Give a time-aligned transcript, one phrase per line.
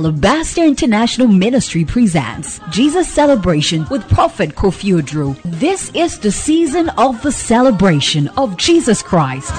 [0.00, 5.38] Alabaster International Ministry presents Jesus Celebration with Prophet Kofi Oduro.
[5.44, 9.52] This is the season of the celebration of Jesus Christ.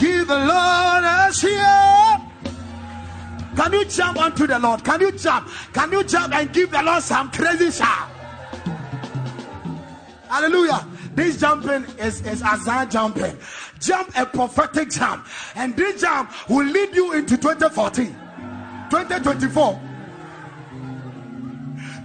[0.00, 2.22] Give the Lord a shout.
[3.54, 4.82] Can you jump onto the Lord?
[4.82, 5.48] Can you jump?
[5.72, 8.10] Can you jump and give the Lord some crazy shout?
[10.28, 10.84] Hallelujah.
[11.14, 13.36] This jumping is, is Azan jumping.
[13.80, 15.26] Jump a prophetic jump.
[15.54, 18.06] And this jump will lead you into 2014,
[18.90, 19.80] 2024,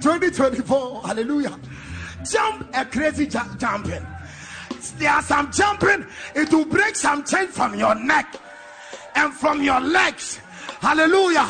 [0.01, 1.01] 2024.
[1.03, 1.59] Hallelujah.
[2.29, 4.05] Jump a crazy ju- jumping.
[4.97, 6.05] There are some jumping,
[6.35, 8.35] it will break some chain from your neck
[9.15, 10.39] and from your legs.
[10.79, 11.49] Hallelujah.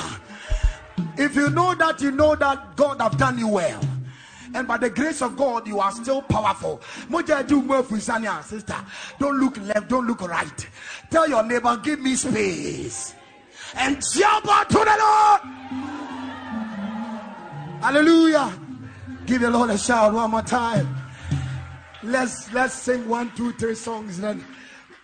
[1.17, 3.81] If you know that, you know that God have done you well
[4.53, 6.81] and by the grace of God, you are still powerful.
[8.43, 8.75] Sister,
[9.19, 10.67] don't look left, don't look right.
[11.09, 13.15] Tell your neighbor, give me space
[13.75, 15.41] and jump out to the Lord.
[17.81, 18.59] Hallelujah.
[19.25, 20.95] Give the Lord a shout one more time.
[22.03, 24.43] Let's let's sing one, two, three songs, then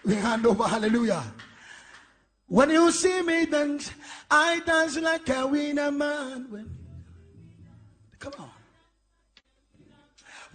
[0.03, 0.63] we hand over.
[0.63, 1.23] Hallelujah.
[2.47, 3.91] When you see me dance,
[4.29, 6.69] I dance like a winner man.
[8.19, 8.54] Come on.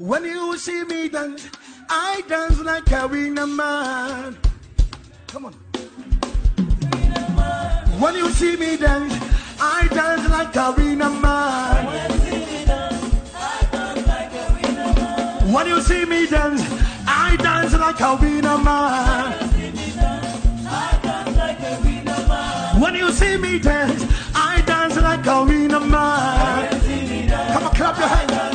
[0.01, 1.51] When you see me dance,
[1.91, 4.35] I dance like a winner man.
[5.27, 5.53] Come on.
[8.01, 9.13] When you see me dance,
[9.61, 11.85] I dance like a winner man.
[15.53, 16.65] When you see me dance,
[17.07, 19.51] I dance like a winner man.
[22.81, 26.71] When you see me dance, I dance like a winner man.
[27.53, 28.50] Come on, clap your hands.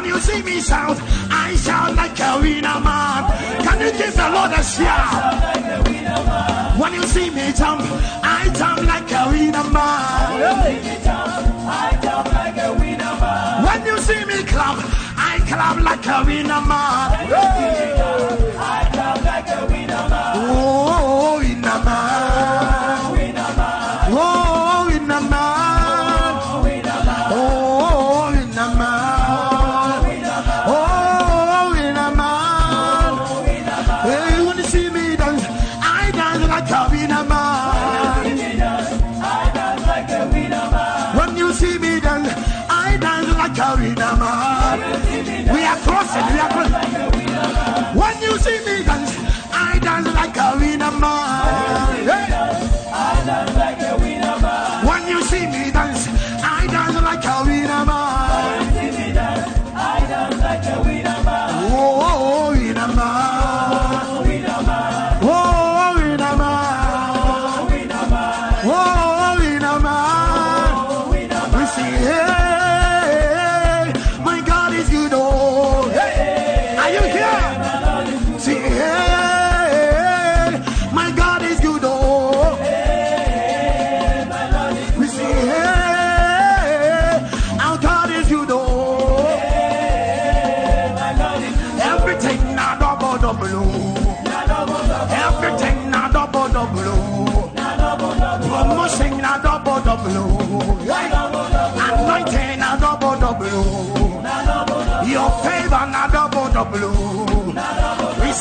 [0.00, 0.96] When you see me shout,
[1.30, 3.30] I shout like a winner man.
[3.62, 5.12] Can you give the Lord a shout?
[6.80, 7.82] When you see me jump,
[8.24, 10.40] I jump like a winner man.
[13.62, 14.78] When you see me clap,
[15.18, 17.28] I clap like a winner man.
[20.34, 22.69] Oh, winner man.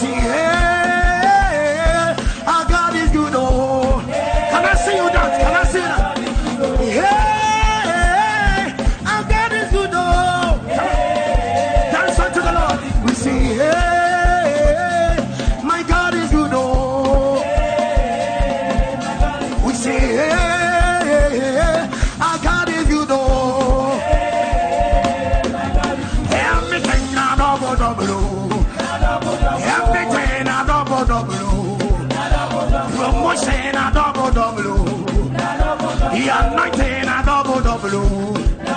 [0.02, 0.89] Yeah.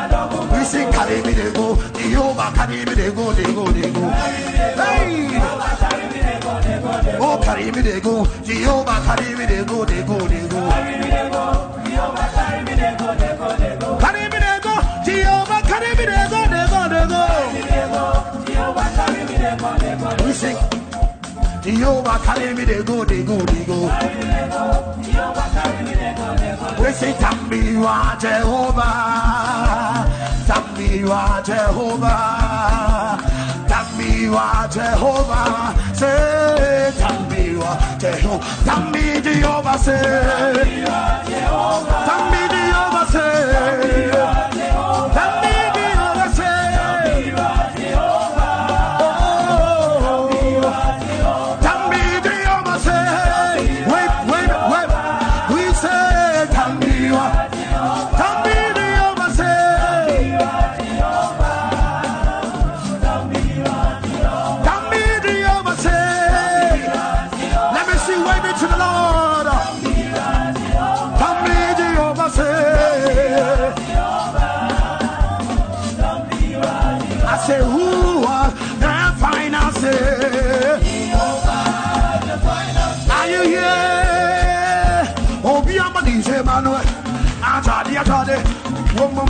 [0.08, 0.46] Double.
[0.56, 1.76] We sing carry me they go.
[1.98, 4.08] Jehovah carry me go, they go, go.
[4.78, 5.28] Hey.
[7.20, 8.24] Oh, carry me they go.
[8.44, 9.00] Jehovah
[9.64, 9.84] go,
[10.48, 10.68] go.
[10.70, 11.44] Carry me they go.
[11.84, 12.28] Jehovah
[13.38, 13.98] go, they go.
[13.98, 14.74] Carry me go.
[15.66, 16.44] Carry me go,
[19.28, 20.24] they go.
[20.24, 20.32] We
[22.24, 24.11] carry me go, go, go.
[27.02, 30.06] Sing Tambiwa Jehovah.
[30.46, 33.18] Tambiwa Jehovah.
[33.70, 35.74] Tambiwa Jehovah.
[35.94, 38.46] Say Tambiwa Jehovah.
[38.66, 39.98] Tambi Jehovah say.
[42.08, 44.10] Tambi Jehovah say.
[44.54, 45.41] Jehovah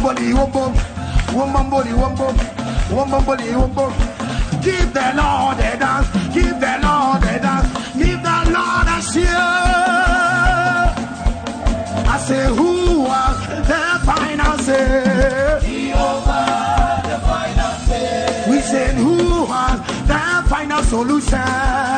[0.03, 0.75] Body, woman.
[1.33, 2.37] Woman body, woman.
[2.91, 3.93] Woman body, woman.
[4.61, 6.09] Give the Lord a dance.
[6.35, 7.69] Give the Lord a dance.
[7.97, 9.43] Give the Lord a cheer.
[12.05, 15.63] I say, who are the finances?
[18.49, 21.92] We said, who has the final solution?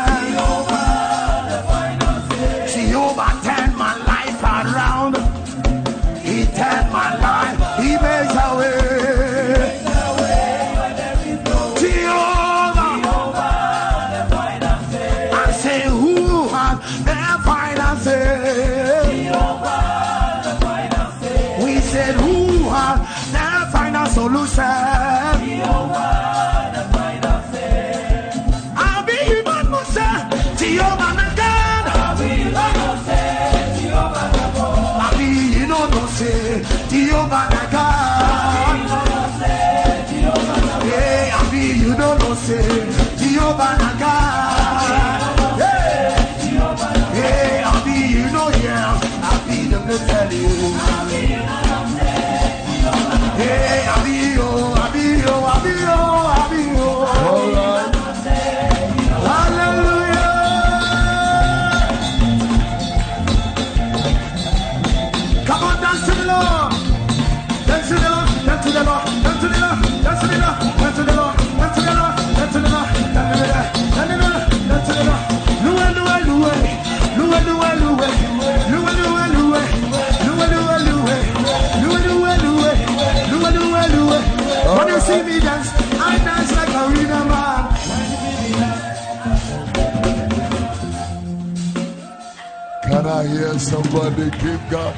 [93.35, 94.95] Hear somebody give God?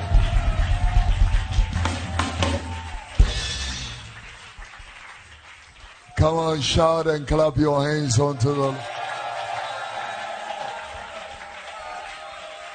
[6.18, 8.72] Come on, shout and clap your hands onto the.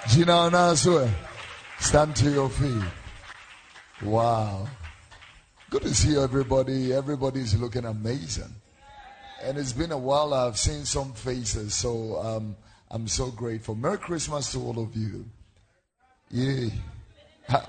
[0.10, 1.08] Gina Onasue,
[1.80, 2.84] stand to your feet.
[4.02, 4.68] Wow.
[5.70, 6.92] Good to see everybody.
[6.92, 8.56] Everybody's looking amazing.
[9.44, 12.56] And it's been a while I've seen some faces, so um,
[12.90, 13.76] I'm so grateful.
[13.76, 15.24] Merry Christmas to all of you.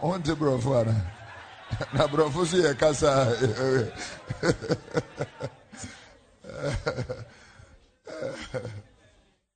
[0.02, 0.84] Want to bro for
[1.92, 4.52] na brɔfo so yɛ kasa eh, eh,
[8.54, 8.60] eh.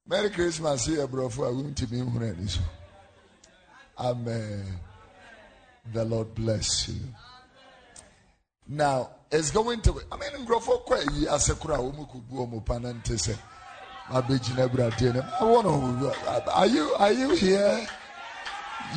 [0.06, 2.60] merry christmas yɛ brɔfo a wontumi nhunu ani so.
[3.98, 4.78] Amen.
[5.92, 7.00] The lord bless you.
[8.68, 12.36] Now it's going to i mean nkurɔfoɔ kɔ ayi ase kora a wɔn kɔ bu
[12.46, 12.88] wɔn pa na
[14.08, 14.12] i
[15.44, 17.86] want to are you are you here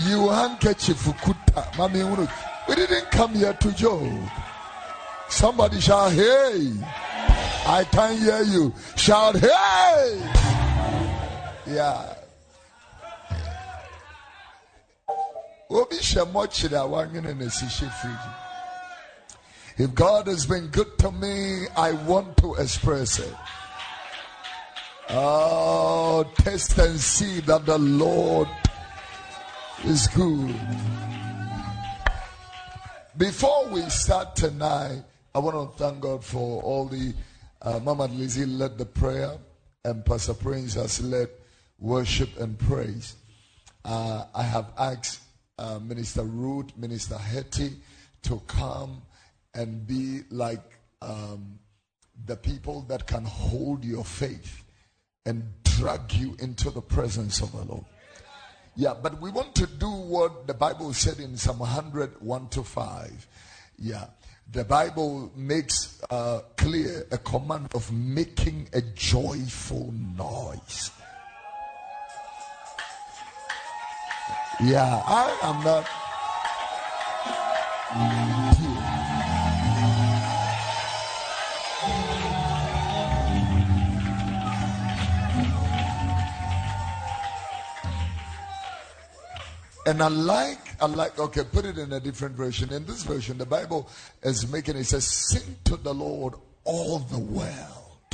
[0.08, 2.28] you handkerchief kuta hunu
[2.68, 4.04] we didn't come here to joke.
[5.30, 6.72] Somebody shout hey.
[7.66, 8.74] I can't hear you.
[8.96, 10.22] Shout hey.
[11.66, 12.16] Yeah.
[15.72, 18.36] Obi hyɛ mmɔkyere a wanyene na si hyɛ firiji
[19.78, 23.36] if god has been good to me i want to express it.
[25.10, 28.48] Oh test and see that the lord
[29.86, 30.56] is good
[33.20, 35.04] Before we start tonight,
[35.36, 37.14] I want to thank God for all the
[37.62, 39.38] uh, Mama Lizzie led the prayer,
[39.84, 41.28] and Pastor Prince has led
[41.80, 43.18] worship and praise.
[43.84, 45.20] Uh, I have asked
[45.58, 47.74] uh, Minister Ruth, Minister Hetty
[48.24, 49.02] to come
[49.54, 51.60] and be like um,
[52.26, 54.64] the people that can hold your faith
[55.26, 57.86] and drag you into the presence of the Lord.
[58.80, 62.64] Yeah, but we want to do what the Bible said in Psalm 100, 1 to
[62.64, 63.28] 5.
[63.78, 64.06] Yeah,
[64.54, 70.92] the Bible makes uh, clear a command of making a joyful noise.
[74.64, 75.86] Yeah, I am not.
[89.90, 92.72] And I like, I like, okay, put it in a different version.
[92.72, 93.90] In this version, the Bible
[94.22, 98.06] is making it says, Sing to the Lord all the world.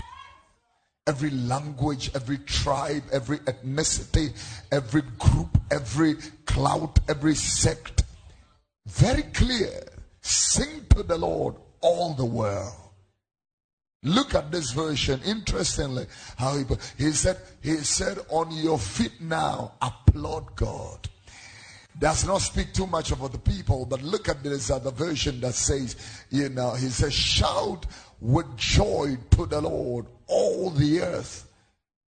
[1.05, 4.31] Every language, every tribe, every ethnicity,
[4.71, 6.13] every group, every
[6.45, 8.03] clout, every sect.
[8.87, 9.83] Very clear.
[10.21, 12.73] Sing to the Lord all the world.
[14.01, 15.19] Look at this version.
[15.25, 16.05] Interestingly,
[16.37, 16.63] how he,
[16.97, 21.09] he said, he said, on your feet now, applaud God
[21.99, 25.53] does not speak too much about the people, but look at this other version that
[25.53, 25.95] says,
[26.29, 27.85] you know, he says, shout
[28.19, 31.49] with joy to the Lord, all the earth.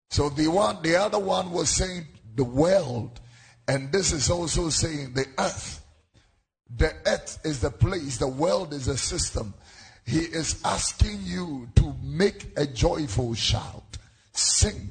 [0.09, 3.19] So the one, the other one was saying the world,
[3.67, 5.83] and this is also saying the earth.
[6.75, 9.53] The earth is the place, the world is a system.
[10.05, 13.97] He is asking you to make a joyful shout,
[14.33, 14.89] sing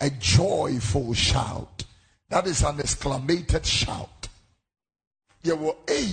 [0.00, 1.84] a joyful shout.
[2.30, 4.28] That is an exclamated shout.
[5.42, 6.12] You were, hey,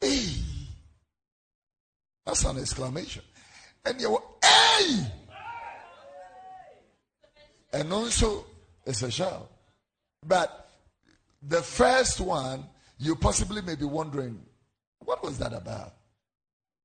[0.00, 0.28] hey.
[2.24, 3.22] That's an exclamation.
[3.84, 5.06] And you were, hey.
[7.72, 8.46] And also,
[8.84, 9.48] it's a shout.
[10.26, 10.68] But
[11.40, 12.64] the first one,
[12.98, 14.40] you possibly may be wondering,
[15.04, 15.94] what was that about?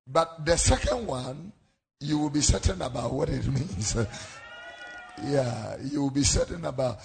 [0.06, 1.52] But the second one,
[1.98, 3.96] you will be certain about what it means.
[5.20, 6.98] Yeah, you'll be certain about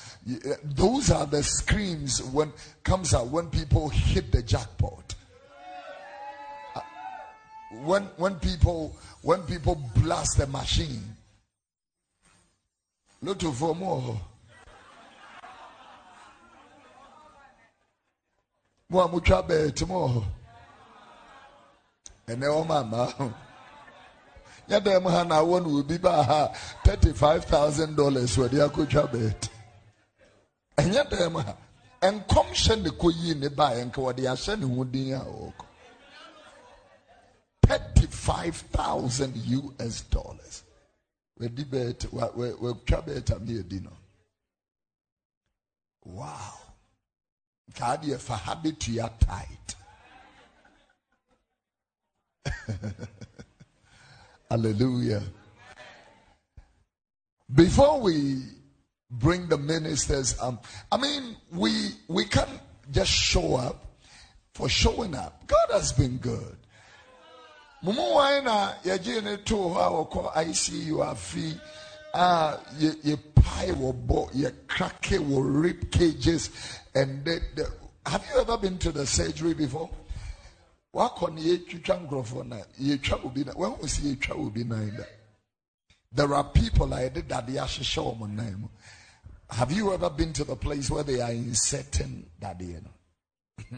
[0.64, 5.14] those are the screams when comes out when people hit the jackpot.
[6.76, 6.82] Uh,
[7.84, 11.04] when when people when people blast the machine.
[13.22, 14.20] Look to for more.
[18.90, 20.24] More muchabe tomorrow.
[22.28, 23.34] And then oh
[24.70, 29.12] yɛda mu ha na awɔ no obi ba ha thirty five thousand dollars wɔde akɔtwa
[29.12, 29.50] bɛɛt
[30.78, 31.56] ɛnyɛ mu ha
[32.02, 35.20] nkɔm hyɛ ne kɔ yi ne ba yɛ nka wɔde ahyɛ ne ho din a
[35.20, 35.66] ɔkɔ
[37.68, 39.34] thirty five thousand
[39.80, 40.64] us dollars
[41.40, 43.92] wɔdi bɛɛt wɔ wɔtwa bɛɛt a mi no
[46.08, 46.68] wow.
[47.70, 49.76] Nka adeɛ fa ha bɛtua tight.
[54.50, 55.24] Hallelujah.
[57.54, 58.42] Before we
[59.10, 60.60] bring the ministers, um,
[60.92, 62.62] I mean, we we can't
[62.92, 63.98] just show up
[64.54, 65.46] for showing up.
[65.48, 66.58] God has been good.
[67.84, 71.60] Mumu waina yaje ne to hɔ a wɔkɔ ICU afi
[72.14, 76.50] a yɛ yɛ pie wɔ bɔ yɛ krake wɔ rib cages
[76.96, 77.28] and
[78.06, 79.90] have you ever been to the surgery before?
[80.98, 85.04] Wakɔ no yɛtwitwa nkurɔfoɔ na yɛtwa obi na wɔn si yɛtwa obi nan da.
[86.12, 88.68] There are people a yɛde dade ahyehyɛ wɔn nan mu.
[89.50, 92.92] Have you ever been to the place where they are inserting dade no?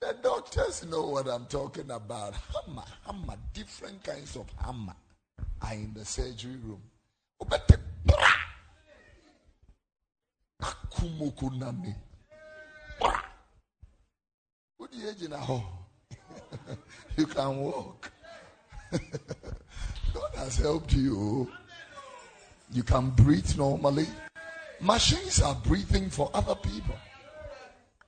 [0.00, 2.32] The doctors know what i'm talking about.
[2.34, 4.96] Hammer hammer different kinds of hammer
[5.60, 6.80] are in the surgery room.
[7.40, 8.16] Obete bra
[12.98, 13.29] bra
[14.90, 15.64] What do you age now?
[17.16, 18.10] You can walk.
[18.92, 21.50] God has helped you.
[22.72, 24.06] You can breathe normally.
[24.80, 26.94] Machines are breathing for other people.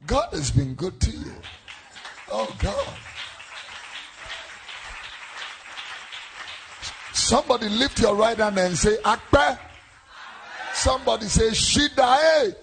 [0.07, 1.35] God has been good to you.
[2.31, 2.95] Oh God.
[7.13, 9.59] Somebody lift your right hand and say, Akpe.
[10.75, 12.17] Somebody say, Shida.
[12.17, 12.55] Hey.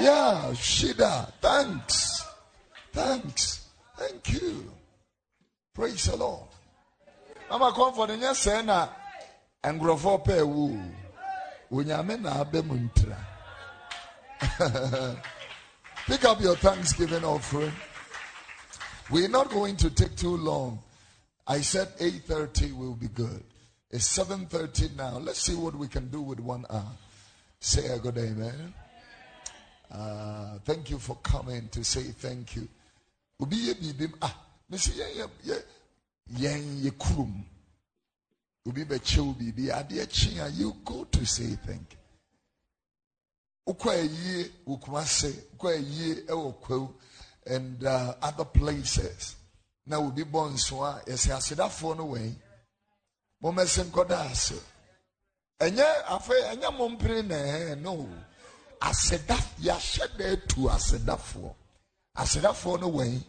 [0.00, 1.32] Yeah, Shida.
[1.40, 2.17] Thanks.
[2.98, 3.68] Thanks.
[3.96, 4.72] Thank you.
[5.72, 6.48] Praise the Lord.
[7.48, 8.90] I'm a your sena
[9.62, 10.82] and grow for pay woo.
[11.68, 13.16] When you mean a bemuntra.
[16.06, 17.72] Pick up your Thanksgiving offering.
[19.10, 20.80] We're not going to take too long.
[21.46, 23.44] I said 8:30 will be good.
[23.92, 25.18] It's 7:30 now.
[25.18, 26.96] Let's see what we can do with one hour.
[27.60, 28.74] Say a good amen.
[29.88, 32.68] Uh, thank you for coming to say thank you.
[33.40, 34.34] Obi ye bibim ah,
[34.70, 35.06] mesi ye
[35.44, 35.56] ye
[36.38, 37.44] yen ye kurum.
[38.66, 41.98] Obi be chew bibi ade chia you go to say thank you.
[43.72, 46.88] Ukwa ye ukumase, ukwa ye ewo kwew
[47.46, 49.36] and uh, other places.
[49.86, 52.34] Now we be born so a yɛsɛ asedafoɔ no wɛn
[53.42, 54.60] mɔmɛsɛ nkɔda ase
[55.60, 58.08] ɛnyɛ afei ɛnyɛ mo mpere na ɛhɛn no
[58.80, 61.54] aseda yɛahyɛ da atu asedafoɔ
[62.20, 63.24] asedafoɔ no wɛn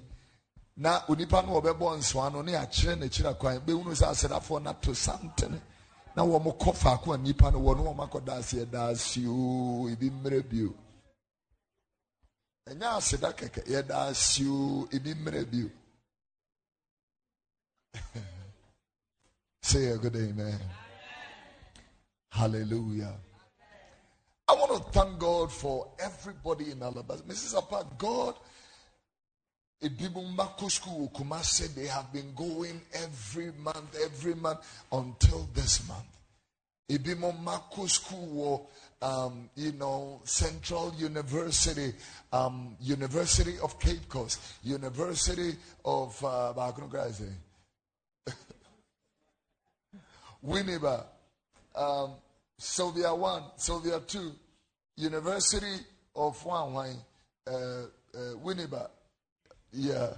[0.78, 4.94] na onipa no wɔbɛbɔ nsoa no ne yɛakyerɛ n'akyiri kwan bɛhunu sɛ asedafoɔ no ato
[4.94, 5.62] santene
[6.16, 9.88] na wɔn kɔ faako a nipa no wɔ no wɔn akɔda ase ɛda ase ooo
[9.90, 10.74] ebi mmerɛ bio
[12.70, 15.70] ɛnyɛ aseda kɛkɛ yɛda ase ooo ebi mmerɛ bio.
[19.62, 20.60] Say a good amen.
[22.32, 23.14] Hallelujah.
[24.48, 27.22] I want to thank God for everybody in Alabama.
[27.28, 27.58] Mrs.
[27.58, 28.36] Apart, God,
[29.82, 31.10] Ibibumako School,
[31.42, 34.60] said they have been going every month, every month
[34.92, 36.06] until this month.
[37.88, 38.70] School,
[39.02, 41.94] um, you know, Central University,
[42.34, 45.56] um, University of Cape Coast, University
[45.86, 46.52] of, uh,
[50.46, 51.06] Winneba,
[51.76, 52.12] um,
[52.58, 54.32] Sylvia 1, Sylvia 2,
[54.98, 55.78] University
[56.16, 56.96] of Wanwai,
[57.48, 57.86] uh, uh,
[58.44, 58.90] Winneba,
[59.72, 60.14] yeah,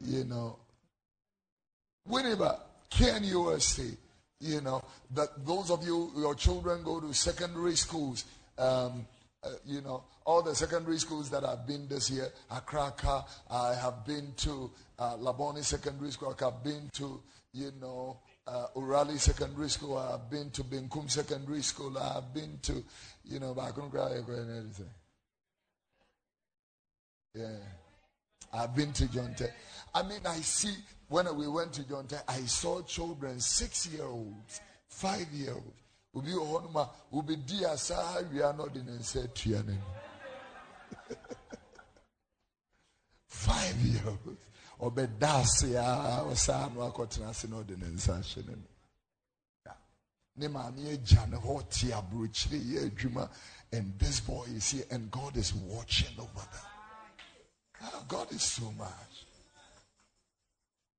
[0.00, 0.58] you know,
[2.08, 2.60] Winneba,
[2.90, 3.96] Ken USC,
[4.40, 4.82] you know,
[5.14, 8.24] that those of you, your children go to secondary schools,
[8.58, 9.06] um,
[9.42, 14.04] uh, you know, all the secondary schools that I've been this year, Akraka, I have
[14.06, 17.20] been to uh, Labone Secondary School, I've been to,
[17.52, 19.98] you know, uh, Urali Secondary School.
[19.98, 21.96] I've been to Benkum Secondary School.
[21.98, 22.82] I've been to,
[23.24, 24.90] you know, I couldn't and everything.
[27.34, 27.77] Yeah.
[28.52, 29.50] I've been to John Tech.
[29.94, 30.74] I mean, I see
[31.08, 35.82] when we went to John Tech, I saw children, six year olds, five year olds.
[36.14, 39.30] Ubi ohonuma, ubi dia sa we are not in said
[43.26, 44.48] Five year olds
[44.80, 48.58] ɔbɛda ase a ɔsaa no akɔtena ase na ɔde ne nsa ahyɛ
[50.36, 53.28] ne maame agya ne hɔ te aburokyire yɛ adwuma
[53.72, 56.77] and this boy is here and God is watching over them
[58.08, 59.26] God is so much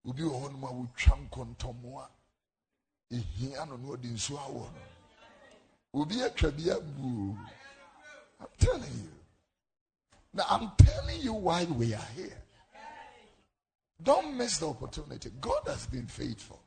[0.08, 2.08] obi wɔ hɔ nom a wotwa nkɔntɔmmoa
[3.12, 7.38] ehia no na ɔde nsuo awɔ no obi atwa bi abu
[8.40, 9.12] I'm telling you
[10.34, 12.42] now I'm telling you why we are here
[14.02, 15.30] don't miss the opportunity.
[15.42, 16.62] God has been faithful.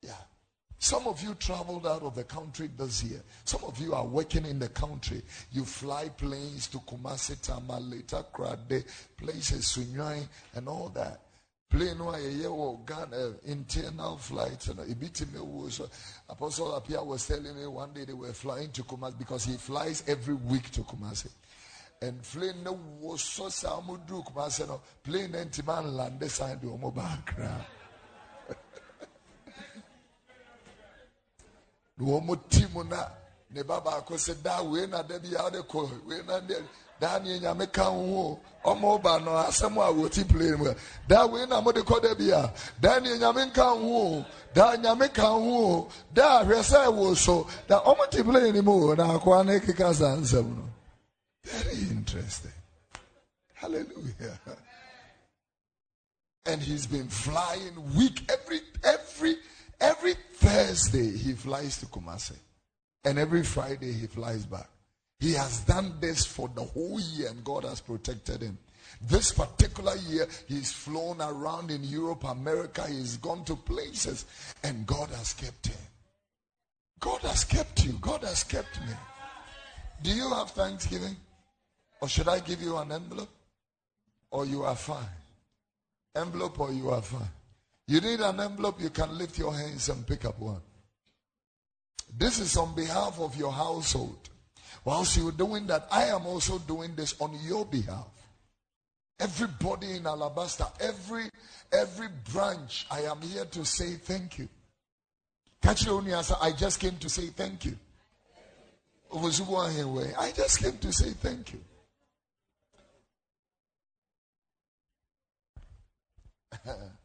[0.00, 0.10] Yeah.
[0.82, 3.22] Some of you traveled out of the country this year.
[3.44, 5.22] Some of you are working in the country.
[5.52, 8.84] You fly planes to Kumasi, Tamale, Krade,
[9.16, 11.20] places, Sunyani, and all that.
[11.70, 14.66] Plane no a Ghana internal flight.
[14.66, 15.82] You know, was
[16.28, 20.02] Apostle Apia was telling me one day they were flying to Kumasi because he flies
[20.08, 21.28] every week to Kumasi
[22.00, 26.66] and plane no was so samu duk kumase no plane enti man lande sign de
[26.66, 27.62] omo background
[32.02, 33.06] no omo timu na
[33.50, 36.56] ne baba ko se da we na da bi ade ko we na de
[37.00, 40.74] da ni nyame ka ho omo ba no asem a wo ti plane mu
[41.08, 44.76] da we na mo de ko da bi a da ni nyame ka ho da
[44.76, 49.58] nyame ka ho da hwese wo so da omo ti plane mu na akwa na
[49.58, 50.68] kika sansam no.
[51.44, 52.52] Very interesting.
[53.54, 54.38] Hallelujah.
[56.46, 59.36] And he's been flying week every every
[59.82, 62.36] every Thursday he flies to Kumasi.
[63.04, 64.68] And every Friday he flies back.
[65.18, 68.58] He has done this for the whole year and God has protected him.
[69.00, 74.26] This particular year, he's flown around in Europe, America, he's gone to places,
[74.62, 75.78] and God has kept him.
[77.00, 77.92] God has kept you.
[78.00, 78.92] God has kept me.
[80.02, 81.16] Do you have Thanksgiving?
[82.00, 83.30] Or should I give you an envelope?
[84.30, 85.04] Or you are fine?
[86.14, 87.30] Envelope or you are fine?
[87.88, 90.60] You need an envelope, you can lift your hands and pick up one.
[92.16, 94.28] This is on behalf of your household.
[94.84, 98.08] Whilst you're doing that, I am also doing this on your behalf.
[99.18, 101.28] Everybody in Alabaster, every
[101.72, 104.48] every branch, I am here to say thank you.
[105.62, 107.76] Kachironia, I just came to say thank you.
[109.14, 111.60] I just came to say thank you.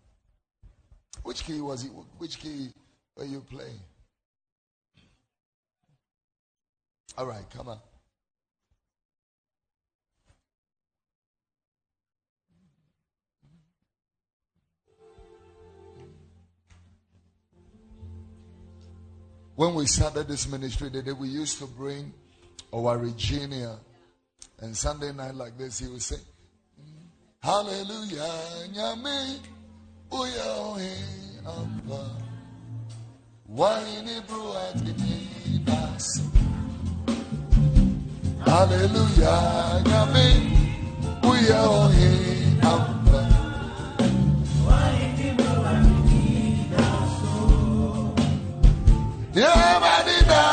[1.28, 1.92] Which key was it?
[2.20, 2.70] Which key
[3.18, 3.82] were you playing?
[7.18, 7.80] All right, come on.
[19.58, 22.14] When we started this ministry, the day we used to bring
[22.74, 23.80] our Regina,
[24.62, 27.04] and Sunday night like this, he would say, mm,
[27.44, 29.40] Hallelujah, Nyame,
[30.12, 30.52] Uya
[31.46, 32.02] Amba,
[33.50, 34.94] Waini Bruati
[35.66, 36.22] Nas.
[38.46, 40.28] Hallelujah, Nyame,
[41.24, 41.64] Uya
[42.64, 43.22] Amba.
[49.34, 50.47] Yeah, Manina Casa.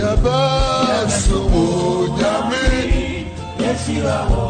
[0.00, 1.66] Yabasumu
[2.16, 2.64] Nyame.
[4.32, 4.49] Oh,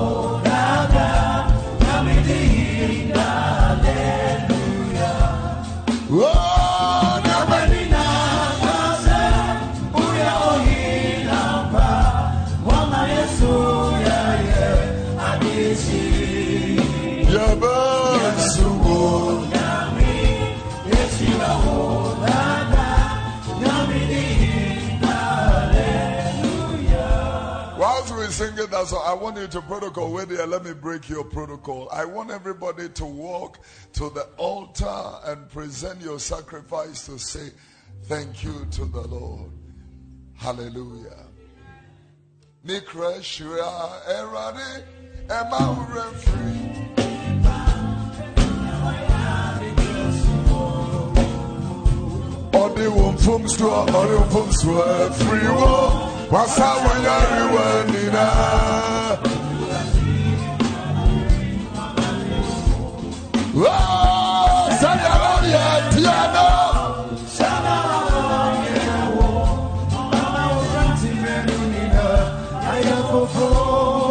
[28.60, 29.02] It, that's all.
[29.02, 30.12] I want you to protocol.
[30.12, 30.46] Wait there.
[30.46, 31.88] Let me break your protocol.
[31.90, 33.60] I want everybody to walk
[33.94, 37.50] to the altar and present your sacrifice to say
[38.04, 39.50] thank you to the Lord.
[40.34, 41.26] Hallelujah.
[46.14, 46.60] Free.
[53.20, 54.90] Mfomsoɔ
[56.32, 59.18] wasa wɔnyarewa nyinaa
[63.62, 66.46] Oh, sɛdeɛ wɔdeɛ tia no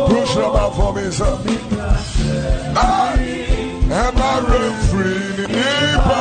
[0.09, 0.35] Push
[0.75, 1.33] for me, sir.
[2.75, 3.13] Ah,
[4.01, 6.18] am I free?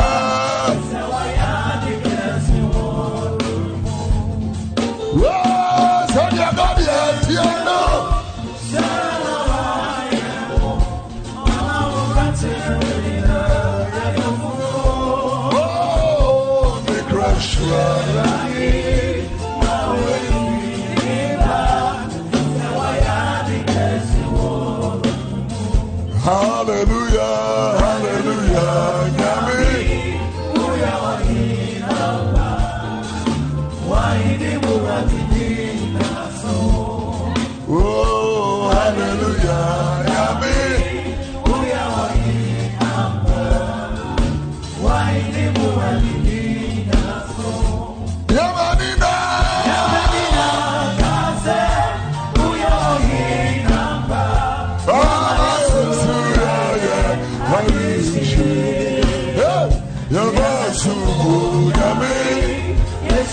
[26.29, 27.78] Hallelujah,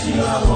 [0.06, 0.16] Nyame.
[0.16, 0.55] Yamanina.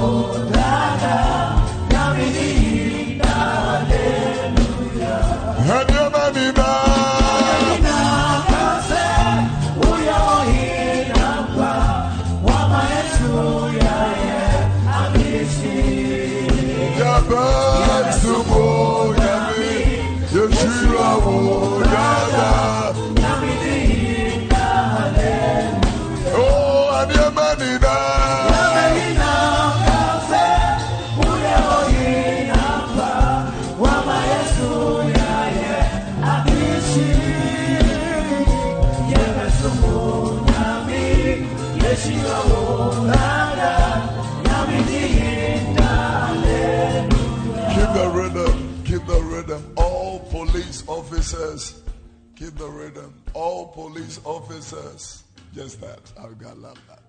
[52.41, 53.13] Keep the rhythm.
[53.33, 55.23] All police officers,
[55.53, 55.99] just that.
[56.19, 57.03] I've got love that.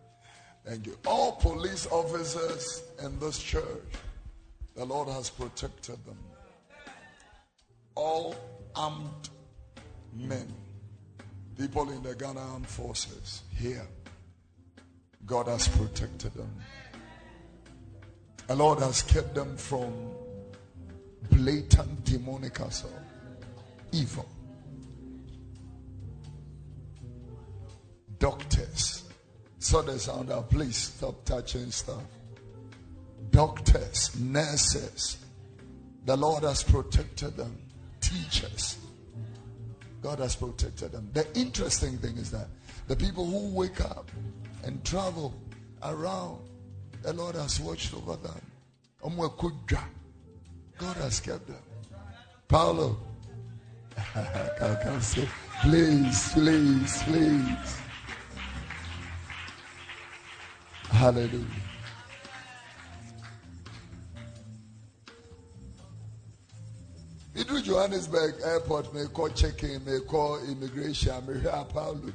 [0.67, 0.99] Thank you.
[1.07, 3.65] All police officers in this church,
[4.77, 6.19] the Lord has protected them.
[7.95, 8.37] All
[8.77, 9.31] armed
[10.15, 10.53] men,
[11.59, 13.87] people in the Ghana Armed Forces here,
[15.25, 16.51] God has protected them.
[18.49, 19.93] The Lord has kept them from
[21.31, 22.93] blatant demonic assault,
[23.93, 24.29] evil.
[28.23, 29.03] Doctors,
[29.59, 32.05] so the sound out, please stop touching stuff.
[33.33, 35.17] doctors, nurses.
[36.07, 37.59] The Lord has protected them,
[38.01, 38.79] teachers.
[40.03, 41.11] God has protected them.
[41.13, 42.47] The interesting thing is that
[42.87, 44.09] the people who wake up
[44.63, 45.35] and travel
[45.83, 46.39] around,
[47.03, 48.41] the Lord has watched over them.
[50.79, 51.57] God has kept them.
[52.47, 52.97] Paulo,
[55.65, 57.82] please, please, please.
[60.93, 61.47] Hallelujah.
[67.35, 72.13] Idu Johannesburg airport may call check-in, may call immigration, may hear Paulo.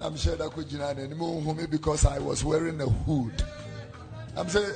[0.00, 3.42] I'm sure that could you me because I was wearing a hood.
[4.36, 4.70] I'm saying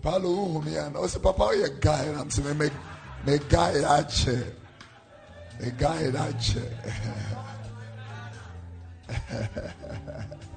[0.00, 2.70] Paulo me and also Papa oh, you guy and I'm saying me
[3.26, 4.46] me guy ache.
[5.60, 6.56] Me guy ache.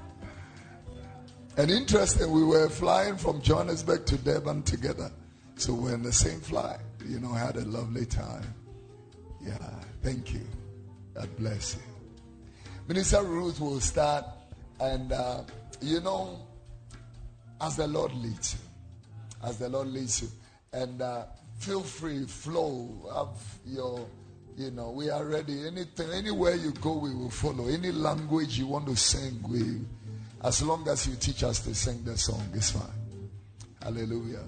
[1.56, 5.10] and interesting, we were flying from Johannesburg to Durban together.
[5.56, 6.80] So we're in the same flight.
[7.06, 8.54] You know, had a lovely time.
[9.40, 9.56] Yeah,
[10.02, 10.46] thank you.
[11.14, 11.82] God bless you.
[12.88, 14.24] Minister Ruth will start,
[14.80, 15.42] and uh,
[15.80, 16.46] you know,
[17.60, 20.28] as the Lord leads you, as the Lord leads you,
[20.72, 21.24] and uh,
[21.58, 24.06] feel free, flow, have your,
[24.56, 25.66] you know, we are ready.
[25.66, 27.66] Anything, anywhere you go, we will follow.
[27.68, 29.80] Any language you want to sing, we,
[30.46, 32.82] as long as you teach us to sing the song, it's fine.
[33.82, 34.44] Hallelujah.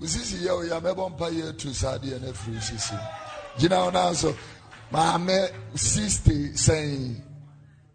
[0.00, 2.96] Usisi yɛ ɔyɛ amɛbɔ mpa yɛ tu saa adeɛ no afiri sisi
[3.58, 4.36] gyina hɔ naa so
[4.92, 7.20] maame sixty sɛn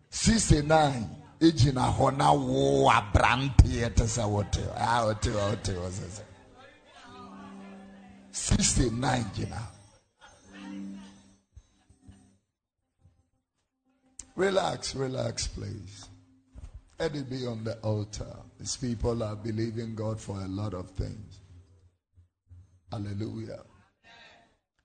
[0.09, 6.07] sixty nine egyina hɔ na wo aberanteɛ te sɛ wote a wote wote wɔ sɛ
[6.15, 6.23] sɛ
[8.31, 9.61] sixty nine gyina
[14.35, 16.09] relax relax please
[16.99, 20.89] let it be on the altar these people are believing god for a lot of
[20.91, 21.39] things
[22.91, 23.61] hallelujah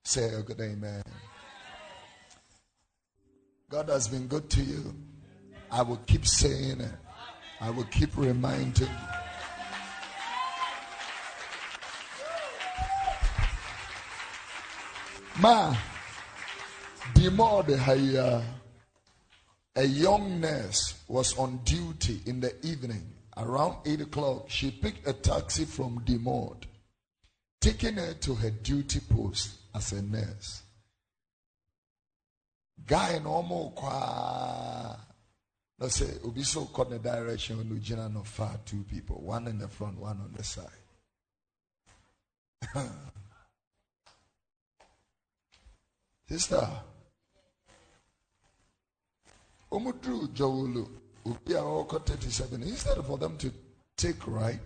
[0.05, 1.03] say a good amen
[3.74, 4.94] God has been good to you.
[5.68, 6.92] I will keep saying it.
[7.61, 8.94] I will keep reminding you.
[15.40, 15.74] Ma,
[17.16, 17.77] the more the
[19.77, 23.11] a young nurse was on duty in the evening.
[23.37, 24.45] Around 8 o'clock.
[24.49, 26.63] She picked a taxi from Demord,
[27.61, 30.63] taking her to her duty post as a nurse.
[32.87, 34.99] Guy no ɔmo kwaa
[35.79, 39.59] na say obi so kɔ the direction no gyina no far two people one in
[39.59, 40.69] the front one on the side.
[46.29, 46.69] Sister
[49.75, 53.53] a ɔkɔ thirty seven instead for them to
[53.97, 54.61] take right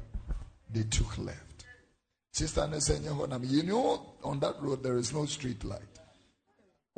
[0.71, 1.65] they took left
[2.33, 5.65] sister ne sɛ nye hɔ nam you know on that road there is no street
[5.65, 5.99] light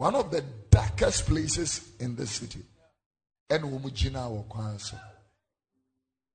[0.00, 2.60] one of the darkest places in the city.
[3.50, 3.70] And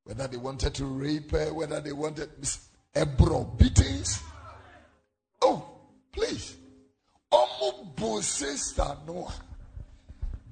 [0.04, 2.30] whether they wanted to rape her, whether they wanted
[2.96, 4.22] ebro beatings.
[5.42, 5.68] Oh,
[6.12, 6.58] please.
[7.34, 9.34] Omubo sister Noah.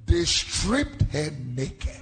[0.06, 2.02] They stripped her naked.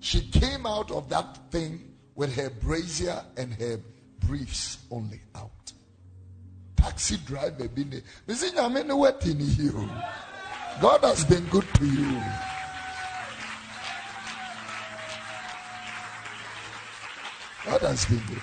[0.00, 3.80] She came out of that thing with her brazier and her
[4.20, 5.72] briefs only out.
[6.76, 8.02] Taxi driver yie
[9.74, 9.88] o
[10.80, 12.22] god has been good to you.
[17.64, 18.42] God has been good.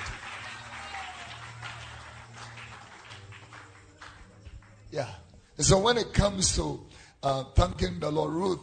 [4.91, 5.07] Yeah.
[5.57, 6.85] And so when it comes to
[7.25, 8.59] uh, thanking the lord ruth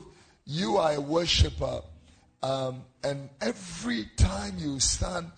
[0.46, 1.82] you are a worshiper
[2.42, 5.30] um, and every time you stand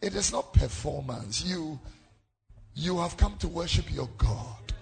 [0.00, 1.80] it is not performance you
[2.74, 4.72] you have come to worship your God.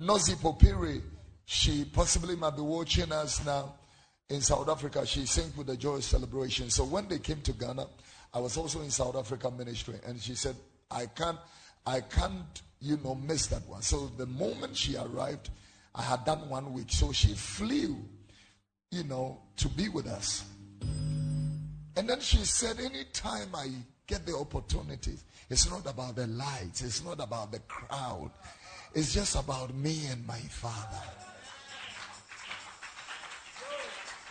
[0.00, 1.00] Nozi Popiri,
[1.44, 3.74] she possibly might be watching us now
[4.28, 5.06] in South Africa.
[5.06, 6.70] She sings with the joy celebration.
[6.70, 7.86] So when they came to Ghana,
[8.34, 10.54] I was also in South Africa ministry, and she said,
[10.90, 11.38] "I can't,
[11.86, 15.48] I can't, you know, miss that one." So the moment she arrived,
[15.98, 17.98] I had done one week, so she flew,
[18.92, 20.44] you know, to be with us.
[21.96, 23.68] And then she said, "Anytime I
[24.06, 26.82] get the opportunities, it's not about the lights.
[26.82, 28.30] It's not about the crowd.
[28.94, 31.02] It's just about me and my father.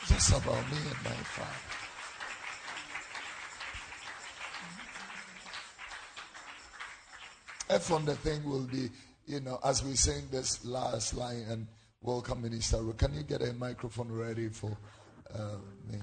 [0.07, 1.77] Just about me and my father.
[7.69, 8.89] And on the thing will be,
[9.27, 11.67] you know, as we sing this last line and
[12.01, 14.75] welcome Minister, can you get a microphone ready for
[15.35, 15.57] uh,
[15.91, 15.99] me?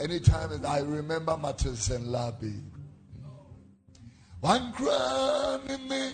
[0.00, 2.60] anytime I remember Matthias and Labi.
[4.40, 6.10] One crown in me.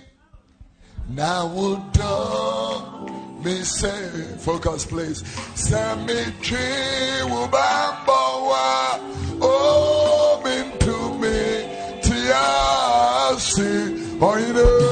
[1.11, 1.94] Now would
[3.44, 5.22] me say, focus please.
[5.54, 6.59] Send me tree.
[9.46, 10.03] Oh,
[14.26, 14.83] Oh, you know.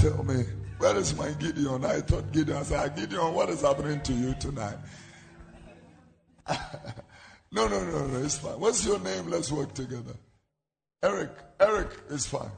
[0.00, 0.44] Tell me.
[0.78, 1.84] Where is my Gideon?
[1.84, 2.56] I thought Gideon.
[2.56, 4.78] I said, ah, Gideon, what is happening to you tonight?
[7.52, 8.58] no, no, no, no, it's fine.
[8.58, 9.28] What's your name?
[9.28, 10.14] Let's work together.
[11.02, 12.50] Eric, Eric is fine.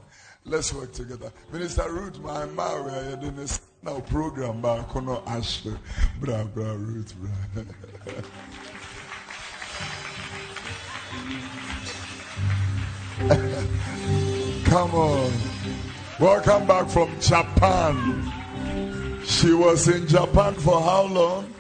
[0.44, 1.32] Let's work together.
[1.52, 5.74] Minister Ruth, my Maria, doing this now program, but I cannot Ashley.
[6.20, 7.64] Bra, bra, Ruth, bra.
[14.64, 15.61] Come on.
[16.20, 18.30] Welcome back from Japan.
[19.24, 21.54] She was in Japan for how long?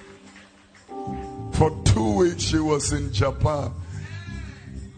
[1.52, 3.72] For two weeks, she was in Japan.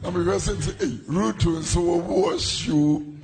[0.02, 3.16] I'm reversing to hey, Rutu and so wash you.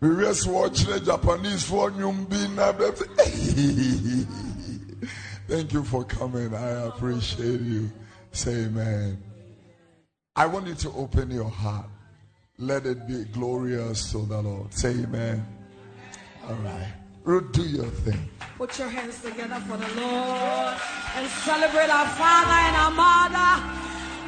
[0.00, 2.72] We just watching the Japanese for Nyumbina.
[5.48, 6.54] Thank you for coming.
[6.54, 7.90] I appreciate you.
[8.30, 9.20] Say amen.
[10.36, 11.86] I want you to open your heart.
[12.58, 14.72] Let it be glorious to the Lord.
[14.72, 15.44] Say amen.
[16.46, 16.92] All right.
[17.24, 18.28] Ruth, do your thing.
[18.58, 20.74] Put your hands together for the Lord
[21.16, 23.52] and celebrate our Father and our Mother.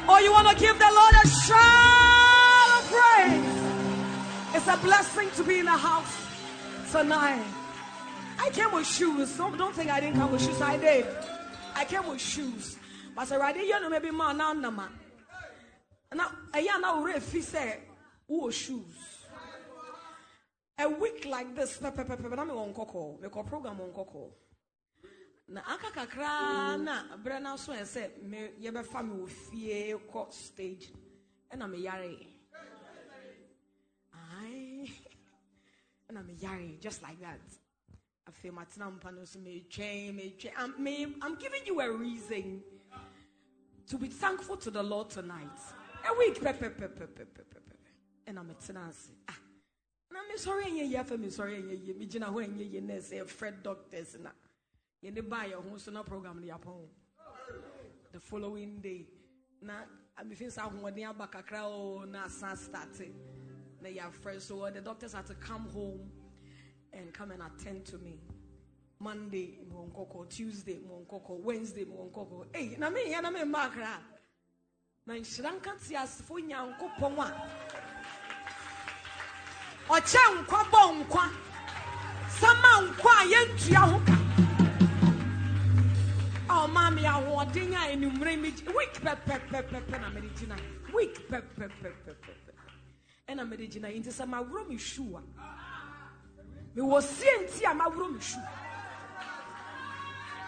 [0.09, 4.55] Or you want to give the Lord a shout of praise.
[4.55, 6.17] It's a blessing to be in the house
[6.91, 7.45] tonight.
[8.39, 9.37] I came with shoes.
[9.37, 10.59] Don't, don't think I didn't come with shoes.
[10.59, 11.05] I did.
[11.75, 12.77] I came with shoes.
[13.15, 14.53] But I right you know, maybe man, now.
[14.53, 17.79] Now, I know, if he said,
[18.27, 19.16] who shoes
[20.79, 24.29] a week like this pepe pepe na me won koko me ko program won koko
[25.49, 29.95] na aka kakra na bre na so ese me ye be fa me wo fie
[30.11, 30.91] ko stage
[31.53, 32.15] e na me yare
[34.13, 34.89] ai
[36.09, 37.41] e na me yare just like that
[38.27, 40.73] I feel my mpa no so me train me train I'm,
[41.21, 42.61] I'm giving you a reason
[43.87, 45.59] to be thankful to the Lord tonight
[46.07, 47.77] a week pepe pepe pepe pepe
[48.27, 49.46] and I'm a tenancy ah
[50.11, 52.81] na me sorry enye ye afa me sorry enye ye me gina ho enye ye
[52.81, 54.31] nurse fred doctors na.
[55.01, 56.87] Ye ne ba ye ho so na program ne yapon
[58.11, 59.05] the following day.
[59.61, 59.73] Na
[60.49, 62.99] sa ho ne aba kakra o na san start.
[63.81, 66.11] Na friend so the doctors had to come home
[66.93, 68.19] and come and attend to me.
[68.99, 74.01] Monday monkoko Tuesday monkoko Wednesday monkoko hey na me ya na me makra
[75.05, 77.31] na nhyira nka te asefo nyankopɔn a
[79.89, 81.25] ɔkyɛ nkwa bɔ nkwa.
[82.39, 84.15] Sama nkwa a yɛntua ho ka.
[86.49, 90.55] A ɔma me ahoɔden a enumere mi week pɛpɛpɛpɛpɛ na mede gyina.
[90.93, 92.37] Week pɛpɛpɛpɛpɛ
[93.29, 95.21] ɛna mede gyina yi nti sɛ maworo me shoe a
[96.77, 98.41] mewɔ sie nti a maworo me shoe.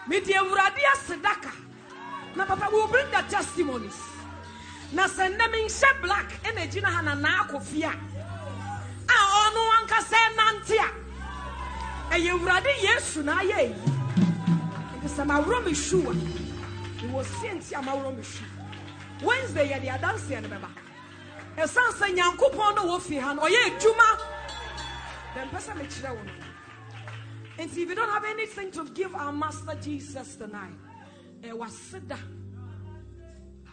[0.06, 1.52] Mede awurade ase daka
[2.36, 4.00] na papa we will bring the testimonies.
[4.92, 7.92] Na sɛ nnɛ menhyɛ black ɛna gyina ha na naa akɔ fie a
[9.90, 10.90] ɔno ankasa nante a.
[12.14, 13.74] Ɛyɛ awurade yesu na ayɛ yi.
[14.98, 16.14] Nti sɛ maworɔ me shoe a
[17.04, 18.44] mewɔ sie a maworɔ me shoe
[19.22, 20.68] wednesday yɛde adanseɛ no bɛba.
[21.56, 24.18] Ɛsiane sɛ nyankopɔn no wɔ fie ha no ɔyɛ adwuma.
[25.34, 26.32] Dɛmpɛ sɛ mekyerɛ wo no.
[27.58, 30.72] And if you don't have anything to give our Master Jesus tonight,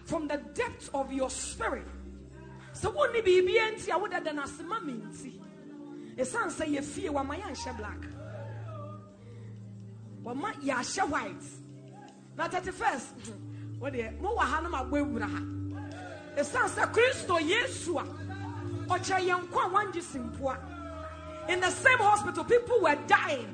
[0.05, 1.87] from the depth of your spirit,
[2.73, 5.46] sɛ wonni biribia nti a wodada no ase ma me nti
[6.17, 8.01] ɛsiane sɛ yɛfie wama yɛanhyɛ black.
[10.23, 11.45] Wama yɛahyɛ white.
[12.35, 13.33] Na 31st
[13.79, 15.41] wodeɛ mowɔ ha no mabɔ awura ha.
[16.35, 18.03] Ɛsiane sɛ kristo yesu a
[18.87, 20.57] ɔkyerɛ yɛn nkwa a wangye simpoa
[21.49, 23.53] in the same hospital people were dying.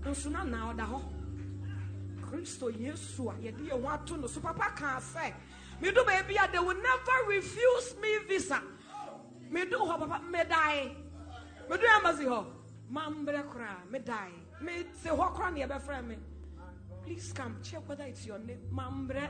[0.00, 1.02] Nso na na ɔda hɔ
[2.22, 4.26] kristo yesu a yɛde yɛn ho ato no.
[4.26, 5.32] So papa kaa sɛ
[5.82, 8.62] me do baby they will never refuse me visa
[11.68, 12.40] medu amasi hɔ
[12.94, 16.16] mambrɛ koraa medae mete hɔ koraa ne yɛbɛfrɛ me.
[17.04, 18.60] Please come check whether it's your name.
[18.72, 19.28] Mambrɛ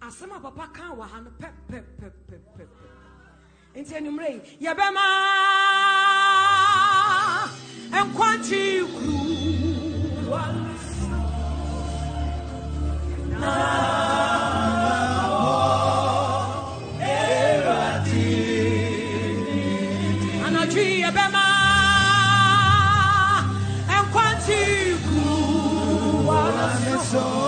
[0.00, 2.66] asɛm a papa ka wɔ ha no pɛpɛpɛpɛpɛ
[3.76, 5.04] nti anwummerɛ yi yɛbɛma
[7.92, 8.62] ɛnkwankye
[8.94, 10.42] kuruwa
[13.40, 13.86] na.
[27.16, 27.45] corazón.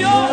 [0.00, 0.27] Oh,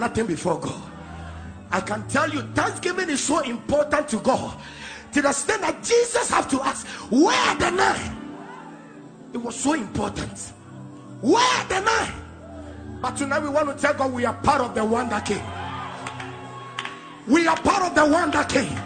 [0.00, 0.82] nothing before god.
[1.70, 4.58] I can tell you thanksgiving is so important to god.
[5.12, 8.16] To the extent that jesus have to ask where are the nine?
[9.32, 10.52] It was so important.
[11.20, 12.12] Where are the nine?
[13.00, 15.44] But tonight we want to tell god we are part of the one that came.
[17.28, 18.79] We are part of the one that came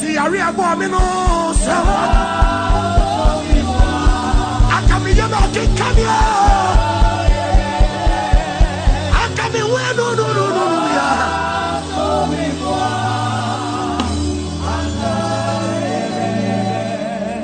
[0.00, 0.98] ti yare ɛbɔɔ me no
[1.64, 1.96] sɛ wɔ
[4.76, 6.20] aka meyɛ ma ɔkenka me a
[9.22, 11.08] aka me wɛ no no no no no ya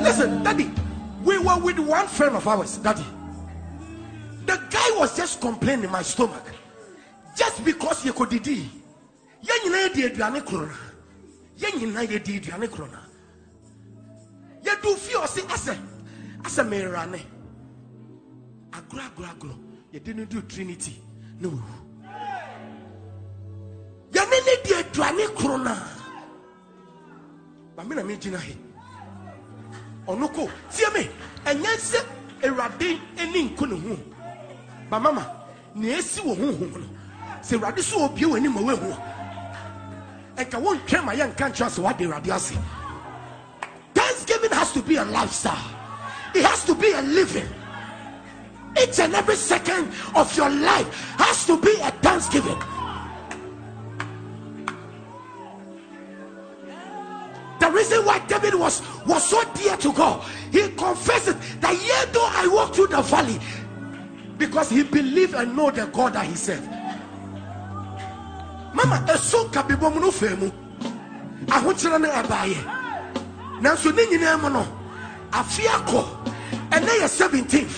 [0.03, 0.71] Listen, Daddy,
[1.23, 3.03] we were with one friend of ours, Daddy.
[4.45, 6.45] The guy was just complaining in my stomach.
[7.35, 8.69] Just because you could didi.
[9.43, 10.75] Yɛn nyinaa di aduane koro na.
[11.57, 12.99] Yɛn nyinaa yɛ di aduane koro na.
[14.63, 15.77] Yɛdu fi ɔsi asɛ
[16.43, 17.19] asɛ mɛrane.
[18.71, 19.55] Agorɔ agorɔ agorɔ
[19.93, 21.01] yɛde no do Trinity
[21.39, 21.75] na wawu.
[24.11, 25.75] Yɛne ne di aduane koro na.
[27.77, 28.55] Maame na mi gyina he.
[30.07, 31.09] ɔno ko tie me
[31.45, 31.99] ɛnyɛ sɛ
[32.43, 33.97] awurade ani nko ne ho
[34.89, 35.25] ba mama
[35.75, 36.85] nea esi wɔ honhom no
[37.41, 39.14] sɛ awurade so wɔ bie w'anim ma woahu a
[40.37, 42.57] ɛnka wontwɛn ma yɛnka nkyerɛ sɛ woade awurade ase
[43.93, 45.75] thanksgiving has to be a lifestyle.
[46.33, 47.47] It has to be a living.
[48.81, 52.59] Each and every second of your life has to be a thanksgiving.
[57.59, 62.11] The reason why David was, was so dear to God, he confessed it, that yet
[62.13, 63.39] though I walk through the valley,
[64.37, 66.67] because he believed and know the God that he served.
[68.75, 70.47] Mama, ɛso nka bibɔ mu no fɛ mu.
[71.55, 72.59] Ahokyerɛ no ɛbaeɛ
[73.61, 74.63] nanso ne nyinaa mu no
[75.31, 76.01] afe akɔ.
[76.75, 77.77] Ɛnɛ yɛ 17th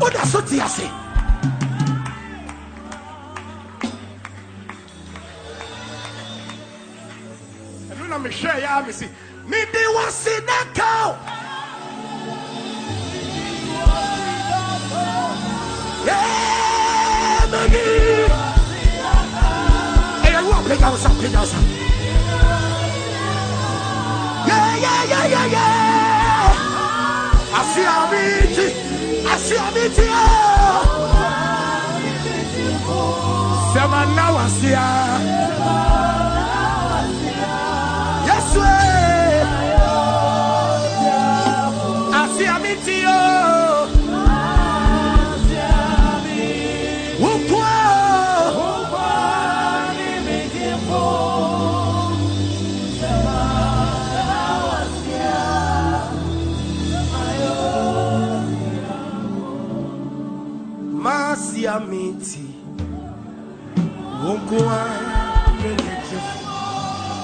[0.00, 0.86] woda so te ase.
[7.92, 9.06] Ɛno na mehwɛ yɛ a mesi
[9.46, 10.58] mede wase na
[20.78, 21.58] ɛyɛ wo a pagya wo sa pagya wo sa
[24.48, 25.64] yɛyɛyɛyɛyɛ
[27.58, 28.66] ase a meti
[34.44, 35.67] ase a
[64.32, 64.78] Ukwa.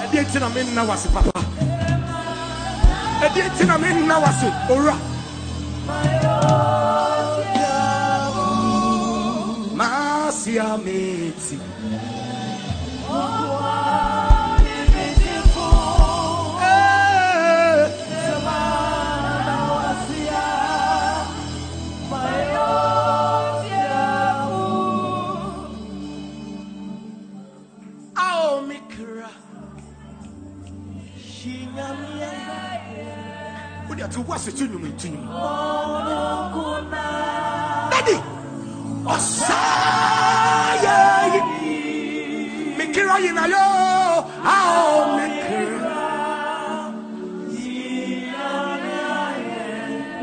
[0.03, 1.39] ɛdeɛ nti na menna wase papa.
[3.25, 4.95] Ɛdeɛ nti na menna wase owura
[9.77, 11.55] masia meti
[34.21, 35.27] wo ase to nnwom nto nnwom
[37.91, 38.15] dadi
[39.13, 40.97] ɔsaayɛ
[42.77, 43.65] mekra yinayo
[44.43, 45.93] ao mekra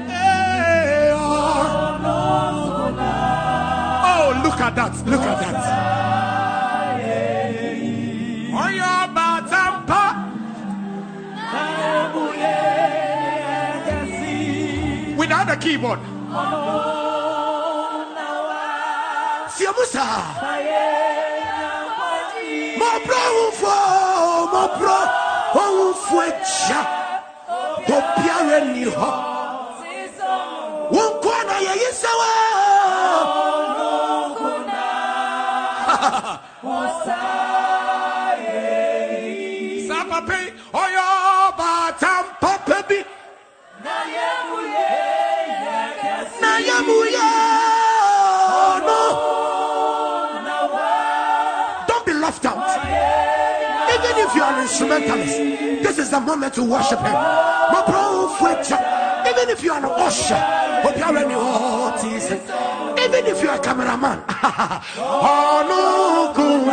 [0.09, 1.19] Hey, oh.
[4.09, 4.95] Oh, look at that.
[5.07, 6.02] Look at that.
[15.53, 16.01] The keyboard.
[19.55, 20.05] Siamusa.
[22.81, 23.77] Mo bro ufo,
[24.53, 24.99] mo bro
[25.91, 26.81] ufo echa.
[27.97, 29.11] Obiara ni ho.
[30.91, 31.57] Won kwa na
[54.63, 55.37] instrumentalist,
[55.83, 57.15] this is the moment to worship him.
[59.31, 60.35] Even if you are an usher,
[60.85, 61.99] you are
[63.05, 64.23] Even if you are a cameraman.
[64.99, 66.69] oh, no, good.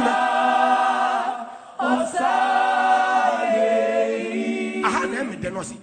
[4.86, 5.76] Aha, na emi de no si.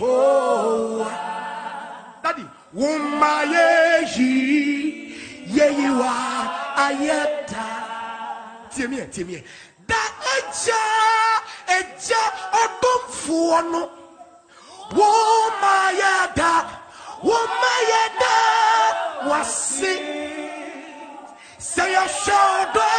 [0.00, 1.06] Oh,
[2.22, 2.44] daddy,
[2.74, 5.14] wumma yeyi
[5.48, 6.12] yeyi wa
[6.76, 7.45] ayeta.
[7.45, 7.45] Tie me,
[8.76, 9.42] tie me.
[9.86, 10.02] Da
[10.36, 10.80] eja
[11.78, 12.22] eja
[12.62, 13.82] ọdọmfuọ no.
[14.96, 16.52] Wumma yeda,
[17.22, 18.34] wumma yeda
[19.28, 19.94] wasi.
[21.58, 22.96] Say your shoulder,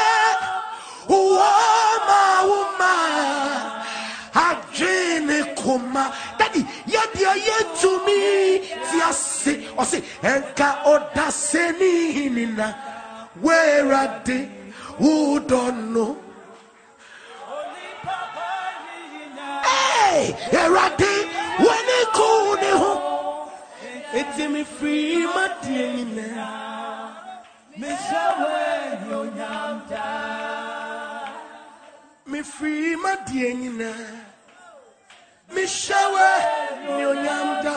[1.07, 3.83] woman, woman,
[4.33, 6.13] adwene koma.
[6.37, 6.61] Daddy,
[6.93, 8.19] yadi aye to me,
[8.87, 12.67] tiase, or say, enka oda seni nina,
[13.41, 14.56] where are they
[14.97, 16.17] who don't know?
[19.63, 21.13] Hey, erade,
[21.65, 23.51] when it kune ho,
[24.13, 25.87] it's me free, my dear.
[32.31, 34.09] mefiri madeɛ nyinaa
[35.53, 36.27] mehyɛwɛ
[36.95, 37.73] ne onyamda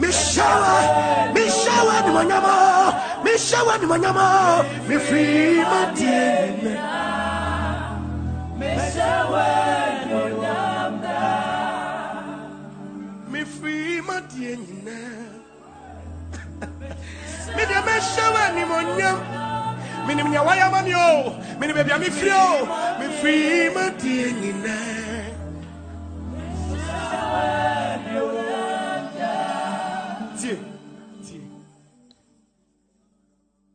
[0.00, 0.74] mehyɛwɛ
[1.34, 2.54] mehyɛwɛ ne onyama
[3.24, 4.26] mehyɛwɛ ne onyama
[4.88, 6.22] mefiri madeɛ
[6.62, 7.04] nyinaa
[13.32, 15.34] mefiri madeɛ nyinaa
[17.56, 19.18] mede mɛhyɛ wɔ animonyam
[20.06, 22.66] menim nea wayɛ ma me o menim baabi a mefiri o
[23.00, 24.24] mefiri madeɛ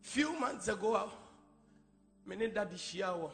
[0.01, 1.09] few months ago a
[2.25, 3.29] me ne dade hyia wɔ.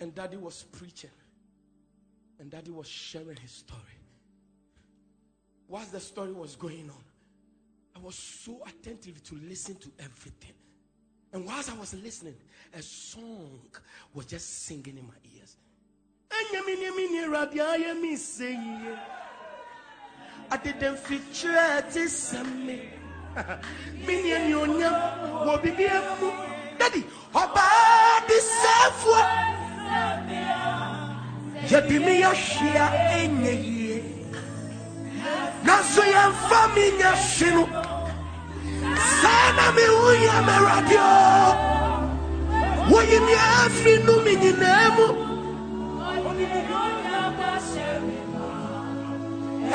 [0.00, 1.10] And daddy was preaching.
[2.38, 3.80] And daddy was sharing his story.
[5.66, 7.04] Whilst the story was going on,
[7.98, 10.52] I was so attentive to listen to everything.
[11.32, 12.36] And whilst I was listening,
[12.72, 13.58] a song
[14.14, 15.56] was just singing in my ears.
[20.50, 22.90] I didn't feature this me.
[24.06, 25.70] Minion Yonya will be
[26.78, 27.68] Daddy, Oba
[28.28, 29.14] disafo.
[31.68, 33.77] Yɛde me ɛnyɛ yie
[35.66, 37.64] nanso yɛmfa me nya hye no
[39.20, 41.10] saa na mewu yɛ mɛwurade o
[42.90, 45.06] woyi me afiri no me nyinaa mu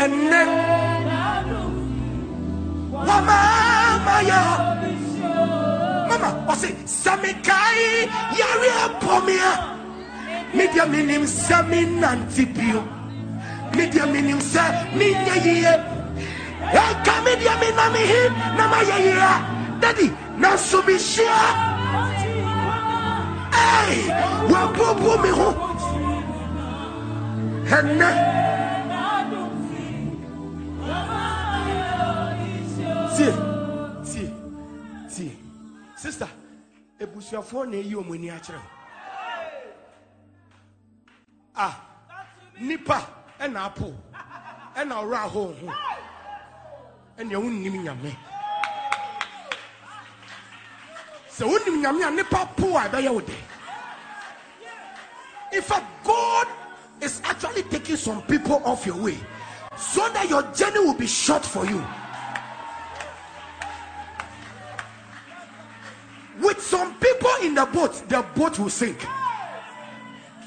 [0.03, 0.41] ɛnnɛ
[3.07, 4.39] wamaama yɛ
[6.09, 6.69] mama ɔse
[7.01, 7.87] sɛ mekae
[8.39, 9.53] yareɛ pɔ me a
[10.55, 12.81] medeɛ menim sɛ menante bio
[13.77, 14.63] medeɛ menim sɛ
[14.97, 15.73] menyɛ yie
[16.71, 18.21] ɛka medeɛ menam he
[18.57, 19.33] na mayɛ yie a
[19.81, 20.07] dadi
[20.37, 21.37] nanso mehyia
[23.53, 23.99] ei
[24.51, 25.49] wabobo me ho.
[27.73, 28.09] Ɛnɛ
[33.15, 33.31] tie
[34.05, 34.29] tie
[35.09, 35.31] tie
[35.95, 36.29] sister
[37.01, 38.69] abusuafoɔ na eyi wɔn ani akyerɛ wo.
[41.55, 41.69] A
[42.61, 43.93] nipa ɛna apo
[44.75, 45.73] ɛna ɔwura ahɔ ho.
[47.19, 48.15] Ɛna ɛho nim nyame.
[51.29, 53.21] Sɛ wonim nyame a nipa po a ɛbɛyɛ wo
[55.51, 56.47] in fact god
[57.01, 59.17] is actually taking some people off your way
[59.77, 61.83] so that your journey will be short for you.
[66.39, 69.05] With some people in the boat the boat will sink.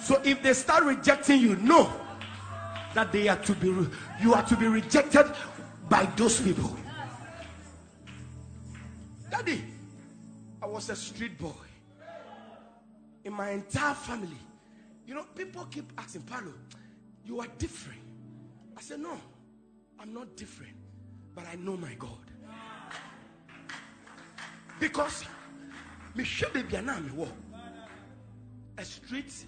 [0.02, 1.92] So if they start rejecting you know
[2.96, 3.86] that they are to be re-
[4.22, 5.26] you are to be rejected
[5.86, 6.74] by those people.
[9.30, 9.62] Daddy
[10.62, 11.68] i was a street boy
[13.24, 14.40] in my entire family.
[15.06, 16.54] You know people keep asking paulo
[17.26, 18.00] you are different.
[18.78, 19.20] I said no
[20.00, 20.76] i'm not different
[21.34, 22.26] but i know my god.
[24.80, 25.24] Because
[26.14, 27.28] me me wo
[28.78, 29.46] a street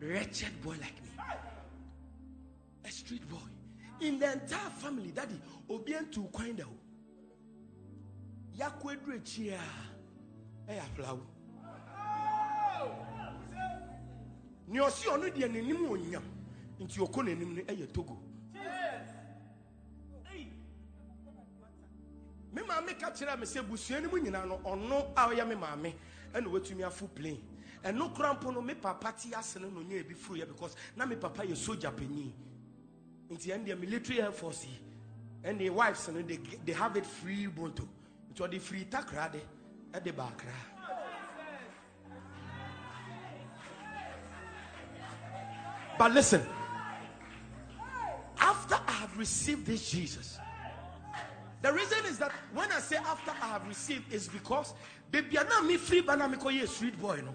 [0.00, 1.05] wretched boy like me
[2.86, 3.38] a street boy.
[4.00, 6.76] In the entire family daddy obi ntu kwan da o
[8.58, 9.60] yakɔ edu ekyi a
[10.70, 11.26] ɛyɛ aflawo
[14.68, 16.22] nea ɔsi ɔno deɛ n'anim onyam.
[16.80, 18.18] Nti ɔkɔ n'anim no ɛyɛ togo.
[22.52, 25.54] Me maame ka kyerɛ me sɛ busua no mu nyinaa no ɔno a ɔyɛ me
[25.54, 25.94] maame
[26.34, 27.40] ɛna watumi afo plane.
[27.82, 30.76] Ɛno kora mpo no me papa te ase no na ɔnyɛ ebi furu yɛ because
[30.94, 32.32] na me papa yɛ soja panyin
[33.30, 34.66] nti ɛn deɛ military air force
[35.70, 37.86] wives no they, they have it free bonto.
[38.32, 39.40] Nti ɔde free takra de
[39.92, 40.52] ɛde baakra
[45.98, 46.42] but listen
[48.38, 50.38] after I have received this Jesus
[51.62, 54.74] the reason is that when I say after I have received is because
[55.10, 57.34] baby na me free me kɔ yɛ street boy no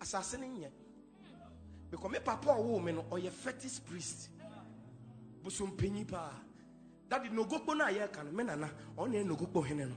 [0.00, 0.70] nyɛ
[1.90, 4.28] because me papa me no ɔyɛ fetish priest
[5.42, 6.32] bosompanyin paa
[7.08, 9.94] dade nogokpo no a yɛreka no me nana ɔne yɛ nogokpo hene no.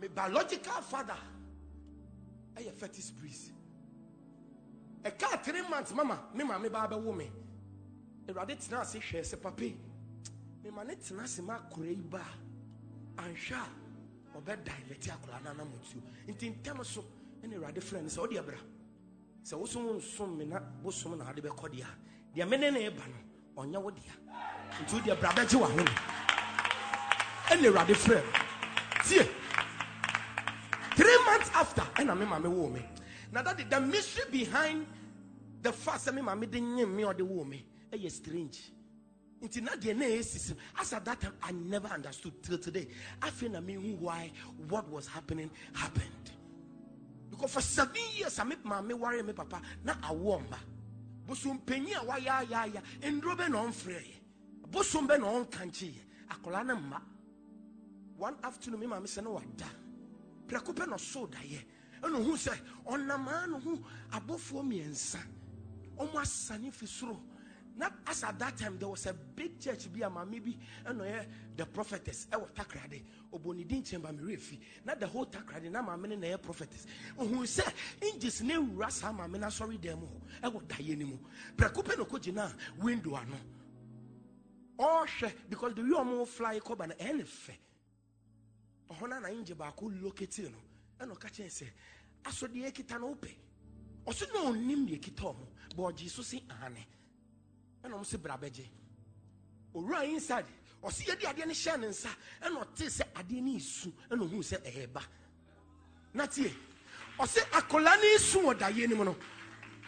[0.00, 1.18] Me biological father.
[2.56, 3.52] Ɛyɛ fetish priest
[5.04, 7.30] ɛka three months mama me maame baa bɛwo me.
[8.28, 9.76] Awurade tena ase hwɛ sɛ pape
[10.64, 12.20] mema ne tena ase ma akora yi ba
[13.18, 17.04] a anhwɛ a ɔbɛda lɛte akora no anamotuo nti ntɛm so
[17.42, 18.58] ɛne awurade frɛ no sɛ wode abra.
[19.44, 22.70] Sɛ wo so wo nsom me na bosom na wade bɛkɔ deɛ a deɛ mene
[22.70, 24.12] ne ɛba no ɔnyɛ wo dea.
[24.80, 25.88] Nti wode abra bɛgye wahome
[27.48, 28.30] ɛne awurade frɛ no
[29.04, 29.28] tie.
[30.96, 32.82] Three months after ɛna me maame woo me.
[33.32, 34.86] Na that the mystery behind
[35.60, 37.66] the fact sɛ me maame de nye me ɔde woo me.
[37.92, 38.70] Ɛyɛ strange.
[39.42, 42.86] Nti na deɛ na ɛyɛ as at that time i never understood till today.
[43.20, 44.30] Afei na me why
[44.68, 46.31] what was happening happened
[47.32, 49.60] because for seven years a me maame ware me papa.
[49.84, 50.58] Na awo mba.
[51.26, 54.16] Bosom panyin a wayɛ ayɛayɛ nduro bɛ na ɔmfrɛ yɛ
[54.70, 56.98] bosom bɛ na ɔnka nkye yɛ akwaraa no
[58.16, 59.66] one afternoon me maame sɛ no wada.
[60.46, 61.64] Prɛko pɛ na ɔsoo daeɛ
[62.02, 62.52] ɛna ohu sɛ
[62.86, 63.78] ɔnamaa no ho
[64.12, 65.20] abɔfoɔ mmiɛnsa
[65.96, 67.18] ɔmo asane fi soro
[67.76, 71.00] na as at that time there was a big church bi a maame bi ɛna
[71.02, 71.26] ɔyɛ
[71.56, 73.02] the prophetess ɛwɔ takrade.
[73.32, 74.58] Ɔbɔ ne din kyɛn ba mmerɛ fi.
[74.84, 76.86] Na the whole takrade na maame no na ɛyɛ prophetess.
[77.18, 77.72] Ohun sɛ
[78.02, 81.18] angels na ewura saa maame no asɔre dan mu hɔ ɛwɔ daeɛ no mu.
[81.56, 83.36] Prɛko pɛ na window ano.
[84.78, 90.50] Ɔrehwɛ because the way ɔmo fly kɔba no ɛyɛ ne na na angel baako lokete
[90.50, 90.58] no
[91.00, 91.66] ɛna ɔka kyɛn sɛ
[92.24, 93.34] asɔdeɛ ekita no wopɛ
[94.06, 96.84] ɔso na ɔnim deɛ ekita ɔmo bɔ ɔgye so si ahane.
[97.84, 98.36] Ɛna ɔmo si bra
[99.74, 100.46] owura inside
[100.82, 102.08] ɔsi yɛ de adeɛ no hyɛ ne nsa
[102.42, 105.02] ɛna ɔte sɛ adeɛ no esu ɛna ohun sɛ ɛyɛ ba.
[106.14, 106.52] Na tie
[107.18, 109.16] ɔsi akɔla no esu wɔ daeɛ no mu no.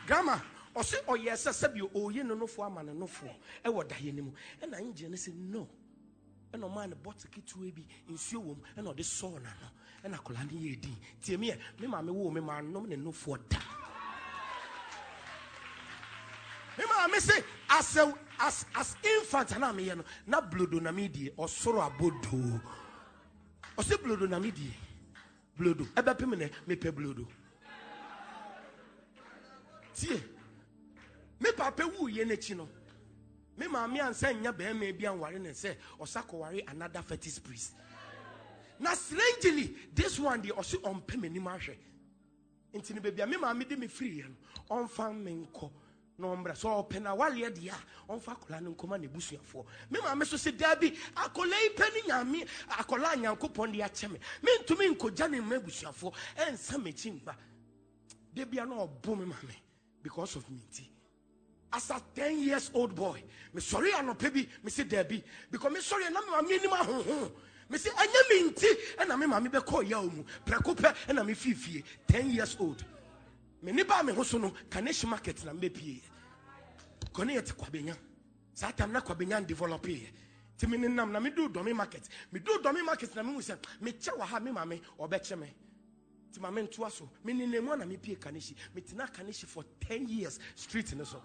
[0.07, 0.41] Grandma
[0.75, 4.33] ɔsi ɔyɛ sɛ sɛbi ɔyɛ ne ama ne ɛwɔ daeɛ no mu.
[4.63, 5.69] Ɛna angel no sɛ no.
[6.53, 9.71] Ɛna ɔmaa ne bɔtɔ ketewa bi nsuo wɔ mu ɛna ɔde sɔɔ n'ano.
[10.05, 10.97] Ɛna akɔla no yɛ din.
[11.21, 12.97] Tie mi yɛ me maame wo me maa nom ne
[13.49, 13.59] da.
[16.79, 20.91] Me maame se as a as as infant na me yɛ no na blodo na
[20.91, 22.61] me die ɔsoro abodo.
[23.77, 24.75] Ɔsi blodo na me die
[25.59, 25.85] blodo.
[25.95, 27.27] Ɛbɛ pem ne mepɛ blodo.
[29.95, 30.23] Tie
[31.41, 32.69] me papa wu yɛ n'akyi no.
[33.57, 37.75] Me maame ansa nya bɛrima bi anware ne sɛ ɔsa kɔware another fetish priest.
[38.81, 41.77] Na strangely this one deɛ ɔsi ɔmpɛ m'anim ahwɛ
[42.75, 44.37] nti ne baabi a me maame de me firi yɛ no.
[44.77, 45.71] Ɔmfa me nkɔ
[46.19, 50.01] na ɔmbrɛ sɛ ɔpɛ na waleɛ deɛ a ɔmfa akɔla no nkɔma ne busuafoɔ me
[50.01, 54.11] maame so sɛ daa bi akɔla yi pɛ ne nyame akɔla a nyankopɔn de akyɛ
[54.13, 54.19] me.
[54.43, 56.15] Mentumi nkɔgya ne mma abusuafoɔ.
[56.37, 57.35] Ɛnsa m'akyi mba.
[58.33, 59.57] Da bia na ɔbo me maame
[60.03, 60.89] because of me nti.
[61.73, 63.23] As a 10 years old boy
[63.53, 67.33] mesɔre anɔpɛ bi mese daabi because mesɔre na mema me anim ahoho
[67.69, 68.67] mese ɛnyɛ me nti
[68.99, 70.23] ɛna me maame bɛkɔ yaw mu.
[70.47, 71.83] Prɛko pɛ ɛna mefifie.
[72.07, 72.85] 10 years old
[73.65, 76.03] me ne me ho so no Kaneshie market na mbɛpie
[77.13, 77.97] kɔne yɛte kwabenya.
[78.53, 80.09] Saa tam na kwabenya ndevelopeyɛ
[80.57, 82.07] nti me nenam na meduu dɔme market.
[82.33, 85.55] Meduu dɔme market na mehu sɛ mekyɛ wɔ ha me maame ɔbɛkyɛ me.
[86.31, 90.95] Nti ma mentoa so menenam a na mepie Kaneshie metena Kaneshie for 10 years street
[90.95, 91.23] no so.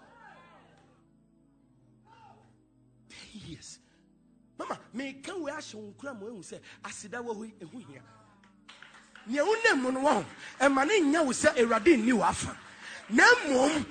[3.34, 3.78] 10 years.
[4.58, 8.02] Mama meka wei ahyɛ wo nkura ma wahu sɛ aseda wɔ hɔ hia
[9.26, 10.24] nea wonam mu no wɔ ho
[10.60, 12.56] ɛma ne nya wo sɛ w'afa.
[13.12, 13.84] Na mmom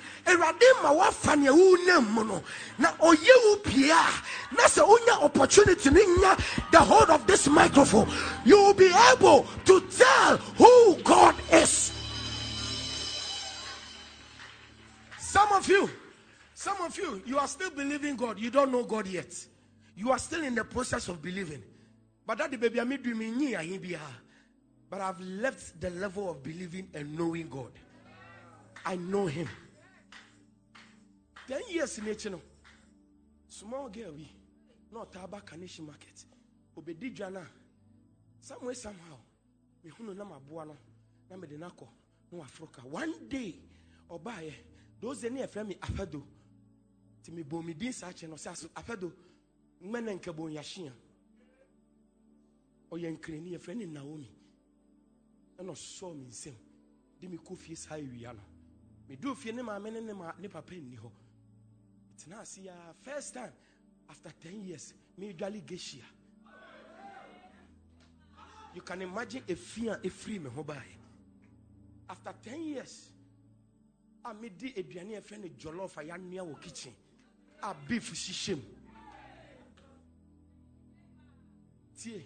[0.81, 2.43] ma woafa nea wonam
[2.77, 6.37] na ɔyɛ wo pie a na sɛ wonya opportunity ne nya
[6.71, 8.09] the hold of this microphone
[8.45, 11.91] you will be able to tell who god is.
[15.17, 15.89] Some of you
[16.53, 18.39] some of you you are still believing god.
[18.39, 19.33] You don't know god yet.
[19.95, 21.61] You are still in the process of believing.
[22.25, 24.28] But that the baby I me nyi ahi biara.
[24.89, 27.71] But I've left the level of believing and knowing God.
[28.85, 29.47] I know Him.
[31.47, 32.39] Ten years in nature.
[33.47, 34.31] Small girl, we
[34.91, 36.25] not Taba Kaneshie market.
[36.75, 37.45] Obedi Jana.
[38.41, 39.17] Some way, somehow.
[39.83, 40.75] Me hunu na mabuano.
[41.29, 41.87] Na me denako.
[42.31, 42.81] No Africa.
[42.81, 43.55] One day,
[44.09, 44.47] Obaye.
[44.47, 44.53] Eh,
[44.99, 46.23] those any friend me afedo.
[47.23, 49.11] Ti me bomi din sa che no sa afedo.
[49.81, 50.91] Mene nke bon yashia.
[52.91, 54.38] Oye nkreni e friend Naomi
[55.59, 56.55] ɛna ɔsɔɔ me nsam
[57.19, 58.41] de me kɔ fie saa awia no.
[59.09, 61.11] Meduu fie ne maame ne ne ne papa nni hɔ
[62.17, 63.53] tena ase ya first time
[64.09, 66.03] after 10 years medwale gehyia
[68.75, 70.95] you can imagine efi a efiri me ho baeɛ
[72.09, 73.11] after 10 years
[74.25, 76.93] a medi aduane a yɛfrɛ no jollof a yɛanoa wɔ kitchen.
[77.61, 78.63] A beef hyehyɛ mu
[81.97, 82.25] tie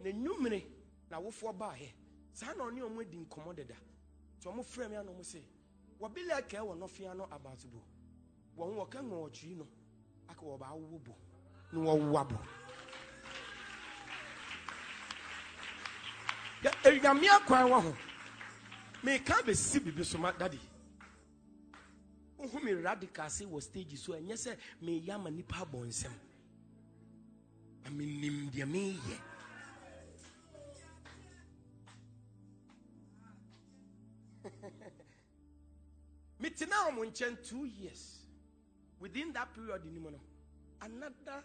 [0.00, 0.66] na nnwumere
[1.10, 1.92] na awofoɔ baayɛ
[2.32, 3.76] saa na ɔne ɔmo adi nkɔmmɔ deda.
[4.38, 5.42] Nti ɔmo frɛ me ana ɔmo sɛ
[6.00, 7.82] wɔbile kɛɛ wɔ nɔfea no abaatobo
[8.56, 9.66] wɔn wɔka ŋɔɔtwi no
[10.28, 11.14] aka wɔba awowo bo
[11.72, 12.38] na wɔwoa bo.
[16.84, 17.96] Anyamea kwan wɔ ho.
[19.02, 20.58] Meka bɛsi bibi so ma dade
[22.38, 26.12] wohu radical sɛ wɔ stage so ɛnyɛ sɛ meyɛ ama nnipa abɔ nsɛm.
[27.84, 29.20] Na menim deɛ meyɛ
[36.58, 38.18] metena ɔmo nkyɛn two years.
[38.98, 40.20] Within that period ni mu no
[40.82, 41.44] another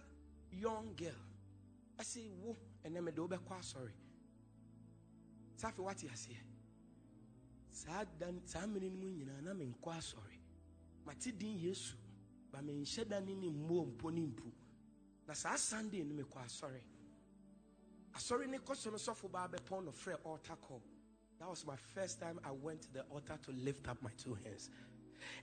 [0.52, 1.11] young girl.
[1.99, 3.91] Ɛsɛ wo ɛnɛ mede wobɛkɔ asɔre.
[5.56, 6.38] Saa afei wate aseɛ.
[7.72, 10.40] Saa da saa mmere no mu nyinaa na menkɔ asɔre.
[11.06, 11.95] Mate din yesu
[12.52, 14.52] ba menhyɛ da ne ne mmuo mpo ne mpu.
[15.27, 16.81] Na saa sunday no mekɔ asɔre.
[18.14, 20.81] Asɔre ne kɔ so no sɔfo baa bɛpɔn no frɛ altar call.
[21.38, 24.35] That was my first time I went to the altar to lift up my two
[24.35, 24.69] hands.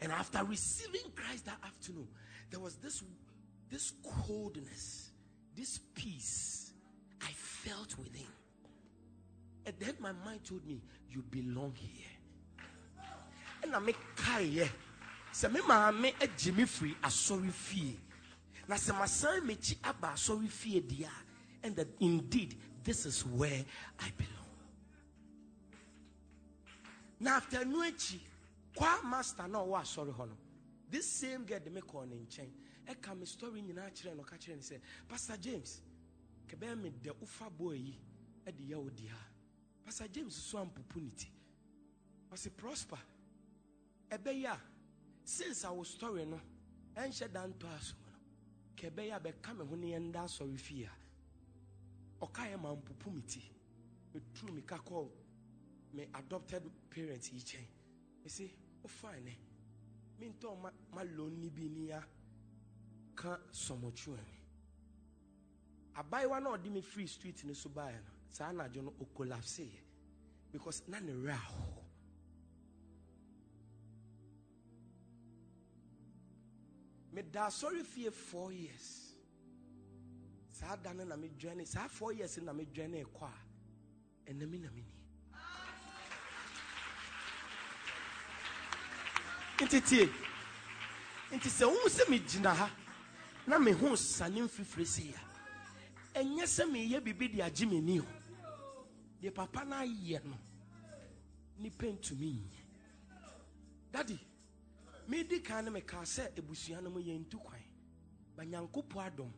[0.00, 2.08] And after receiving Christ that afternoon,
[2.50, 3.02] there was this
[3.70, 3.92] this
[4.26, 5.10] coldness,
[5.54, 6.72] this peace
[7.22, 8.26] I felt within.
[9.66, 10.80] And then my mind told me,
[11.10, 13.06] You belong here.
[13.62, 14.68] And I make kai
[15.32, 17.98] sɛ me maame agye me firi asɔre fie
[18.68, 21.12] na sɛ masan mekyi aba asɔre fie deɛ a
[21.62, 23.64] and that indeed this is where
[24.00, 24.34] I belong.
[27.20, 27.82] na after no
[28.74, 30.36] kwa master na ɔwɔ asɔre hɔ
[30.88, 32.50] this same girl de me kɔɔ ne nkyɛn
[32.86, 35.80] ɛka me story nyinaa kyerɛ no ɔka kyerɛ no sɛ pastor james
[36.48, 37.98] kɛbɛyɛ me dɛ wofa boɔ yi
[38.46, 39.18] ɛde yɛ wo di ha.
[39.84, 41.28] Pastor james so ampopo ne ti.
[42.32, 42.98] Ɔse prosper.
[44.10, 44.60] Ɛbɛyɛ a
[45.24, 46.40] since awo story no
[46.94, 48.18] ɛnhyɛ da ntɔ aso no
[48.76, 50.92] kɛbɛyɛ a bɛka me ho ne yɛnda asɔre fie a
[52.24, 53.42] ɔka yɛ ma me ti.
[54.14, 55.10] Meturu mika kɔɔ
[55.92, 57.66] me adopted parents yi kyɛn.
[58.26, 58.50] Ɛsɛ
[58.84, 59.38] ɔfine ne
[60.18, 62.02] mentɔ ma ma loan ni bi ni ya
[63.14, 64.38] ka sɔmɔtwe mi
[65.94, 69.80] abaayewa na ɔde me free street ne so baeɛ no saa anadwo no ɔkolapse yɛ
[70.52, 71.84] because na ne werɛ ahɔ
[77.12, 79.14] meda asɔre fie four years.
[80.52, 84.58] Saa da no na medwane saa four years no na medwane kɔ a ɛnɛ me
[84.58, 84.89] na meni
[89.64, 90.08] nti tie.
[91.32, 92.70] Nti sɛ wohu sɛ megyina ha
[93.46, 98.06] na me ho sane mfifiri sei a ɛnyɛ sɛ meyɛ biribi de agye m'ani o
[99.22, 100.36] deɛ papa no ayɛ no
[101.58, 102.60] nipa ntumi nyɛ.
[103.92, 104.18] Dadi
[105.08, 107.62] medi kan no mekaa sɛ abusua no mu yɛntu kwan.
[108.36, 109.32] Ba nyankopɔn adom.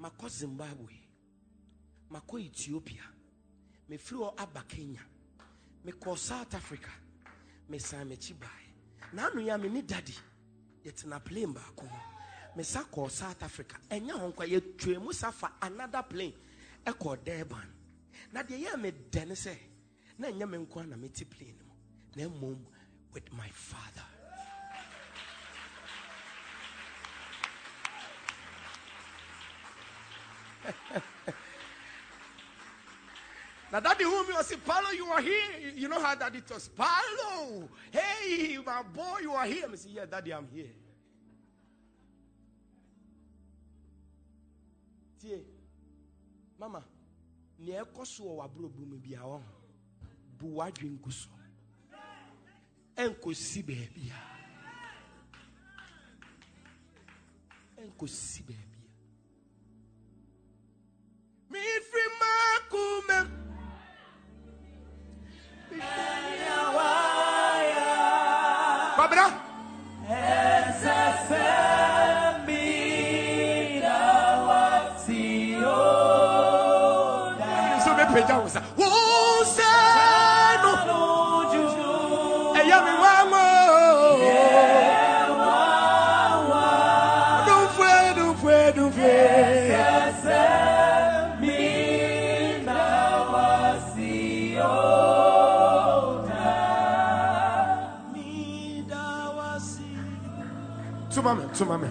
[0.00, 0.94] Makɔ zimbabwe.
[2.10, 3.04] Makɔ ethiopia.
[3.88, 5.00] Mefiri hɔ aba kenya.
[5.84, 6.90] Mekɔ south africa
[7.70, 8.66] mesan m'akyi baeɛ
[9.12, 10.14] na ano yɛ a me ne dadi
[10.84, 11.98] yɛtena plane baako mu
[12.56, 13.76] mesa kɔɔ south africa.
[13.90, 16.34] Ɛnyɛ hɔ nkwa yɛtwa mu sa fa another plane
[16.84, 17.68] ɛkɔɔ durban.
[18.32, 19.56] Na deɛ yɛ a medɛ ne sɛ
[20.18, 21.74] na ɛnyɛ me nko na mete plane mu.
[22.16, 22.58] Na mmom
[23.12, 24.04] with my father.
[33.72, 35.70] Now, daddy whom you say, Paulo, you are here.
[35.76, 36.66] You know how daddy talks.
[36.68, 39.66] Paulo, hey, my boy, you are here.
[39.70, 40.66] I say, yeah, daddy, I'm here.
[45.22, 45.40] Tie,
[46.58, 46.82] mama,
[47.58, 49.42] ni ɛkɔ so wɔ w'aborɔ bu mu bi a ɔho
[50.38, 51.28] bu w'adwene gu so
[52.96, 54.12] ɛnkɔsi baabi a
[57.82, 58.90] ɛnkɔsi baabi a
[61.52, 62.06] mefiri
[68.96, 69.26] Babra.
[77.84, 78.60] So me peja wo sa.
[78.76, 78.89] Wo se
[101.60, 101.88] Me, tuma me.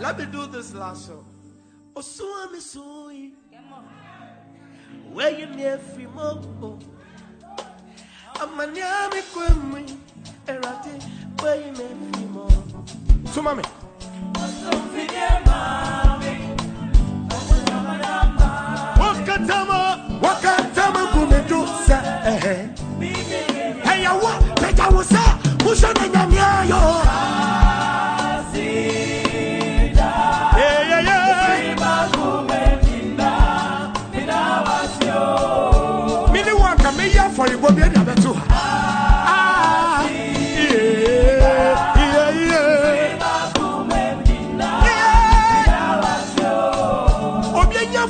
[0.00, 1.24] Let me do this last song.
[1.94, 3.34] Osua mi sui.
[5.12, 6.78] Where you near Fimo.
[8.36, 9.98] Amanya mi kwemi.
[10.46, 11.02] Erate.
[11.42, 11.88] Where you near.
[13.34, 13.62] Tuma me.
[13.62, 13.77] wakatama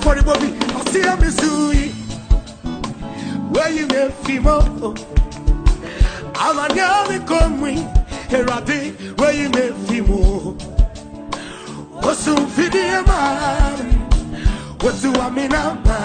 [0.06, 0.48] obi anya afɔrebɔ bi
[0.78, 1.92] ɔseɛ me so yi
[3.52, 4.56] wayi me fi mɔ
[6.34, 7.86] amanea me kɔmui
[8.32, 10.54] awurade wayi me fi mu
[12.02, 13.18] wɔsomfidie ma
[14.78, 15.96] wɔtiwa me na ma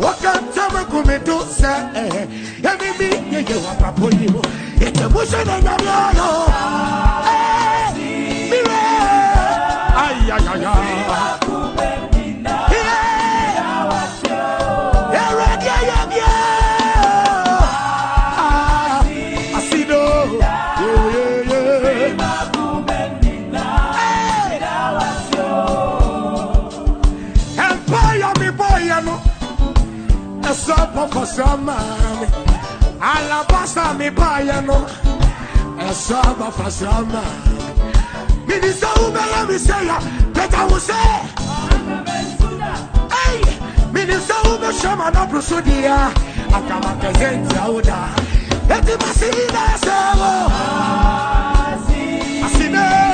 [0.00, 1.72] wakantama kumedo sɛ
[2.62, 4.40] yɛne mi yɛyɛ wapapo yi mu
[4.80, 6.30] yɛtɛmuhyɛ na nyameayo
[8.50, 8.78] mire
[9.96, 11.55] ayayaya
[31.06, 32.32] supper for some man.
[33.00, 34.86] Alabaster me boy, you know.
[35.78, 38.46] A supper for some man.
[38.46, 39.86] Minister, who may me say,
[40.32, 40.94] better will say.
[43.12, 46.10] Hey, minister ube shama na prosodia
[46.52, 48.08] akama kazenti auda
[48.70, 50.32] eti masina sewo
[52.46, 53.05] asine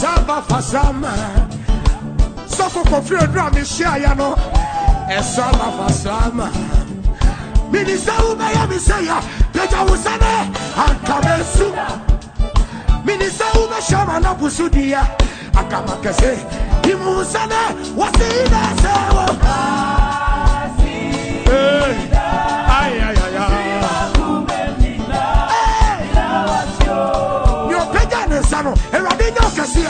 [0.00, 1.12] ɛsaba fasama
[2.56, 4.34] sɔfo kɔfiri odura mi hyia ya no.
[5.18, 6.48] Ɛsaba fasama
[7.70, 9.20] minisa wo bɛyɛ mi sɛ ya.
[9.52, 10.32] Pagya wo sɛ ne
[10.84, 11.66] ankama esu
[13.04, 15.02] minisa wo bɛhyɛ ma na busu diya.
[15.52, 16.32] Akama kɛse
[16.84, 17.60] imu sɛ ne
[17.94, 19.26] wɔsi yi na ɛsɛ wo.
[19.44, 19.89] Hey,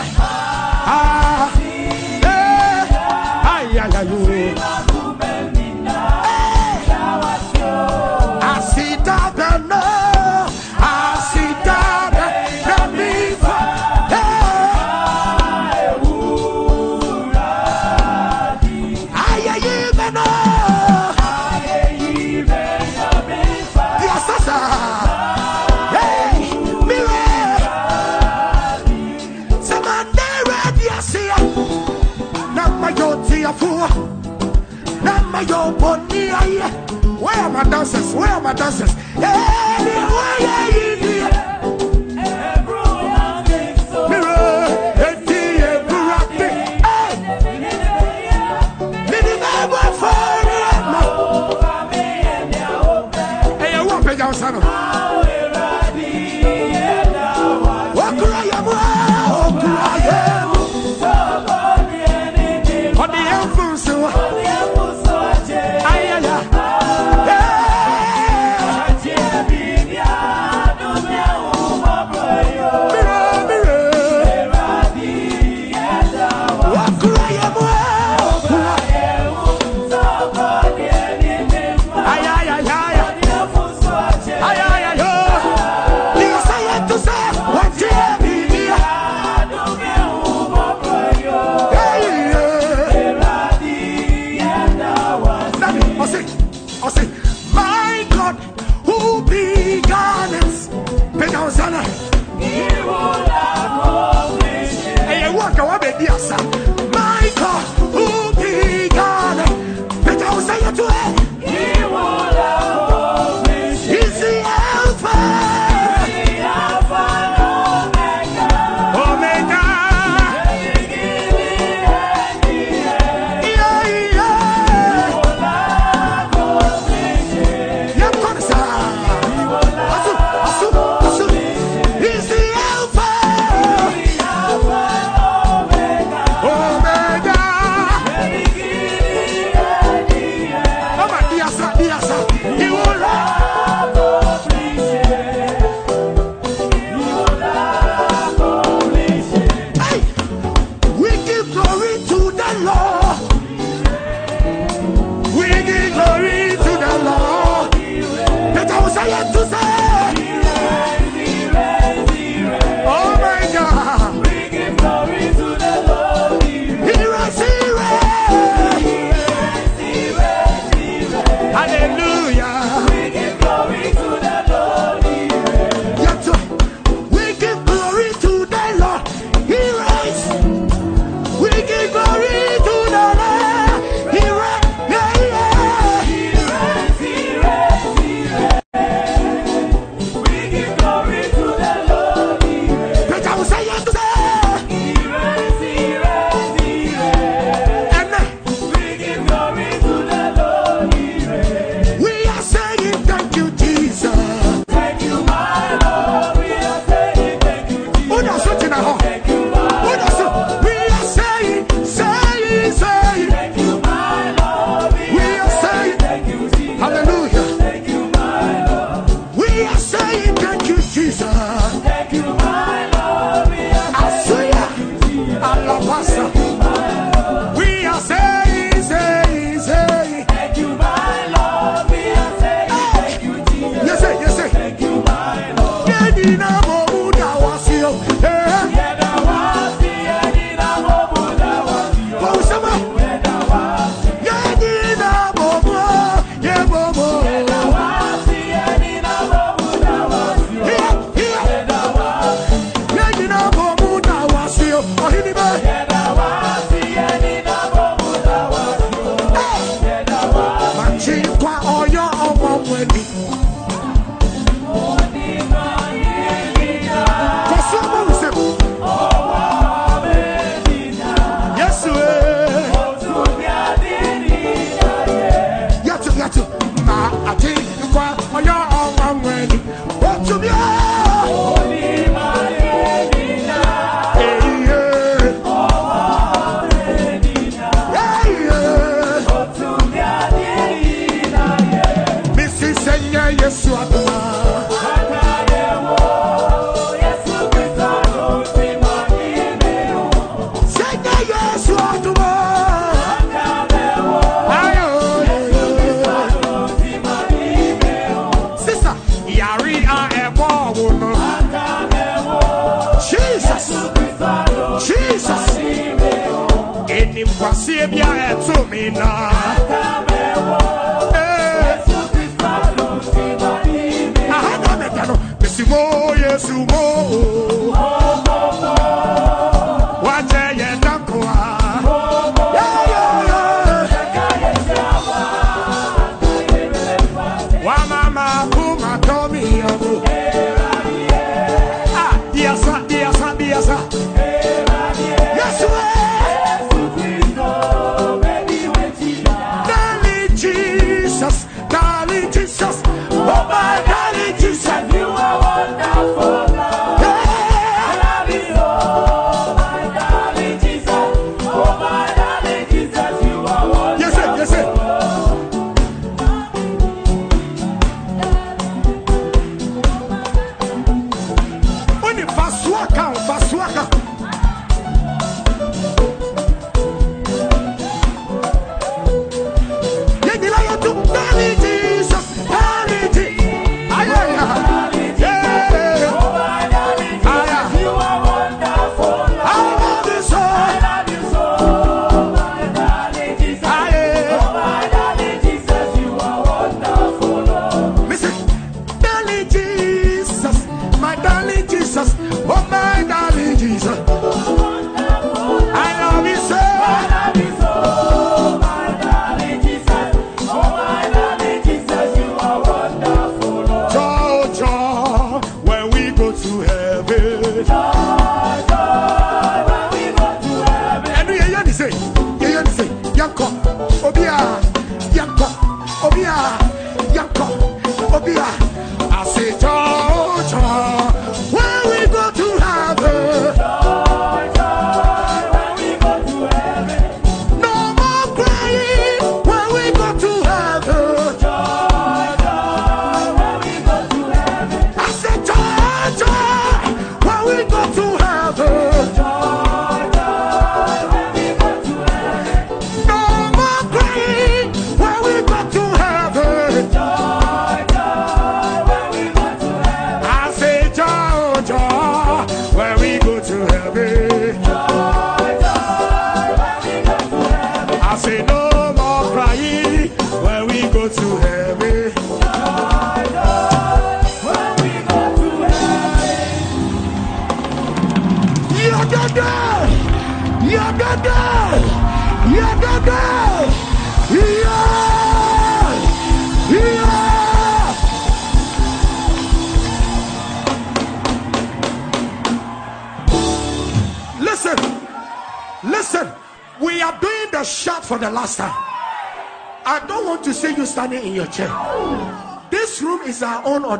[0.01, 0.59] Hallelujah.
[38.51, 38.99] Are dancers?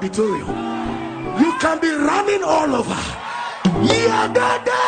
[0.01, 0.49] Auditorium.
[1.39, 3.01] You can be running all over.
[3.85, 4.81] Yagada!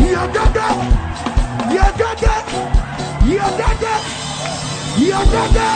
[0.00, 0.68] Yagada!
[1.76, 2.36] Yagada!
[3.28, 3.94] Yagada!
[4.96, 5.68] Yagada!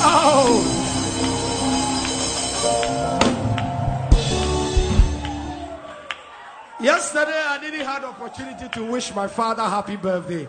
[0.00, 0.74] Oh!
[6.80, 10.48] Yesterday I didn't have the opportunity to wish my father happy birthday.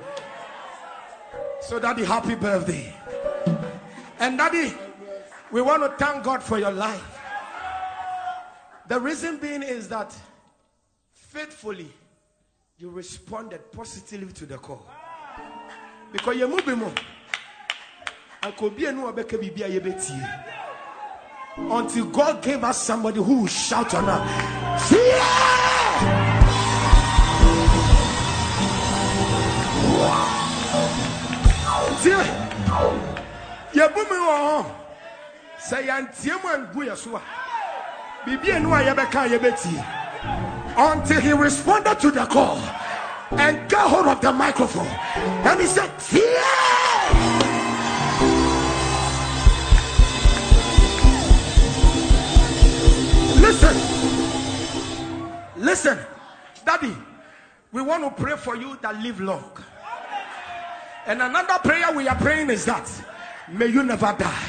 [1.61, 2.93] So daddy, happy birthday.
[4.19, 4.73] And daddy,
[5.51, 7.19] we want to thank God for your life.
[8.87, 10.15] The reason being is that
[11.13, 11.91] faithfully
[12.77, 14.85] you responded positively to the call.
[16.11, 16.93] Because you move more.
[21.57, 24.91] Until God gave us somebody who will shout on us.
[24.91, 25.59] Yeah!
[32.03, 32.23] Tie
[33.73, 34.65] yɛbu mi wɔ hɔ.
[35.59, 36.95] Sɛ yɛntie mu angu yɛ
[40.77, 42.57] until he responded to the call
[43.31, 44.87] and got hold of the microphone.
[44.87, 46.79] And he said tie
[53.41, 53.75] listen.
[55.57, 55.99] Listen.
[56.65, 56.95] Daddy
[57.71, 59.51] we want to pray for you that live long
[61.09, 62.87] and another prayer we are praying is that
[63.51, 64.47] may you never die.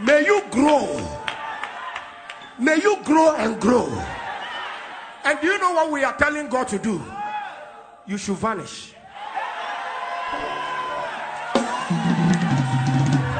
[0.00, 1.18] May you grow.
[2.60, 3.88] May you grow and grow.
[5.24, 7.02] And do you know what we are telling God to do?
[8.06, 8.92] You should vanish.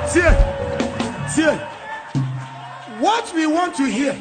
[0.08, 0.28] See,
[1.28, 1.56] see,
[2.98, 4.20] what we want to hear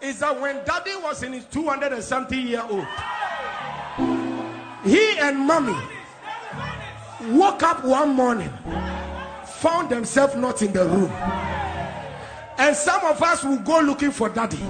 [0.00, 2.86] is that when daddy was in his 270 year old,
[4.86, 5.76] he and mommy
[7.30, 8.52] woke up one morning,
[9.44, 11.10] found themselves not in the room.
[12.58, 14.60] And some of us will go looking for daddy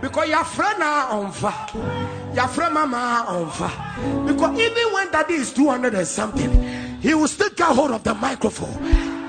[0.00, 1.68] because your friend are on fire,
[2.34, 4.26] your friend mama are on fire.
[4.26, 8.14] Because even when daddy is 200 and something, he will still get hold of the
[8.14, 8.74] microphone.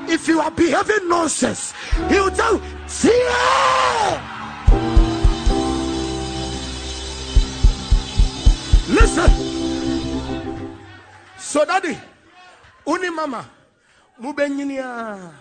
[0.10, 1.74] If you are behaving nonsense,
[2.10, 3.10] he will tell see
[8.90, 9.53] Listen.
[11.54, 11.96] So daddy,
[12.88, 13.48] uni mama,
[14.18, 15.32] mu benyini a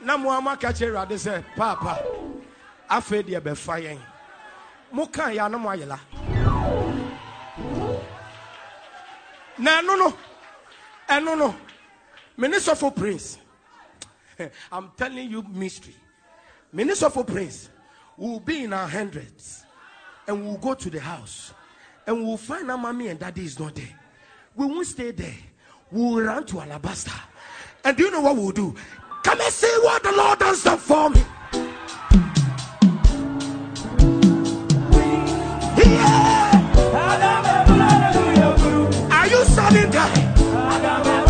[0.00, 2.00] na mo ama ka kyerɛ papa
[2.88, 4.00] afei deɛ bɛfa yɛn
[4.92, 5.98] mo ka yɛ na mo ayɛla
[9.58, 10.16] na ɛno no
[11.06, 11.54] ɛno no
[12.38, 13.36] ne sɔfo prince.
[14.72, 15.96] I'm telling you mystery.
[16.72, 17.68] Minister for prince
[18.16, 19.64] will be in our hundreds
[20.26, 21.52] and we will go to the house
[22.06, 23.94] and we will find our mommy and daddy is not there
[24.58, 25.34] we won't stay there.
[25.92, 27.12] We will run to Alabaster.
[27.84, 28.74] And do you know what we'll do?
[29.22, 31.22] Come and see what the Lord has done for me.
[35.76, 36.68] Yeah.
[39.12, 41.27] Are you standing there?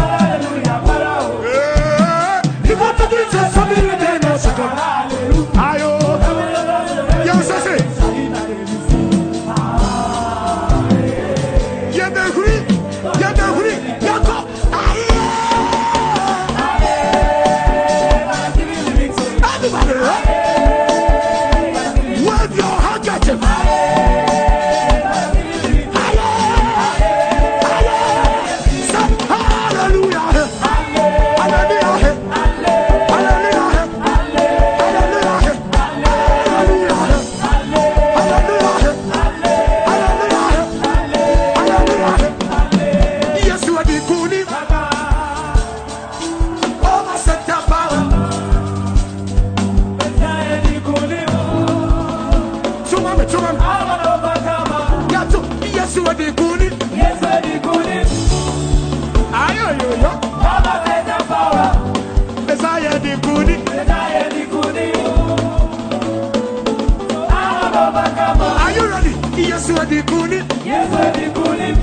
[69.89, 71.77] Are the kunim.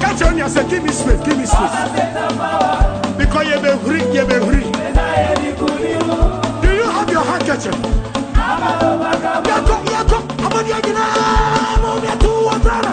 [0.00, 1.72] Catch on you say, give me space, give me space.
[3.18, 4.70] Because you be free, you be free.
[6.62, 7.74] Do you have your handkerchief?
[9.42, 11.04] Yako, yako, amani ya jina,
[11.82, 12.90] mami ya tu watana.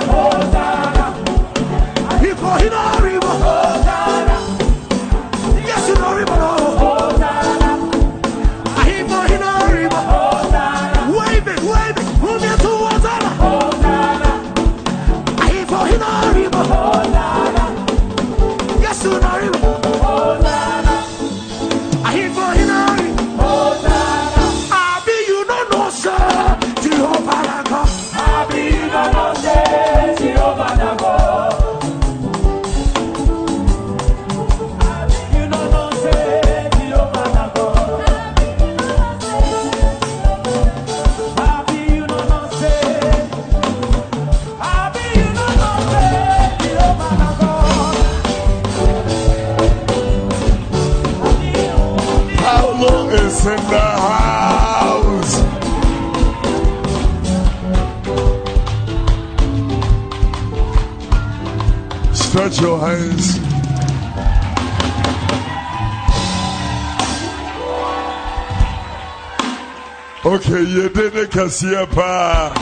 [2.22, 3.03] Hiko hina ribo.
[3.03, 3.03] Yes,
[62.44, 63.38] Stretch your hands.
[70.26, 72.54] Okay, you did it, Kasiapa.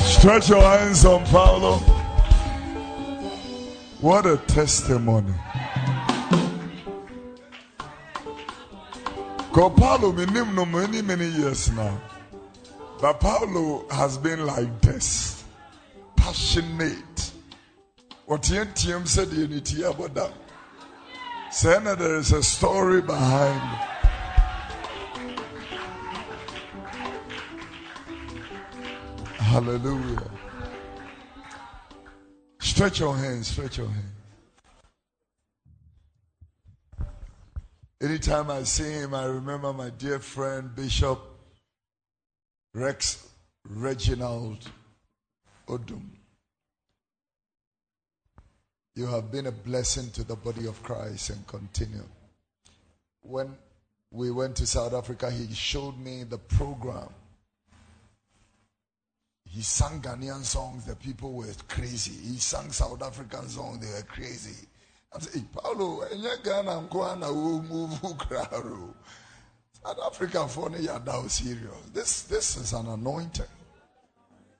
[0.00, 1.76] Stretch your hands on Paulo.
[4.00, 5.34] What a testimony.
[9.36, 12.13] Because Paulo, many, many years now.
[13.04, 15.44] But Paulo has been like this
[16.16, 17.32] passionate.
[18.24, 20.32] What TM said, you need to hear about that.
[21.62, 23.60] That there is a story behind.
[29.36, 30.30] Hallelujah.
[32.58, 34.14] Stretch your hands, stretch your hands.
[38.00, 41.33] Anytime I see him, I remember my dear friend Bishop
[42.74, 43.28] Rex
[43.70, 44.68] Reginald
[45.68, 46.02] Odum.
[48.96, 52.02] You have been a blessing to the body of Christ and continue.
[53.22, 53.56] When
[54.10, 57.08] we went to South Africa, he showed me the program.
[59.44, 62.28] He sang Ghanaian songs, the people were crazy.
[62.28, 64.66] He sang South African songs, they were crazy.
[65.14, 66.02] I said, Paulo,
[66.42, 66.80] Ghana
[67.62, 68.94] move.
[69.84, 71.90] South Africa for ne yada serious.
[71.92, 73.44] This this is an anointing.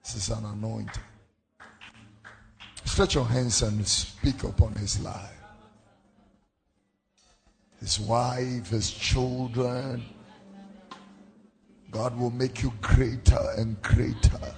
[0.03, 1.03] This is an anointing.
[2.85, 5.31] Stretch your hands and speak upon his life.
[7.81, 10.05] His wife, his children.
[11.91, 14.55] God will make you greater and greater.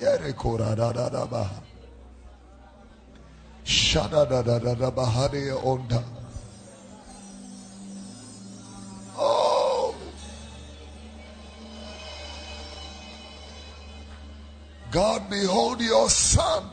[0.00, 1.62] Yerekoradadadabaha.
[3.64, 6.04] Shadadadadabahade onda.
[14.90, 16.64] God, behold your son.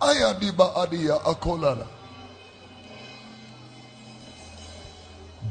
[0.00, 1.86] Ayadiba adia akolala.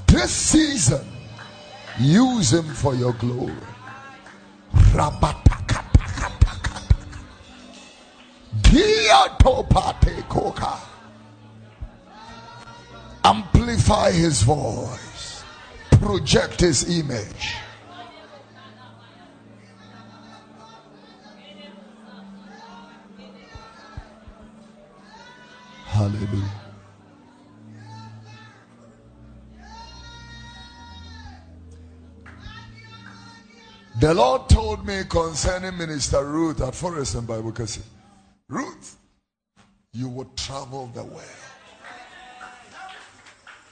[0.07, 1.05] This season,
[1.99, 3.53] use him for your glory.
[13.23, 15.43] Amplify his voice.
[15.91, 17.55] Project his image.
[25.95, 26.51] Hallelujah.
[34.01, 37.79] The Lord told me concerning Minister Ruth at Forest and Bible Kasi.
[38.49, 38.97] Ruth,
[39.93, 41.23] you will travel the world.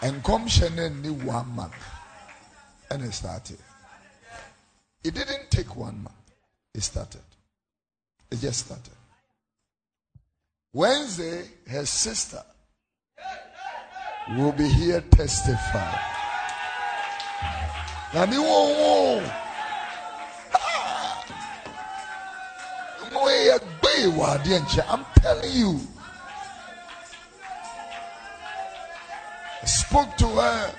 [0.02, 1.76] And come Shannon ni one month.
[2.90, 3.58] And it started.
[5.04, 6.32] It didn't take one month.
[6.74, 7.20] It started.
[8.32, 8.94] It just started.
[10.74, 12.44] Wednesday, her sister
[14.38, 16.00] will be here testifying.
[18.14, 19.22] Nani wo
[24.16, 24.84] wa de nche.
[24.90, 25.80] I'm telling you.
[29.62, 30.72] I spoke to her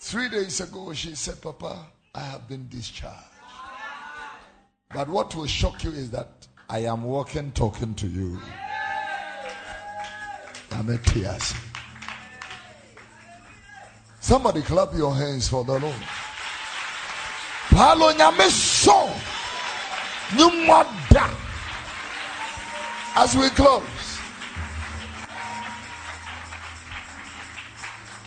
[0.00, 0.92] three days ago.
[0.92, 3.16] She said, Papa, I have been discharged.
[4.94, 8.40] But what will shock you is that I am walking, talking to you.
[10.70, 11.52] I'm a tears.
[14.20, 15.94] Somebody clap your hands for the Lord.
[17.68, 18.48] Palo nyame.
[20.30, 21.28] Nyumada.
[23.16, 23.82] As we close.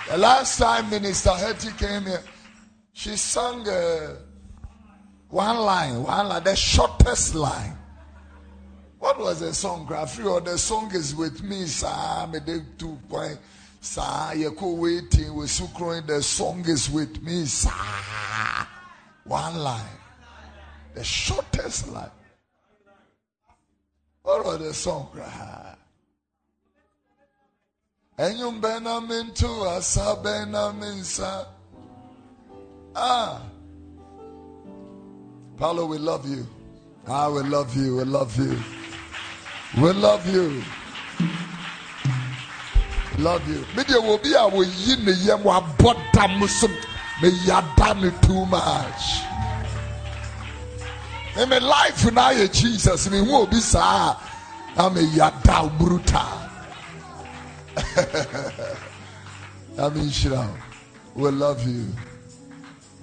[0.08, 2.22] The last time Minister Hetty came here,
[2.94, 4.18] she sang uh,
[5.30, 7.75] one line, one line, the shortest line.
[9.06, 10.26] What was the song, Graffy?
[10.26, 12.28] Or the song is with me, sir.
[12.34, 13.38] Me de two point,
[13.80, 14.34] sir.
[14.36, 16.08] You could waiting with Sukroin.
[16.08, 17.70] The song is with me, sir.
[19.26, 20.00] One line,
[20.96, 22.10] the shortest line.
[24.24, 25.76] What was the song, Graffy?
[28.18, 31.46] Enyum benamintu asa benaminsa.
[32.96, 33.40] Ah.
[35.58, 36.48] Paulo, we love you.
[37.08, 37.98] Ah, we love you.
[37.98, 38.75] We love you.
[39.78, 40.64] We love you.
[43.18, 43.66] Love you.
[43.76, 46.72] Media will be our yin yam wa bottom musum.
[47.22, 49.24] Me yadam too much.
[51.38, 54.18] In my life now, Jesus, me will be sa.
[54.78, 56.22] I'm a yadam brutal.
[59.78, 60.50] I mean, Shira,
[61.16, 61.88] we love you.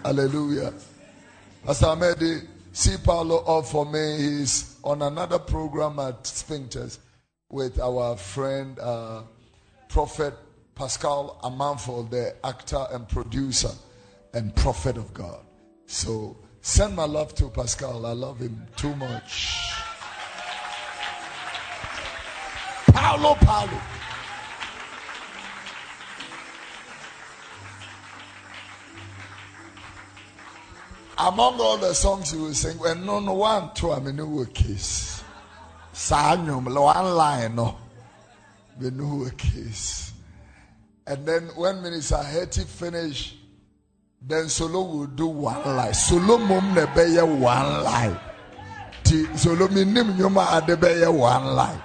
[0.02, 0.72] Hallelujah.
[1.66, 4.16] Pastor Ahmed, see Paulo off for me.
[4.16, 6.98] He's on another program at Sphincters
[7.50, 9.22] with our friend, uh,
[9.88, 10.34] Prophet
[10.74, 13.70] Pascal Amanfo, the actor and producer
[14.32, 15.40] and prophet of God.
[15.86, 18.06] So send my love to Pascal.
[18.06, 19.72] I love him too much.
[22.86, 24.01] Paulo, Paulo.
[31.18, 35.22] Among all the songs you will sing, when no one two to a menu case.
[35.92, 37.76] Sanyum, one line, no.
[38.80, 40.12] Menu kiss.
[41.06, 43.34] And then when Minister Hetty finish,
[44.20, 45.94] then Solo will do one line.
[45.94, 48.18] Solo mum ne beye one line.
[49.04, 51.82] Ti Solo minim nyuma ade beye one line.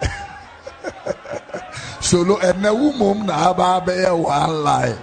[2.00, 4.96] Solo ene wumum na aba beye one line.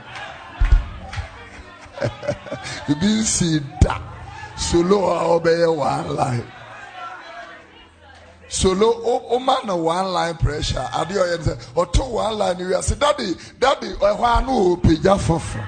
[2.92, 4.00] ebi nsi da
[4.56, 6.48] solo a ɔbɛyɛ one line
[8.48, 8.88] solo
[9.30, 10.88] o ma na one line pressure.
[10.94, 15.66] Adeɛ ɔyɛ sɛ ɔto one line wi ase dadi dadi ɛhɔ eh, ano ɔpagya foforɔ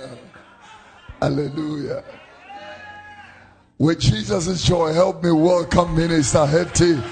[1.20, 2.02] hallelujah.
[3.78, 7.02] With jesus' joy help me welcome minister hetty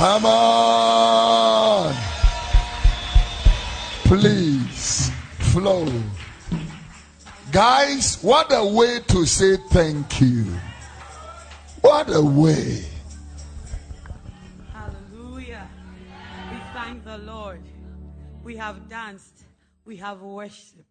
[0.00, 1.94] Come on.
[4.04, 5.10] Please
[5.52, 5.86] flow.
[7.52, 10.46] Guys, what a way to say thank you.
[11.82, 12.86] What a way.
[14.72, 15.68] Hallelujah.
[16.50, 17.60] We thank the Lord.
[18.42, 19.44] We have danced,
[19.84, 20.88] we have worshiped,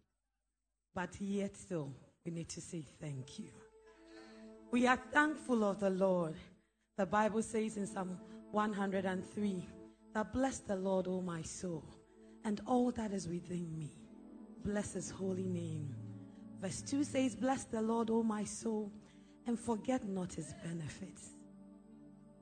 [0.94, 1.92] but yet still
[2.24, 3.50] we need to say thank you.
[4.70, 6.36] We are thankful of the Lord.
[6.96, 8.16] The Bible says in Psalm
[8.52, 9.66] 103
[10.14, 11.84] that bless the Lord, O my soul,
[12.44, 13.90] and all that is within me.
[14.64, 15.94] Bless his holy name.
[16.60, 18.92] Verse 2 says, Bless the Lord, O my soul,
[19.46, 21.30] and forget not his benefits.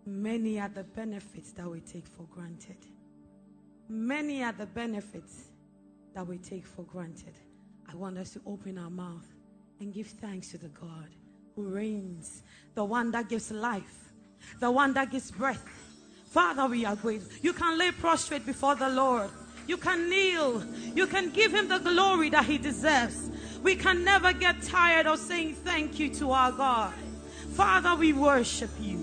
[0.07, 2.79] Many are the benefits that we take for granted.
[3.89, 5.49] Many are the benefits
[6.15, 7.39] that we take for granted.
[7.91, 9.27] I want us to open our mouth
[9.81, 11.09] and give thanks to the God
[11.55, 12.43] who reigns,
[12.75, 14.13] the one that gives life,
[14.61, 15.65] the one that gives breath,
[16.31, 17.33] Father, we are grateful.
[17.43, 19.31] You can lay prostrate before the Lord.
[19.67, 20.63] You can kneel.
[20.95, 23.31] You can give him the glory that he deserves.
[23.63, 26.95] We can never get tired of saying thank you to our God.
[27.53, 28.99] Father, we worship you.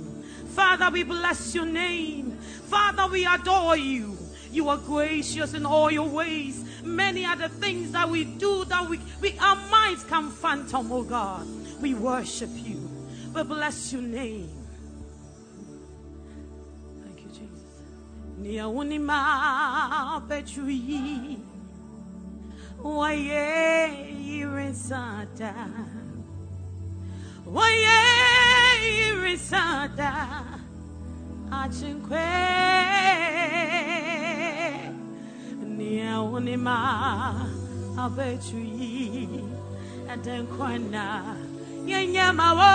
[0.50, 2.32] Father, we bless your name.
[2.32, 4.18] Father, we adore you.
[4.52, 6.64] You are gracious in all your ways.
[6.84, 11.04] Many are the things that we do that we, we our minds can phantom, oh
[11.04, 11.46] God.
[11.82, 12.90] We worship you.
[13.34, 14.65] We bless your name.
[18.38, 21.38] Nia unima petri
[22.84, 25.54] Waye irisada
[27.46, 28.00] Waye
[29.10, 30.14] irisada
[31.52, 32.26] Achinkwe.
[35.78, 37.48] Nia unima
[37.98, 39.30] apetri
[40.10, 41.24] Adenkwana
[41.86, 42.72] Yenyama wo.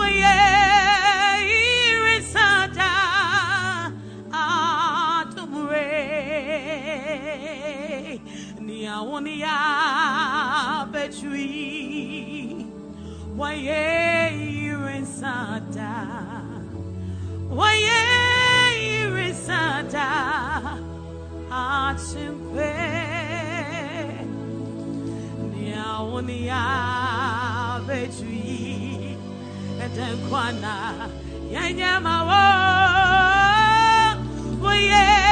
[0.00, 0.57] Waye
[8.88, 9.56] Niaonia
[10.90, 12.66] betui
[13.36, 14.32] Waye
[14.64, 15.92] irisada.
[17.50, 18.00] Waye
[19.04, 20.08] irisada.
[21.52, 22.72] Achimpe.
[25.52, 26.62] Niaunia
[27.86, 29.16] betui.
[29.84, 30.74] Edenkwana.
[31.52, 32.42] Yanyama wo.
[34.66, 35.27] Waye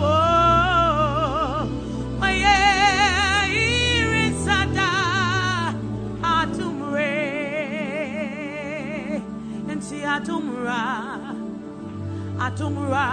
[0.00, 0.20] Wo
[2.20, 2.58] Maye
[3.50, 4.90] irisada
[6.22, 7.12] Atumre
[9.74, 10.80] Nti atumra
[12.46, 13.04] Atumra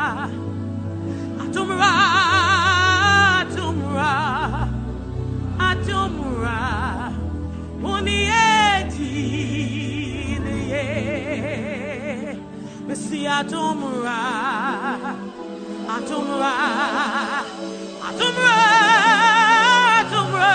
[1.43, 1.91] Atumra
[3.41, 4.11] Atumra
[5.69, 6.57] Atumra
[12.87, 14.17] Mesi Atumra
[15.95, 16.53] Atumra
[18.07, 18.55] Atumra
[19.99, 20.53] Atumra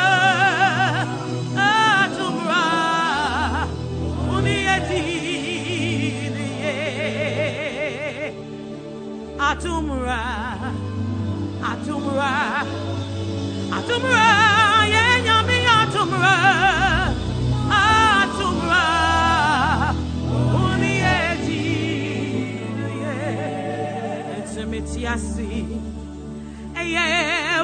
[1.56, 2.62] Atumra
[4.34, 5.00] Unieti
[6.36, 6.74] Niye
[9.38, 10.20] Atumra
[11.70, 12.30] Atumra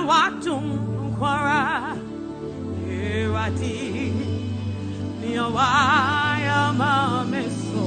[0.09, 0.65] Watum
[1.19, 1.97] Kwara
[2.89, 4.13] Erati
[5.21, 7.87] Niawaya Mameso.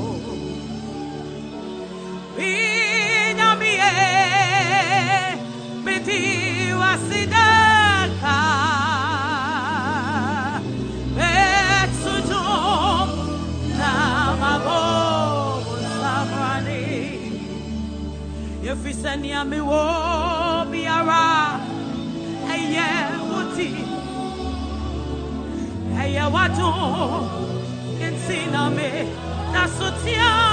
[2.38, 3.92] Binyamie
[5.86, 8.38] Biti Wasidaka
[11.72, 13.10] Betsujum
[13.80, 14.82] Namabo
[16.00, 16.86] Sabrani.
[18.64, 21.41] Yefisania mi wo biara
[26.12, 26.74] Eye watu
[28.02, 29.08] Intina me
[29.54, 30.51] Nasutiasi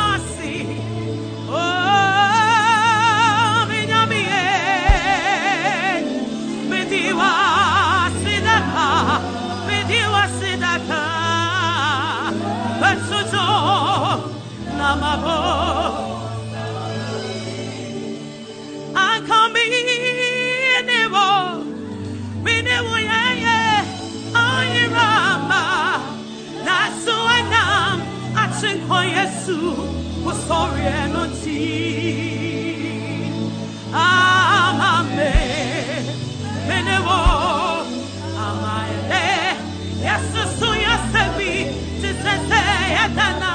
[29.48, 29.74] achinko Yesu,
[30.26, 31.58] usori enoti.
[33.92, 35.32] Amame,
[36.66, 37.20] binewo,
[38.44, 39.56] amaele,
[40.04, 41.52] Yesu su yasebi,
[42.00, 42.62] tisese
[42.96, 43.52] yadana,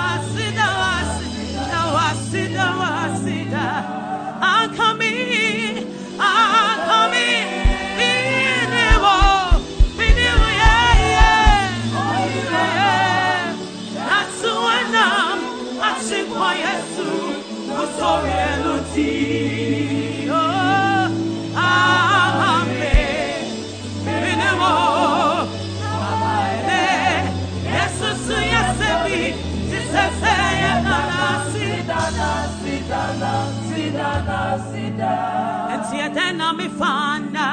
[35.03, 35.73] sidana.
[35.73, 37.49] Enti edena mi fanda,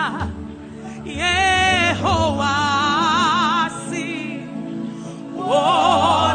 [1.05, 2.56] Yehowa
[3.89, 4.09] si,
[5.36, 6.30] Onia,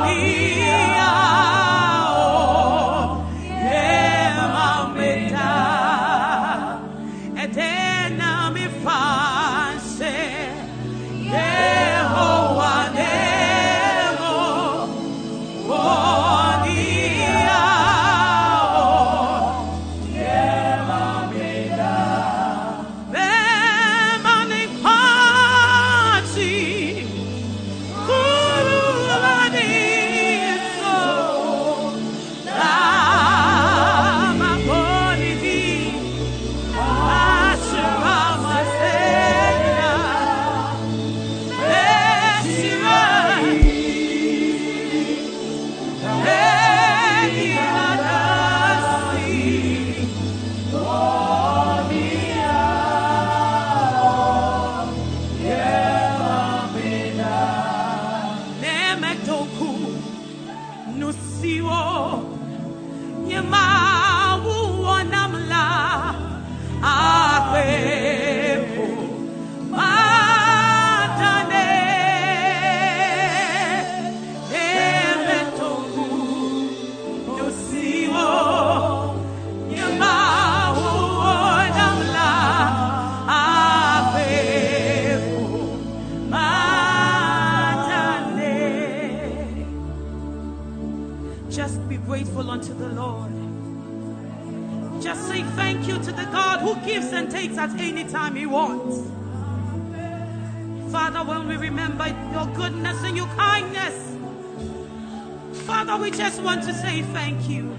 [106.01, 107.75] We just want to say thank you.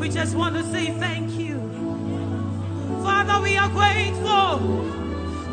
[0.00, 1.58] We just want to say thank you.
[3.02, 4.58] Father, we are grateful.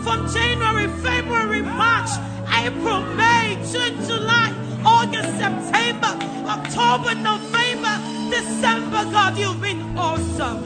[0.02, 2.10] From January, February, March,
[2.54, 4.54] April, May, June, July,
[4.86, 6.18] August, September,
[6.48, 8.00] October, November,
[8.32, 10.64] December, God, you've been awesome.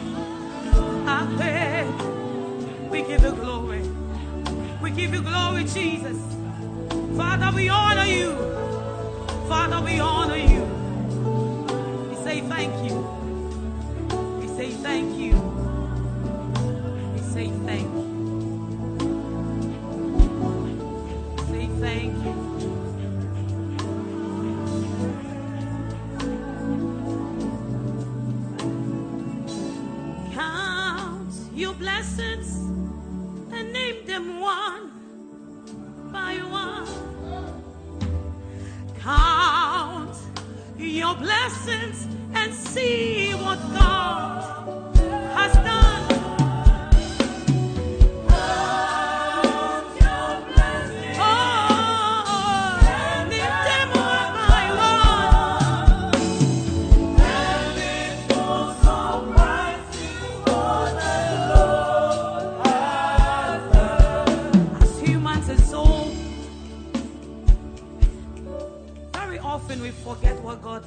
[1.08, 2.90] Amen.
[2.90, 3.82] We give you glory.
[4.82, 6.18] We give you glory, Jesus.
[7.18, 8.32] Father, we honor you.
[9.48, 10.51] Father, we honor you.
[12.32, 12.96] Say thank you.
[14.40, 15.21] We say thank you.
[42.36, 45.01] And see what God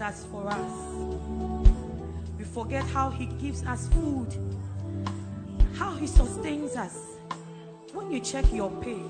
[0.05, 0.73] does for us.
[2.37, 4.29] We forget how He gives us food,
[5.77, 6.99] how He sustains us.
[7.95, 9.01] When you check your pay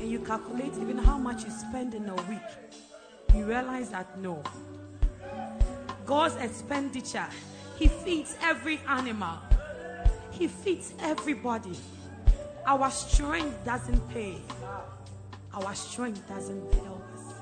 [0.00, 2.48] and you calculate even how much you spend in a week,
[3.34, 4.42] you realize that no.
[6.06, 7.28] God's expenditure,
[7.76, 9.36] He feeds every animal,
[10.30, 11.76] He feeds everybody.
[12.66, 14.38] Our strength doesn't pay.
[15.52, 17.34] Our strength doesn't help us.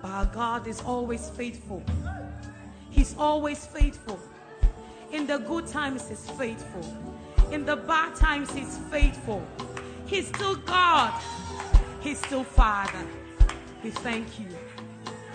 [0.00, 1.82] But our God is always faithful.
[2.94, 4.20] He's always faithful.
[5.10, 6.84] In the good times, He's faithful.
[7.50, 9.44] In the bad times, He's faithful.
[10.06, 11.12] He's still God.
[12.00, 13.04] He's still Father.
[13.82, 14.46] We thank you.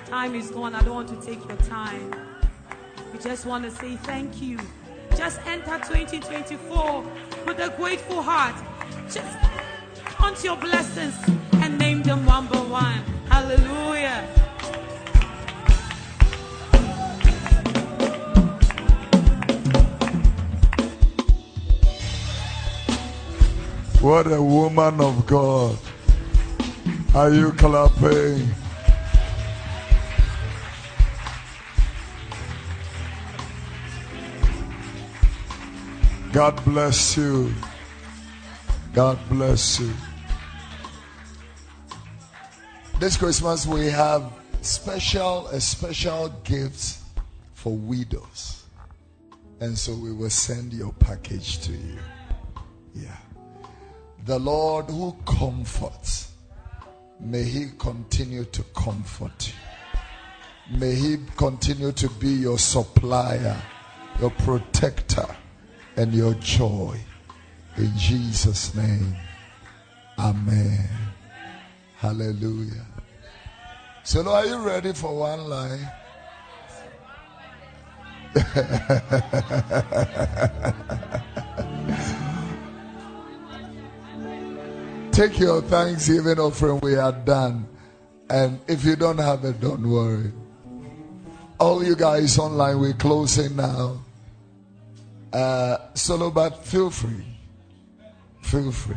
[0.06, 0.74] Time is gone.
[0.74, 2.16] I don't want to take your time.
[3.12, 4.58] We just want to say thank you.
[5.18, 7.04] Just enter 2024
[7.46, 8.56] with a grateful heart.
[9.12, 9.38] Just
[10.06, 11.16] count your blessings
[11.56, 13.04] and name them one by one.
[13.28, 14.39] Hallelujah.
[24.02, 25.78] What a woman of God.
[27.14, 28.48] Are you clapping?
[36.32, 37.54] God bless you.
[38.94, 39.92] God bless you.
[43.02, 44.32] This Christmas we have
[44.62, 47.00] special a special gift
[47.54, 48.64] for widows.
[49.60, 51.98] And so we will send your package to you.
[52.96, 53.18] Yeah.
[54.26, 56.32] The Lord who comforts,
[57.20, 60.78] may He continue to comfort you.
[60.78, 63.60] May He continue to be your supplier,
[64.20, 65.26] your protector,
[65.96, 67.00] and your joy.
[67.78, 69.16] In Jesus' name.
[70.20, 70.88] Amen.
[71.98, 72.86] Hallelujah.
[74.04, 75.88] So, are you ready for one line?
[85.20, 86.80] Take your Thanksgiving offering.
[86.80, 87.68] We are done.
[88.30, 90.32] And if you don't have it, don't worry.
[91.60, 94.00] All you guys online, we're closing now.
[95.34, 97.26] Uh, solo, but feel free.
[98.44, 98.96] Feel free.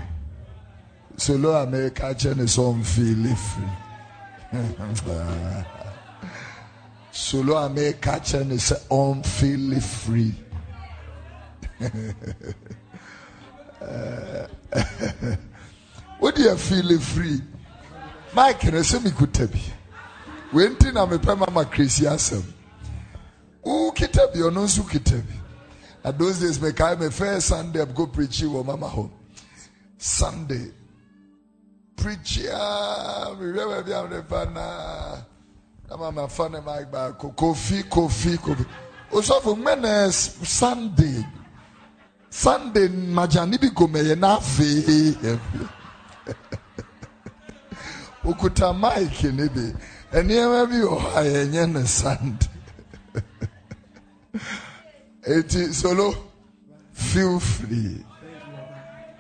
[1.16, 3.64] Solo America is on feel free.
[7.10, 10.34] Solo America is on feel free.
[16.22, 17.40] What do you feel free?
[18.32, 19.60] Mike na sɛ mekuta bi
[20.52, 22.44] wei nti na mepɛ mama krisi asɛm
[23.64, 25.34] wokita bi ɔno nso kita bi
[26.04, 29.10] at those days mekae me first sunday go preachi wɔ mama hɔ
[29.98, 30.70] sunday.
[31.96, 35.16] Preachi a mehwɛ baabi a mede fa na.
[35.90, 38.64] Na mama fa ne mic baako kofi kofi kofi.
[39.10, 41.26] Osɔfo sunday.
[42.30, 44.38] Sunday magyane bi gomɛyɛ na
[48.24, 49.72] okuta mic ne bi
[50.12, 52.48] nneɛma bi wɔ hɔ a yɛnyɛ ne sunday
[55.24, 56.12] Eti solo,
[56.90, 58.04] feel free.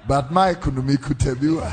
[0.08, 1.70] But my kunumi kutabiwa.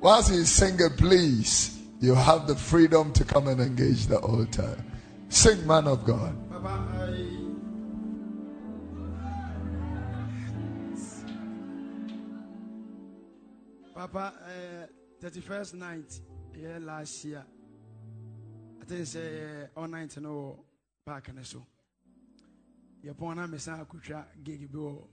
[0.00, 4.78] Once you sing it, please, you have the freedom to come and engage the altar.
[5.28, 6.36] Sing, man of God.
[6.50, 6.86] Papa,
[14.02, 16.20] Papa, uh, 31st night,
[16.60, 17.44] yeah, last year.
[18.80, 20.58] I think it's uh, all night no
[21.06, 21.64] park and so.
[23.04, 25.06] Your point, I'm a son, Kutra, gig, go,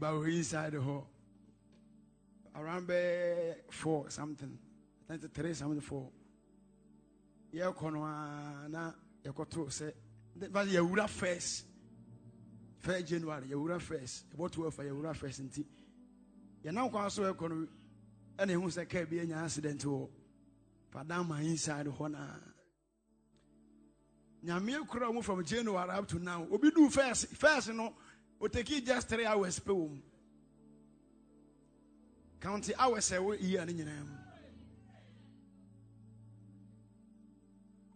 [0.00, 1.06] but we're inside the hall.
[2.56, 4.58] Around by four something.
[5.08, 6.08] I think three something four.
[7.54, 8.92] yɛkɔ no a na
[9.24, 9.92] yɛkɔtoro sɛ
[10.50, 11.66] but yɛwura first
[12.80, 15.64] first january yɛwura first yɛbɔ twelve a yɛwura first nti
[16.64, 17.68] yɛnam kwan so yɛkɔ no
[18.38, 20.08] ɛna ehu sɛ kaa bi anya accident wɔ
[20.92, 22.38] padama inside hɔ na
[24.44, 27.94] nyame kura mu from january up to now obi do first first no
[28.40, 30.00] oteki just three hours pɛ wɔ
[32.40, 34.16] county hours ɛwɔ year no nyinaa mu.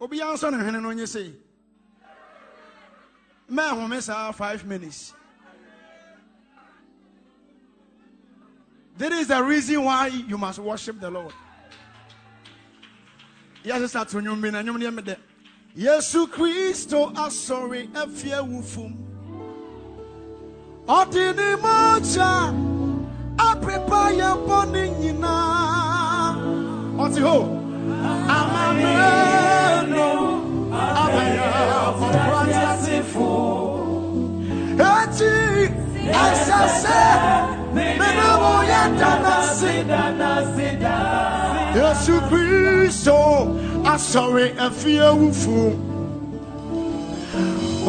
[0.00, 1.34] Obi ya nsọ ne hwene no nye sei
[3.48, 5.12] mmaa ahome saa five minutes
[8.98, 11.32] that is the reason why you must worship the lord.
[13.64, 15.16] Yɛsɛ sa to nnwom bi na nnwom deɛ medɛ
[15.74, 18.96] yesu kristo asɔre afie wufum.
[20.86, 22.54] Ɔde ne mogya
[23.36, 26.34] apepa yɛn bɔne nyinaa
[26.96, 27.36] ɔte hɔ
[28.36, 30.08] amameno
[30.70, 31.48] abaya
[32.00, 33.28] ɔkwatiasefo
[34.78, 35.34] eti
[36.12, 37.55] ɛsɛsɛ mene wo yɛ danase
[41.76, 43.18] yesu kristo
[43.92, 45.60] asɔre afie wufo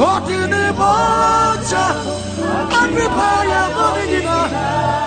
[0.09, 1.85] ɔde ne mɔgya
[2.79, 5.06] apepa yɛ bɔne nyinaa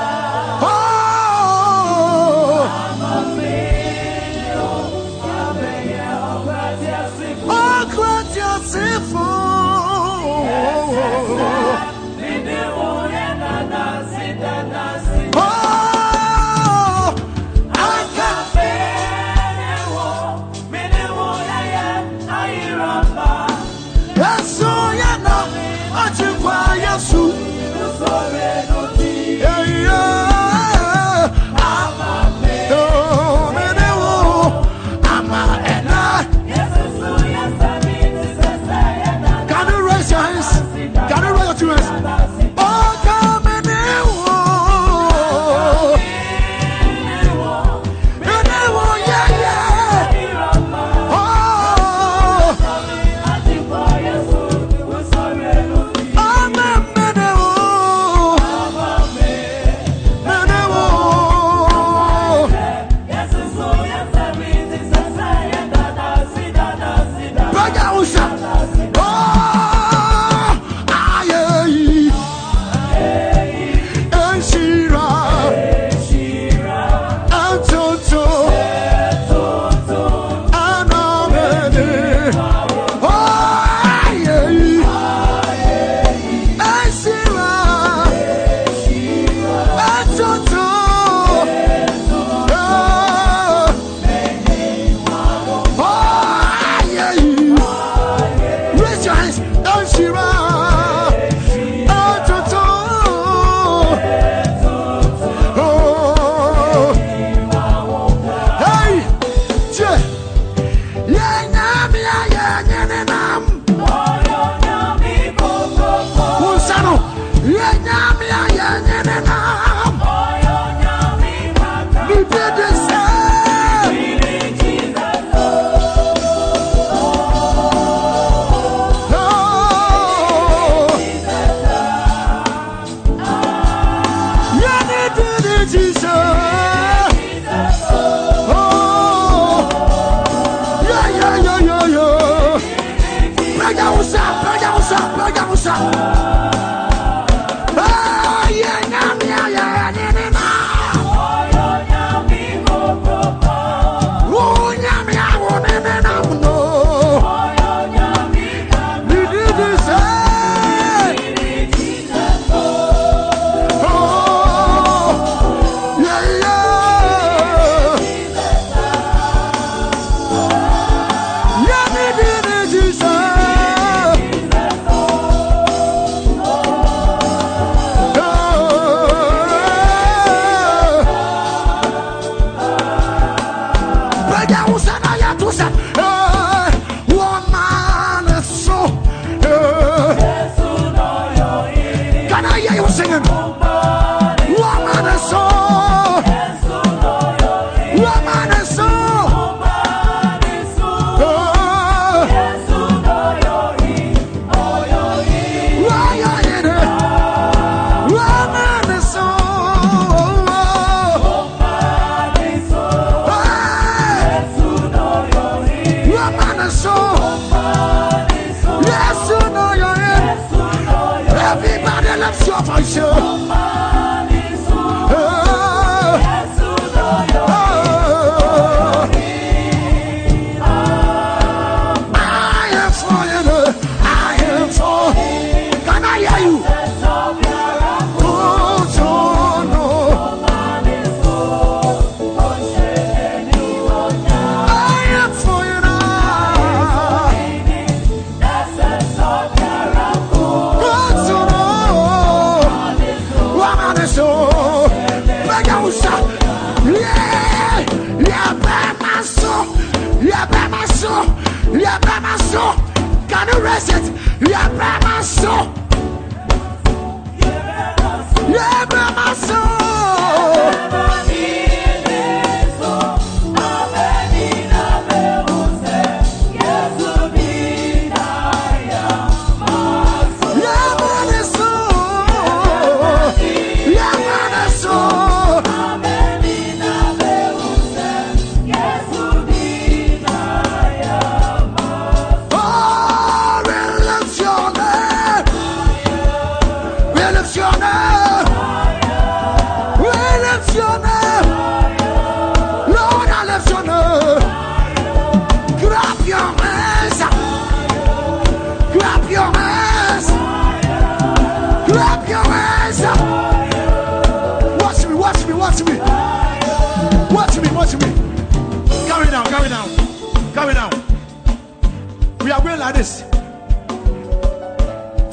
[322.91, 323.23] like this.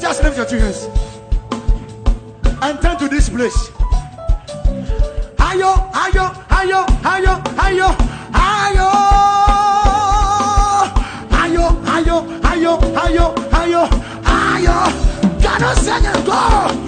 [0.00, 0.88] Just lift your two hands
[2.62, 3.70] and turn to this place.
[5.38, 7.88] Ayo, ayo, ayo, ayo, ayo,
[8.34, 9.26] ayo, ayo,
[11.42, 12.72] ayo, ayo, ayo,
[13.02, 13.82] ayo, ayo.
[14.24, 14.76] ayo,
[15.40, 16.87] Cannot sing and go.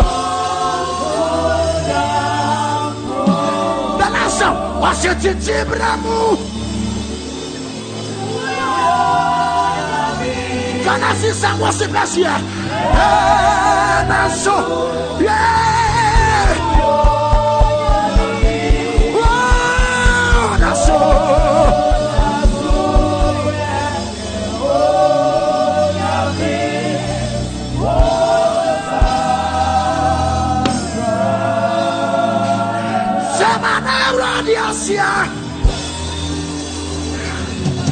[4.91, 6.37] Pošeće džibramu!
[10.85, 12.27] Kanasi sa mwa se plasye!
[12.27, 14.51] E, naso!
[15.19, 15.70] Yeah!
[34.41, 35.29] radiasia.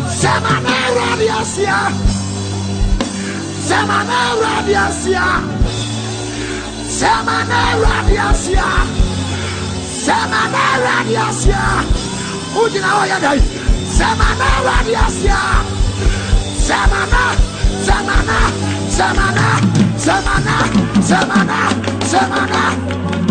[0.09, 1.80] Semanal radiasia.
[3.69, 5.27] Semanal radiasia.
[6.89, 8.69] Semanal radiasia.
[9.93, 11.65] Semanal radiasia.
[12.57, 13.41] Udina oya dai.
[13.85, 15.41] Semanal radiasia.
[16.57, 17.26] Semana,
[17.85, 18.39] semana,
[18.89, 19.47] semana,
[20.01, 20.57] semana,
[21.05, 21.61] semana, semana.
[22.09, 23.28] semana.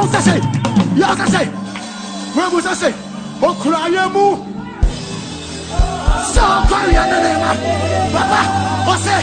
[0.00, 0.34] wo sase
[1.00, 1.42] yà wo sase
[2.36, 2.88] wo mu sase
[3.48, 4.24] okura ayé mu
[6.32, 7.50] sọ ọkọrin yẹn nínú ẹ̀ma
[8.14, 8.40] bàbá
[8.92, 9.16] ọsẹ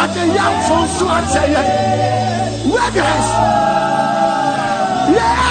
[0.00, 1.66] ọdẹ yà fún sùn àtẹ yẹn
[2.72, 3.36] wẹ́ẹ̀dì hẹ́sì
[5.16, 5.50] yẹ́ẹ́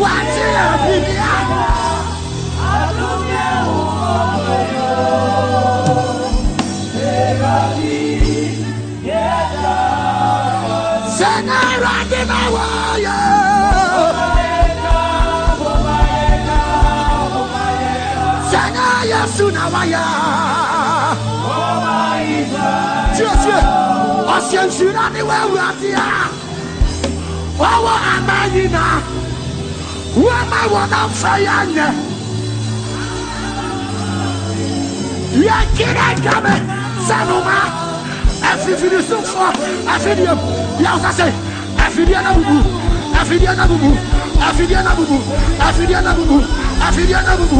[0.00, 1.17] wà á ti yà bíbí.
[19.56, 20.04] Náà wáyé.
[23.16, 23.64] Tíyẹ̀tíyẹ̀,
[24.34, 26.06] ọ̀sẹ̀ nsúra ni wọ́n wúra sí ya.
[27.60, 28.96] Wọ́n wọ àmà yìí náà.
[30.24, 31.88] Wọ́n máa wọ̀ náà fẹ́ yá nyẹ.
[35.46, 36.38] Yẹ kiri ẹ̀jẹ̀
[37.06, 37.66] sẹ́nu máa.
[38.50, 39.52] Ẹ̀fífìdí sùn fún
[39.94, 40.36] ẹ̀fídí ẹ̀
[40.84, 41.30] yà ọ̀sà sẹ́
[41.84, 42.56] ẹ̀fídí ẹ̀ náà bùbù
[43.20, 43.88] ẹ̀fídí ẹ̀ náà bùbù
[44.46, 45.16] ẹ̀fídí ẹ̀ náà bùbù
[45.66, 46.36] ẹ̀fídí ẹ̀ náà bùbù
[46.86, 47.58] ẹ̀fídí ẹ̀ náà bùbù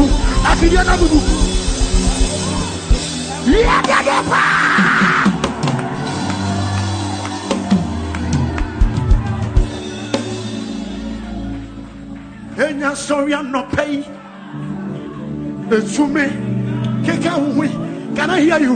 [0.51, 1.17] ẹ̀fídí ẹ̀ náà bùbù.
[3.51, 4.47] Yẹ dẹ́dẹ́ paa.
[12.65, 14.03] Enya sọ̀rọ̀ anọ̀pẹ́ yìí
[15.75, 16.23] ètùmí
[17.05, 17.69] kíkẹ́ òhun
[18.15, 18.75] can I hear you?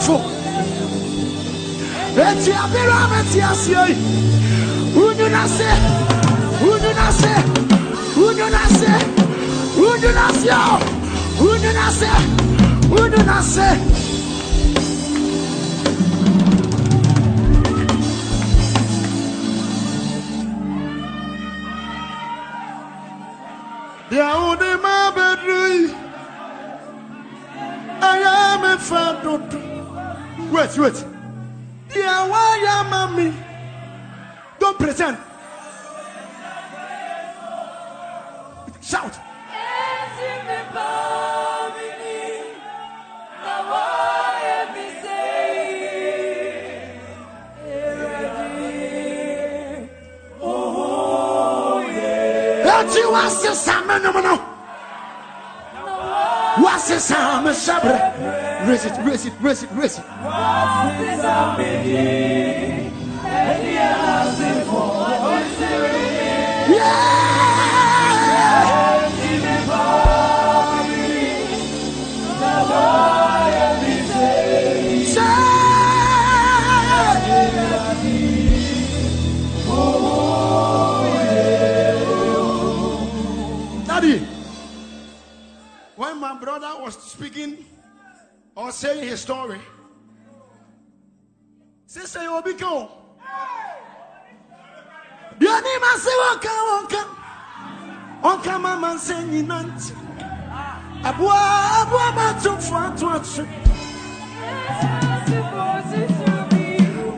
[0.00, 0.20] fo
[2.26, 3.96] Eti apelo ame ti asye
[4.96, 5.70] Unyo nase.
[6.62, 7.34] Unyo nase.
[8.16, 8.92] Unyo nase.
[9.76, 10.50] Unyo nase.
[11.40, 12.10] Unyo nase.
[12.90, 13.89] Unyo nase.
[30.70, 31.04] Wait, wait.
[31.96, 33.34] Yeah, why am mommy?
[34.60, 35.18] Don't pretend.
[38.80, 39.18] Shout.
[52.62, 54.36] That you want to summon no no.
[56.62, 58.50] What's the summon sabre?
[58.68, 59.89] Raise it, raise it, raise it, raise it.
[99.30, 99.92] Mama, saying, Nanti.
[101.04, 101.38] Abua,
[101.80, 103.42] Abua, Matu, Fatu, Atu.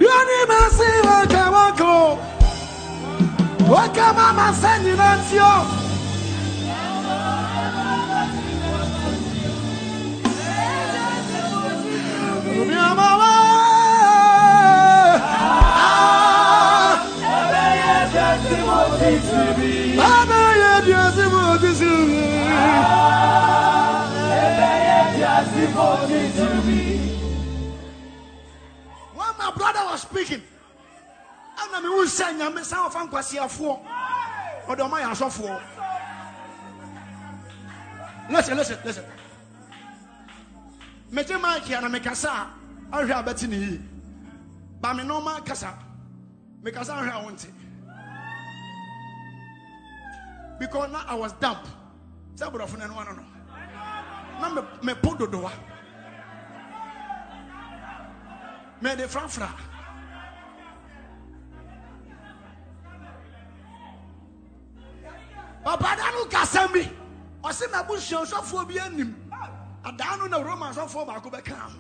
[0.01, 1.93] Your name I say, Wonka, Wonka,
[3.67, 5.39] Wonka, Mama, saying, Nanti.
[12.69, 13.33] Mi amaba.
[15.85, 16.93] Ah.
[17.37, 17.97] Abẹ́yẹ
[29.15, 30.43] When my brother was speaking,
[31.63, 33.79] ẹna mi wù sẹ́ nyàmé sáwọn fa nkwasi afọ́
[34.71, 35.61] ọ̀dọ̀ ọmọ yà asọ́fọ́.
[38.31, 39.05] listen listen listen.
[41.13, 43.81] Megye mic a na mekasa a ahwɛ a bɛte ne yie
[44.81, 45.75] ba me nɔɔma kasa
[46.63, 47.49] mekasa ahwɛ a wo nte
[50.59, 51.67] because na i was damp
[52.37, 53.25] sɛ borɔfo no ɛnoa no no
[54.41, 55.53] na me- mepo dodowa.
[58.81, 59.49] Mede frafra.
[65.65, 66.91] Papa da no kasɛm bi.
[67.45, 69.15] Ɔse mabusua sɔfoɔ bi anim.
[69.85, 71.79] Adaa no na roma sɔfoɔ baako bɛka ho.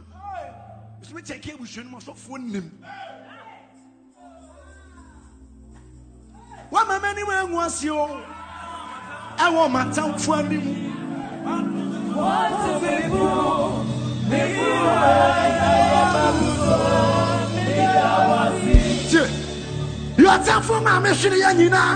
[1.03, 2.85] Ɛsumi kyɛke abusua no mu asɔfoɔ nim
[6.71, 7.59] woama m'anim angu
[9.39, 10.65] ɛwɔ matamfo anim
[19.11, 19.25] tie
[20.25, 21.95] yɛtamfo ma mehwere yɛ nyinaa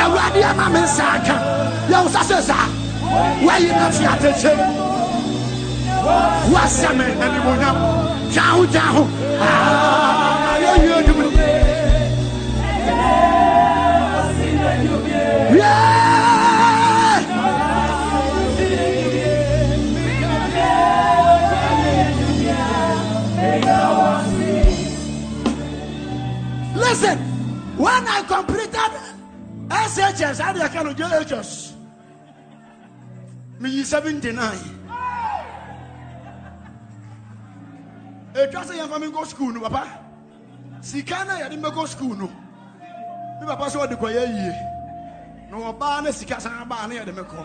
[0.00, 1.34] awurade ama me nsa aka
[1.90, 2.66] yɛwo sa sɛ saa
[3.44, 4.60] woayi na fi atekyɛm
[6.52, 7.76] woasɛ me animonyam
[8.32, 10.25] twa ho gya ho
[26.96, 27.18] Listen,
[27.76, 28.72] when I completed
[29.68, 31.74] SHS, I had kind of JHS.
[33.60, 34.56] Me 79.
[38.34, 39.98] Etwa sɛ yɛmfa me nkɔ school no papa
[40.80, 46.10] sika na yɛde mɛkɔ school no me papa sɛ ɔde kɔyɛ yie na ɔbaa na
[46.12, 47.40] sika san baa na yɛde mɛkɔ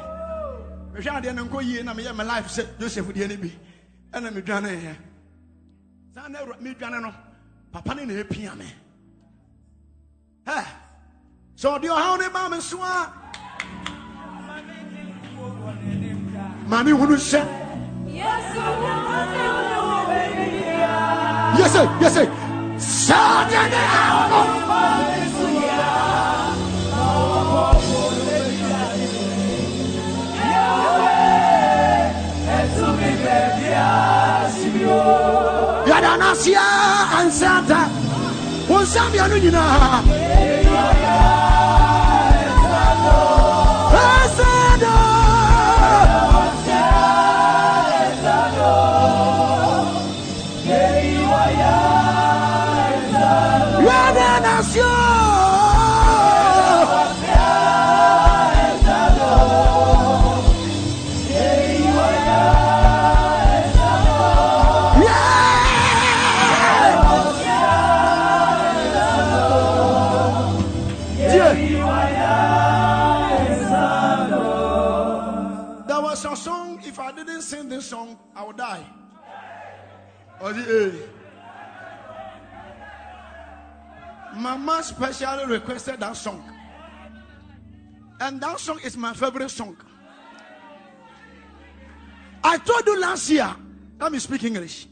[0.94, 3.52] mehwɛ adeɛ no nkɔ yie na meyɛ me life sɛ joseph deɛ no bi
[4.12, 4.96] ɛna medwaneeɛ
[6.14, 7.14] saa na medwane no
[7.72, 8.66] papa ne na ɛpia me
[11.60, 13.10] sɛ ɔde ɔhaw ne baa me so a
[16.70, 17.42] ma me hunu sɛ
[21.58, 22.24] yɛsɛ yɛsɛ
[22.78, 24.42] sɛ ɔde ne haw no
[35.88, 38.01] yɛde anaseɛ
[38.72, 40.04] ansanta wo nsa mmianu nyinaa
[84.82, 86.44] Specially requested that song.
[88.20, 89.78] And that song is my favorite song.
[92.44, 93.56] I told you last year,
[94.00, 94.88] let me speak English.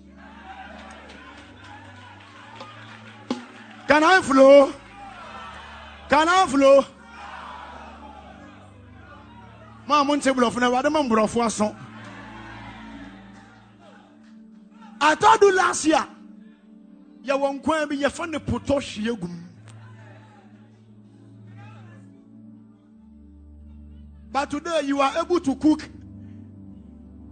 [3.88, 4.72] Can I flow?
[6.10, 6.86] Can I flow?
[9.90, 10.30] maa mo nte
[11.41, 11.76] aso
[15.02, 16.06] I told you last year
[17.26, 19.48] yɛwɔ nkwan bi yɛfa ne potɔ hwie
[24.31, 25.88] but today you are able to cook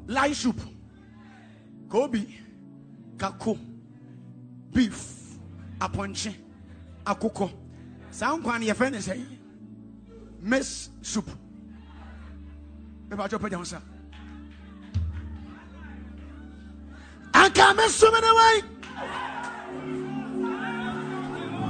[0.08, 0.60] light soup
[1.88, 2.28] kobi
[3.18, 3.58] kako
[4.72, 5.14] beef
[5.80, 6.34] apɔnkye
[7.06, 7.50] akokɔ
[8.12, 9.38] saa nkwan no yɛfrɛ ne sɛ
[10.42, 11.30] maize soup.
[13.10, 13.80] Mepatwɛ pagya ho sa.
[17.34, 18.62] Anka mesome ne wai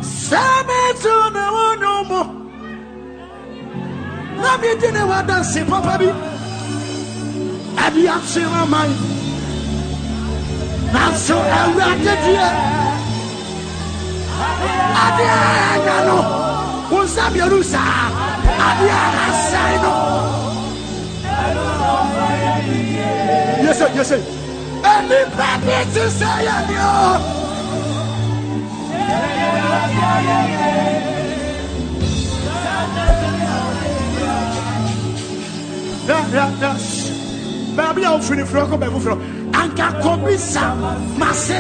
[0.01, 2.46] sɛ meto ne wo nwomo
[4.41, 6.09] na medi ne wadanse papa bi.
[7.84, 8.89] Ade akyerɛ man
[10.93, 12.47] nanso awurade deɛ
[15.03, 15.39] ade a
[15.73, 16.18] ɛnya no.
[16.91, 18.05] Wo nsa mmienu saa
[18.68, 19.91] ade a asɛe no.
[23.64, 23.89] Yes, sir.
[23.95, 24.22] Yes, sir.
[24.84, 25.77] Anybody
[36.07, 36.31] to say you.
[36.31, 37.75] Yeah, yeah, yeah.
[37.75, 39.19] Baby, I'm free from come baby from.
[39.51, 40.75] Anka kobisa
[41.17, 41.59] mase.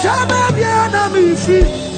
[0.00, 1.88] Shaba bia na mi fi.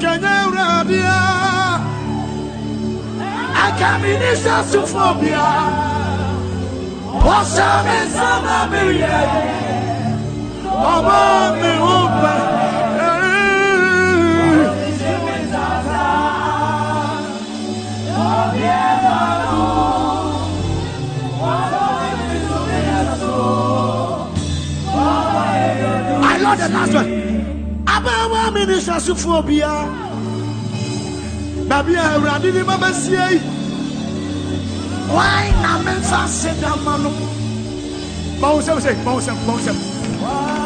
[0.00, 1.18] kanya uradia
[3.66, 5.46] akamini sasufobia
[7.26, 9.65] wasame sama miye
[10.92, 11.18] ọmọ
[11.60, 12.36] mi ò bẹ.
[26.28, 27.10] I love the last one.
[27.86, 29.72] Abawa mi ni sasufo bia.
[31.68, 33.38] Babi awurade ni ma bɛsie yi.
[35.14, 37.10] Why na me nsa se da ma no?
[38.40, 40.65] Ma wo sɛm sɛ, ma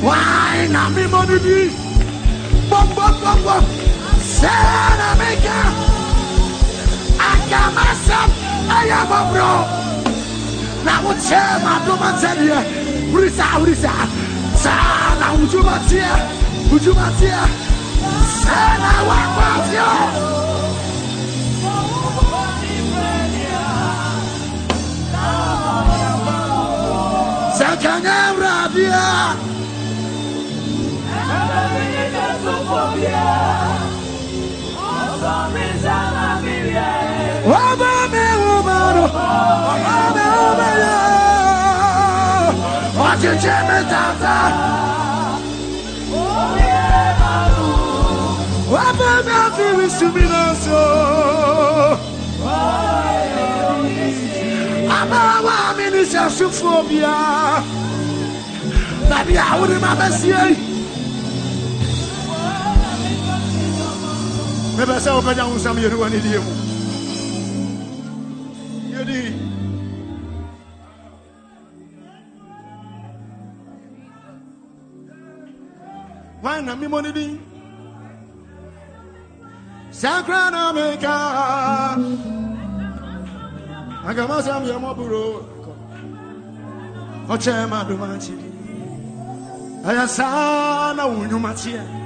[0.00, 1.60] Why na me mo ni di?
[2.70, 3.64] Bom bom bom bom.
[4.36, 4.56] Sɛ
[5.00, 5.58] na me ka.
[7.30, 8.28] Aka ma sɛm
[8.76, 9.52] ɛyɛ mo bro.
[10.86, 12.58] Na wo kyɛ ma do ma sɛ deɛ.
[13.12, 14.04] Wuri saa wuri saa.
[14.62, 16.12] Saa na wuju ma teɛ.
[16.70, 17.66] Wuju ma teɛ.
[43.46, 44.38] Jimmy Tata.
[48.72, 50.82] Wapa na viri suminanso.
[55.00, 57.16] Ama wa amini sa sufobia.
[59.08, 60.75] Na bia wuri ma besie.
[64.76, 64.86] Sie.
[64.86, 66.52] Mebẹ sẹ ọbẹ jahun sam yẹnu wani diẹ mu.
[68.94, 69.20] Yedi.
[76.42, 77.26] Why na mi mo ni di?
[79.90, 81.16] Sakra na me ka.
[84.08, 85.26] Agama sam yẹ mo buro.
[87.28, 88.34] Ọchẹ ma do ma ti.
[89.88, 92.05] Ẹyẹ sáá na wù nyuma tiẹ.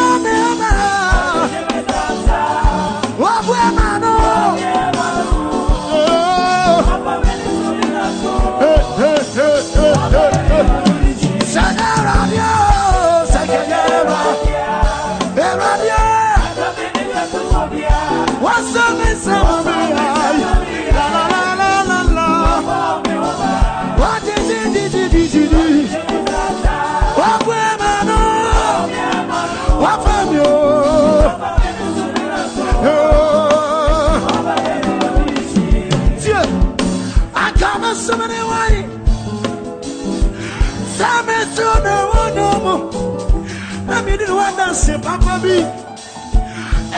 [44.71, 45.47] dance, Papa B.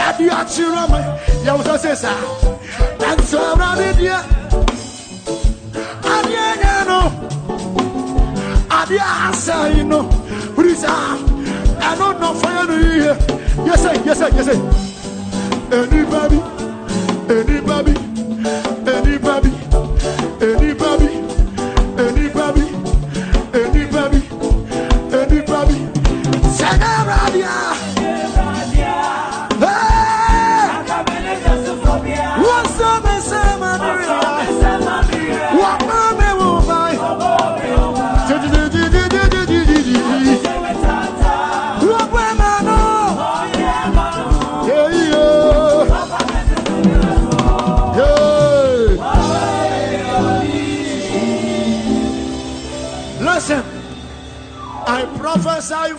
[0.06, 1.00] ɛde akyerɛ me
[1.46, 2.18] yɛwo sɛ se saa
[3.00, 4.18] nanso awurade deɛ
[6.14, 7.00] adeɛ nyɛ no
[8.78, 10.00] adeɛ asɛe no
[10.56, 11.16] firi saa
[11.90, 13.14] ɛno nɔfa yɛ no yie
[13.68, 14.54] yɛsɛ yɛsɛ yɛsɛ
[15.78, 16.40] enipa bi
[17.36, 17.94] enipa bi
[18.94, 19.63] enipa bi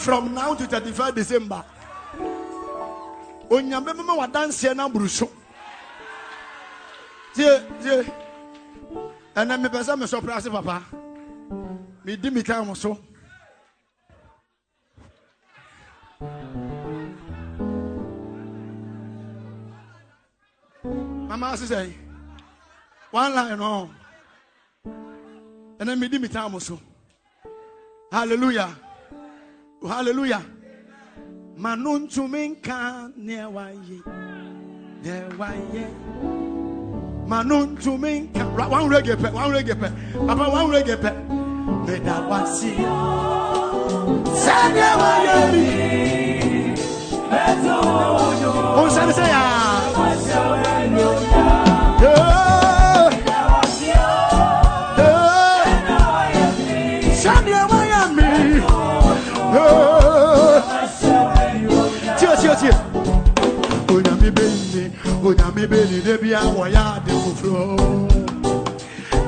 [0.05, 1.65] from now to 31st December.
[3.49, 5.31] onyame bɛma wadanseɛ no aboro so
[7.35, 8.05] tie tie.
[9.35, 10.85] Ɛnɛ mepɛ sɛ mesɔpra ase papa.
[12.05, 12.99] Medi mi ka mo so.
[21.29, 21.95] Mama ase
[23.11, 23.91] one line no.
[25.81, 26.79] Ɛnɛ medi mi ka mo so.
[28.13, 28.84] Hallelujah
[29.87, 30.43] Hallelujah.
[31.59, 34.01] Manuntuminka newaye.
[35.03, 35.87] Newaye.
[37.29, 38.45] Manuntuminka.
[38.71, 39.29] One reggae pe.
[39.31, 39.89] One reggae pe.
[40.27, 41.11] Papa, one reggae pe.
[41.85, 42.75] Medawasi.
[44.43, 45.37] Sanyawaye.
[47.31, 47.77] Beto.
[48.81, 49.64] Onsane say ah.
[65.25, 67.65] go nyame bɛni da bia wɔyɛ ade foforɔ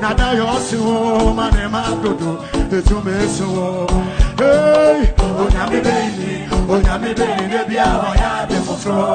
[0.01, 2.31] nada yɛ ɔse wo ma ne ma dodo
[2.69, 3.87] ɛtumi se wo
[4.37, 5.01] ei
[5.41, 6.29] onyame bɛni
[6.69, 9.05] onyame bɛni da bia wɔyɛ ya foforɔ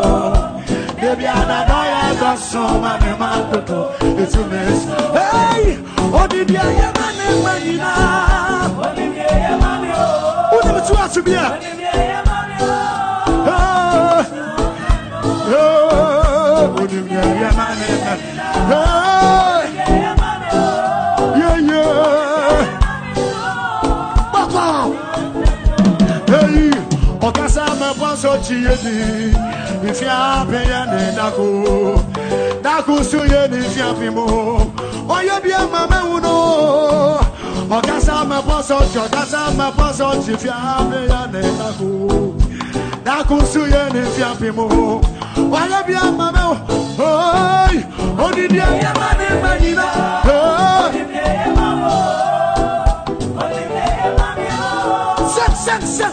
[1.00, 3.78] da bia nada yɛ dɔso ma ne ma dodo
[4.22, 5.78] ɛtumi se ei
[6.18, 9.14] odidi ayɛ ma ne ma nyinaa wonim
[10.86, 11.46] tu asobia
[28.42, 29.36] chiyedi
[29.90, 31.48] ifia peya ne daku
[32.62, 34.26] daku suye ni ifia pimo
[35.08, 36.36] oye bi ama me uno
[37.70, 40.56] okasa me poso okasa me poso ifia
[40.90, 42.34] peya ne daku
[43.04, 45.00] daku suye ni ifia pimo
[45.52, 46.54] wàyẹ bí ama mẹ o.
[48.24, 49.88] Odidi ẹyẹ má ní gbẹ yìí bẹ.
[55.34, 56.10] sẹ́nsẹ́nsẹ́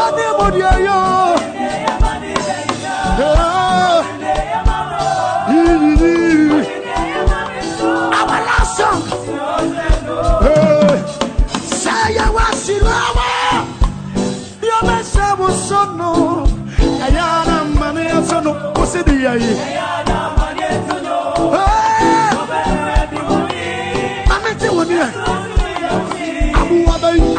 [0.00, 1.14] ó ní ìmọ̀dí ẹyẹ o.
[7.06, 9.02] Our last song.
[11.82, 13.20] Say I was in love.
[14.62, 16.33] You're my son
[18.94, 19.50] sidi yayi.
[24.28, 24.98] Mami ti wọ ni e?
[25.00, 25.08] yẹ.
[26.60, 27.30] Abuwa bẹ yi.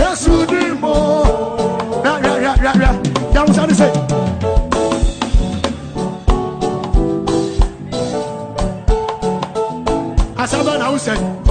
[0.00, 0.94] Yesu di mo.
[3.34, 3.88] Yawusa ni se.
[10.42, 11.45] Asaba na awusẹ.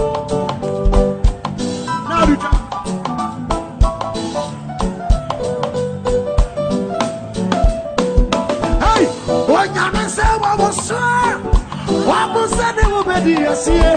[13.15, 13.91] bɛdi yɛseɛ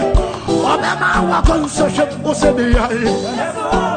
[0.71, 3.88] ɔbɛma wakɔ nsɛhwɛ wo sɛde yae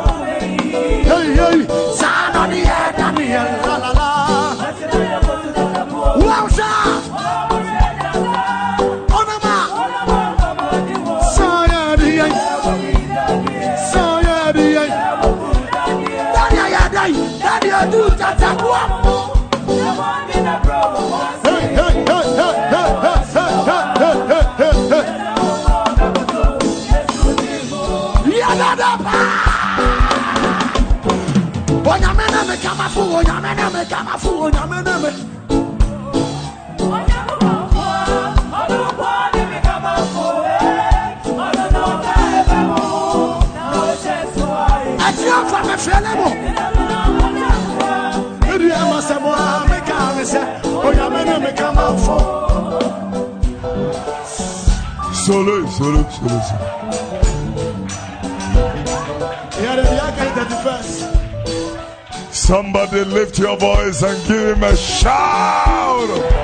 [55.24, 56.66] Solo, solo, solo, solo.
[59.60, 61.21] Yeah, the Yaka is the.
[62.52, 66.41] Somebody lift your voice and give him a shout.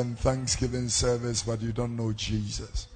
[0.00, 2.88] And thanksgiving service, but you don't know Jesus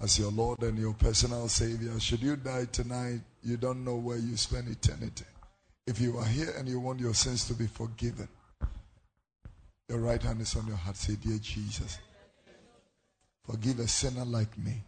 [0.00, 1.98] as your Lord and your personal Savior.
[2.00, 5.24] Should you die tonight, you don't know where you spend eternity.
[5.86, 8.28] If you are here and you want your sins to be forgiven,
[9.88, 10.96] your right hand is on your heart.
[10.96, 11.98] Say, Dear Jesus,
[13.46, 14.82] Forgive a sinner like me.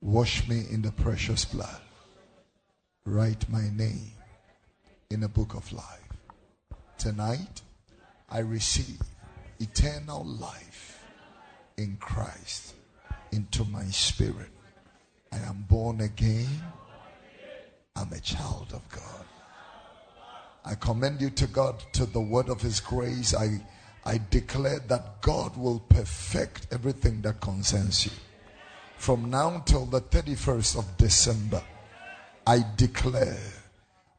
[0.00, 1.80] Wash me in the precious blood.
[3.04, 4.12] Write my name
[5.10, 6.08] in the book of life.
[6.98, 7.62] Tonight,
[8.28, 9.00] I receive
[9.60, 11.04] eternal life
[11.76, 12.74] in Christ
[13.32, 14.50] into my spirit.
[15.32, 16.48] I am born again.
[17.94, 19.24] I'm a child of God.
[20.64, 23.34] I commend you to God, to the word of His grace.
[23.34, 23.60] I,
[24.04, 28.12] I declare that God will perfect everything that concerns you.
[28.96, 31.62] From now till the 31st of December,
[32.46, 33.38] I declare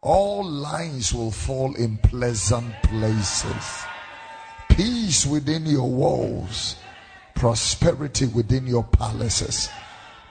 [0.01, 3.83] all lines will fall in pleasant places.
[4.75, 6.75] Peace within your walls,
[7.35, 9.69] prosperity within your palaces.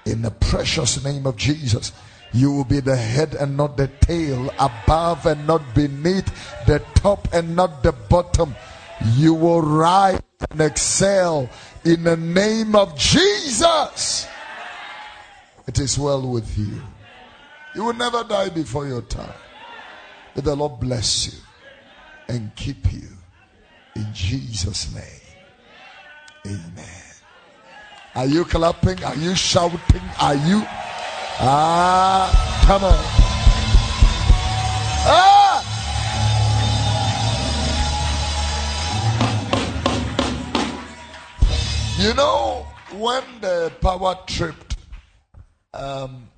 [0.07, 1.93] In the precious name of Jesus.
[2.33, 6.27] You will be the head and not the tail, above and not beneath,
[6.67, 8.55] the top and not the bottom.
[9.17, 10.20] You will rise
[10.51, 11.51] and excel
[11.85, 14.27] in the name of Jesus.
[15.67, 16.81] It is well with you.
[17.75, 19.35] You will never die before your time.
[20.35, 21.39] May the Lord bless you
[22.28, 23.09] and keep you
[24.01, 25.05] in Jesus' name.
[26.47, 27.03] Amen.
[28.15, 29.03] Are you clapping?
[29.05, 30.03] Are you shouting?
[30.20, 30.62] Are you?
[31.43, 32.33] Ah,
[32.67, 33.05] come on.
[35.07, 35.67] Ah!
[41.99, 42.67] You know,
[42.99, 44.77] when the power tripped,
[45.75, 46.29] um,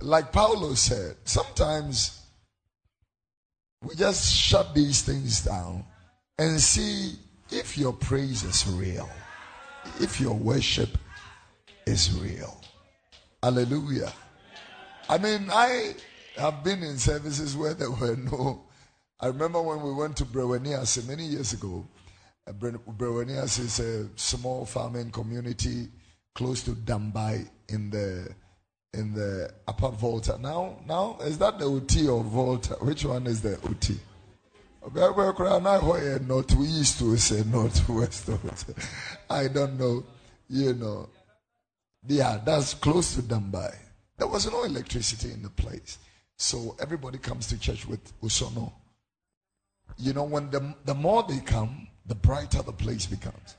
[0.00, 2.20] like Paulo said, sometimes
[3.82, 5.84] we just shut these things down
[6.38, 7.14] and see
[7.50, 9.08] if your praise is real,
[10.00, 10.98] if your worship
[11.86, 12.60] is real.
[13.42, 14.12] Hallelujah.
[15.08, 15.94] I mean, I
[16.36, 18.64] have been in services where there were no.
[19.20, 21.86] I remember when we went to Brewanias many years ago.
[22.48, 25.88] Uh, is a small farming community
[26.34, 28.28] close to Dambai in the
[28.94, 30.38] in the upper Volta.
[30.40, 32.74] Now, now is that the Oti or Volta?
[32.74, 33.98] Which one is the Oti?
[34.94, 38.30] Not we used to say northwest.
[39.30, 40.04] I don't know.
[40.48, 41.08] You know,
[42.06, 43.74] yeah, that's close to Dambai.
[44.16, 45.98] There was no electricity in the place.
[46.36, 48.72] So everybody comes to church with Usono.
[49.98, 53.56] You know, when the, the more they come, the brighter the place becomes.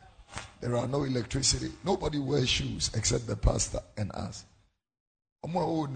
[0.61, 1.71] There are no electricity.
[1.83, 4.45] Nobody wears shoes except the pastor and us.
[5.43, 5.87] Oh,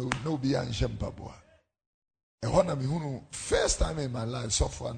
[2.43, 4.95] First time in my life, so far,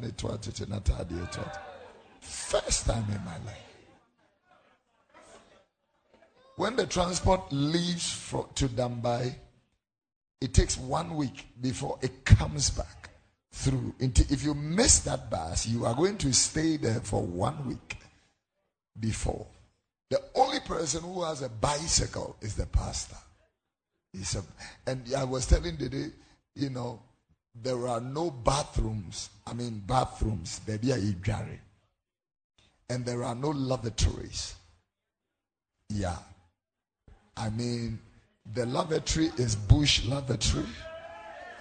[2.22, 3.64] first time in my life.
[6.56, 9.36] When the transport leaves for, to Dambai,
[10.40, 13.10] it takes one week before it comes back
[13.52, 13.94] through.
[14.00, 17.98] If you miss that bus, you are going to stay there for one week
[19.00, 19.46] before.
[20.10, 23.18] The only person who has a bicycle is the pastor.
[24.14, 24.44] He's a,
[24.86, 26.06] and I was telling the day,
[26.56, 27.02] you know,
[27.62, 29.30] there are no bathrooms.
[29.46, 30.60] I mean, bathrooms.
[30.60, 30.92] Baby,
[32.90, 34.56] and there are no lavatories.
[35.90, 36.18] Yeah.
[37.38, 38.00] I mean,
[38.54, 40.66] the lavatory is bush lavatory,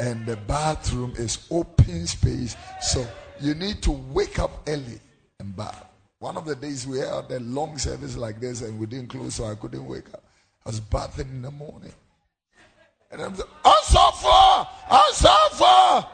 [0.00, 2.56] and the bathroom is open space.
[2.80, 3.06] So
[3.40, 5.00] you need to wake up early
[5.38, 5.86] and bath.
[6.18, 9.36] One of the days we had a long service like this, and we didn't close,
[9.36, 10.22] so I couldn't wake up.
[10.64, 11.92] I was bathing in the morning.
[13.12, 14.68] And I'm like, I'm so far!
[14.90, 16.08] I'm so far!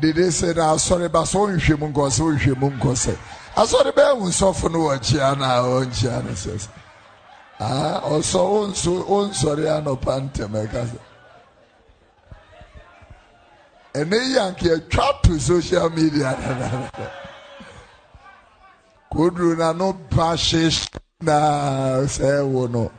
[0.00, 0.80] Did they say that?
[0.80, 2.94] Sorry, but so you should go, so you should go.
[2.94, 3.16] Say,
[3.56, 6.68] I saw the bell was often watching on Chiana says.
[7.60, 10.88] Ah, also, also, on sorry, I know Pantamaka.
[13.94, 16.88] And they yankee trap to social media.
[19.12, 20.88] Kudru na no bashish
[21.20, 22.92] na say, no.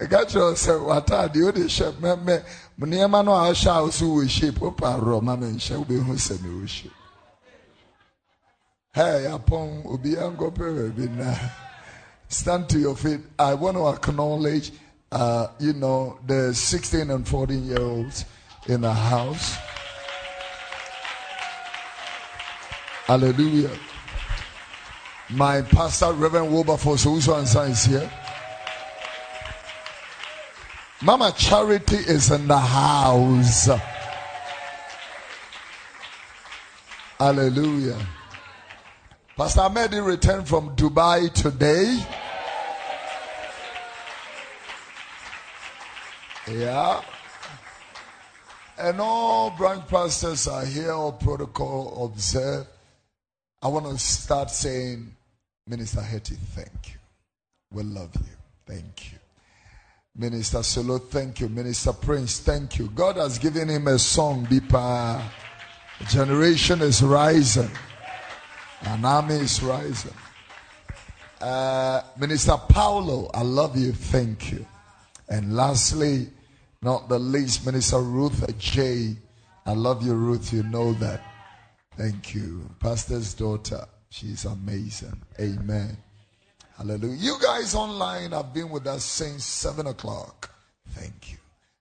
[0.00, 2.42] ɛka kyerɛ sɛ wataade wode hyɛ mɛmɛ
[2.80, 6.68] nneɛma no a ɔhyɛ a wo so wɔ shape wopa ma menhyɛ wobɛhu sɛ mewɔ
[6.68, 6.92] shape
[8.92, 10.36] Hey, upon Obian
[11.16, 11.32] na
[12.26, 13.20] stand to your feet.
[13.38, 14.72] I want to acknowledge,
[15.12, 18.24] uh, you know, the 16 and 14 year olds
[18.66, 19.56] in the house.
[23.10, 23.76] Hallelujah.
[25.30, 28.08] My pastor, Reverend Wilberforce, also is here.
[31.02, 33.68] Mama Charity is in the house.
[37.18, 37.98] Hallelujah.
[39.36, 41.98] Pastor Ahmedi returned from Dubai today.
[46.48, 47.02] Yeah.
[48.78, 52.68] and all branch pastors are here, all protocol observed.
[53.62, 55.14] I want to start saying,
[55.66, 56.98] Minister Hetty, thank you.
[57.72, 58.36] We love you.
[58.66, 59.18] Thank you.
[60.16, 61.48] Minister Solo, thank you.
[61.48, 62.88] Minister Prince, thank you.
[62.88, 65.22] God has given him a song, Bipa.
[66.00, 67.70] A generation is rising.
[68.82, 70.14] An army is rising.
[71.40, 73.92] Uh, Minister Paulo, I love you.
[73.92, 74.66] Thank you.
[75.28, 76.28] And lastly,
[76.82, 79.16] not the least, Minister Ruth J.
[79.66, 80.52] I love you, Ruth.
[80.52, 81.29] You know that.
[82.00, 82.66] Thank you.
[82.78, 83.84] Pastor's daughter.
[84.08, 85.20] She's amazing.
[85.38, 85.98] Amen.
[86.78, 87.14] Hallelujah.
[87.14, 90.50] You guys online have been with us since 7 o'clock.
[90.92, 91.36] Thank you.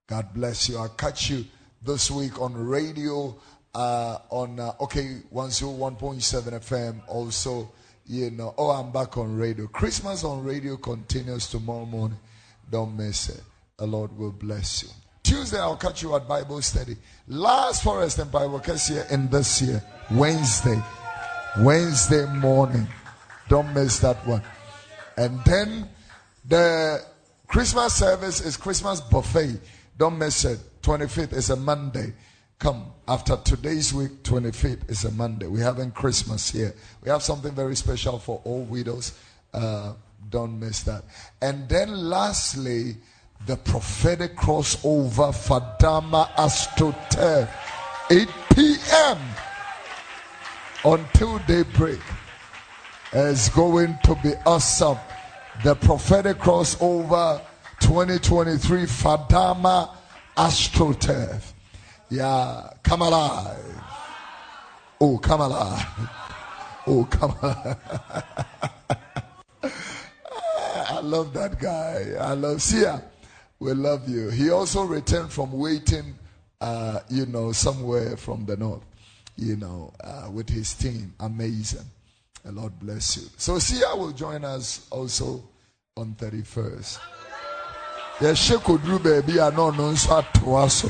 [0.07, 0.77] God bless you.
[0.77, 1.45] I'll catch you
[1.81, 3.33] this week on radio,
[3.73, 7.01] uh, on, uh, okay, 101.7 FM.
[7.07, 7.71] Also,
[8.05, 9.67] you know, oh, I'm back on radio.
[9.67, 12.19] Christmas on radio continues tomorrow morning.
[12.69, 13.41] Don't miss it.
[13.77, 14.89] The Lord will bless you.
[15.23, 16.95] Tuesday, I'll catch you at Bible study.
[17.27, 20.81] Last Forest and Bible here in this year, Wednesday.
[21.59, 22.87] Wednesday morning.
[23.47, 24.43] Don't miss that one.
[25.17, 25.89] And then
[26.47, 27.03] the
[27.47, 29.59] Christmas service is Christmas buffet.
[29.97, 30.59] Don't miss it.
[30.81, 32.13] 25th is a Monday.
[32.59, 35.47] Come after today's week, 25th is a Monday.
[35.47, 36.73] We're having Christmas here.
[37.01, 39.17] We have something very special for all widows.
[39.53, 39.93] Uh,
[40.29, 41.03] don't miss that.
[41.41, 42.97] And then lastly,
[43.45, 47.49] the prophetic crossover Fadama Astroturf,
[48.11, 49.17] 8 p.m.
[50.85, 52.01] until daybreak
[53.13, 54.97] is going to be awesome.
[55.63, 57.41] The prophetic crossover
[57.79, 59.89] 2023 Fadama
[60.37, 61.53] Astroturf.
[62.09, 63.83] Yeah, come alive.
[65.01, 65.85] Oh, come alive.
[66.87, 67.77] Oh, come alive.
[70.89, 72.15] I love that guy.
[72.19, 73.01] I love Sia.
[73.59, 74.29] We love you.
[74.29, 76.15] He also returned from waiting,
[76.61, 78.83] uh, you know, somewhere from the north,
[79.35, 81.13] you know, uh, with his team.
[81.19, 81.85] Amazing.
[82.43, 83.23] The Lord bless you.
[83.37, 85.43] So Sia will join us also
[85.97, 86.99] on 31st.
[88.19, 90.89] yɛhyɛ koduru baabi a na ɔno nso atoa so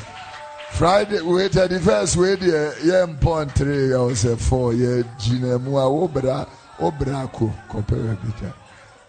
[0.72, 6.48] friday wei 31st wei deɛ yɛ mpɔntere yɛ sɛ four yɛ gyina mu a wobra
[6.80, 8.54] wobra ko kɔpɛ baabi gya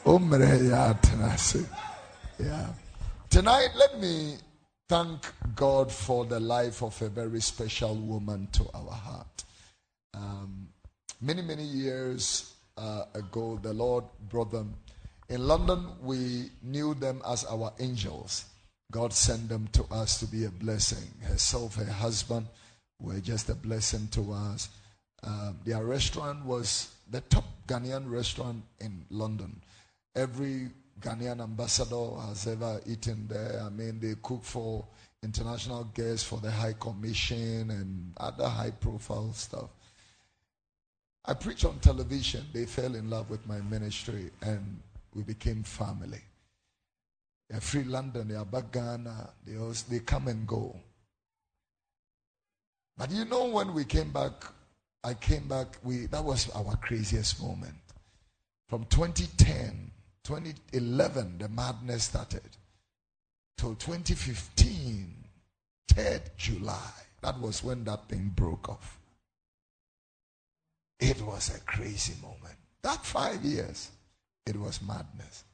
[0.05, 1.65] wommerɛ yɛ atena ase
[2.39, 2.67] yeah
[3.31, 4.37] tonight let me
[4.89, 9.45] thank god for the life of a very special woman to our heart
[10.15, 10.69] um,
[11.21, 14.75] many many years uh, ago the lord brought them
[15.31, 18.47] in London, we knew them as our angels.
[18.91, 21.09] God sent them to us to be a blessing.
[21.23, 22.49] Herself, her husband
[23.01, 24.69] were just a blessing to us.
[25.23, 29.63] Um, their restaurant was the top Ghanaian restaurant in London.
[30.17, 30.71] Every
[31.01, 33.63] Ghanaian ambassador has ever eaten there.
[33.65, 34.87] I mean, they cook for
[35.23, 39.71] international guests for the High Commission and other high profile stuff.
[41.25, 42.45] I preach on television.
[42.53, 44.81] They fell in love with my ministry and
[45.15, 46.23] we became family.
[47.49, 50.77] They're free London, they are back Ghana, they, also, they come and go.
[52.97, 54.33] But you know, when we came back,
[55.03, 57.75] I came back, we, that was our craziest moment.
[58.69, 59.90] From 2010,
[60.25, 62.57] 2011, the madness started,
[63.57, 65.15] till 2015,
[65.93, 66.93] 3rd July.
[67.23, 68.99] That was when that thing broke off.
[70.99, 72.57] It was a crazy moment.
[72.83, 73.91] That five years.
[74.47, 75.45] It was madness.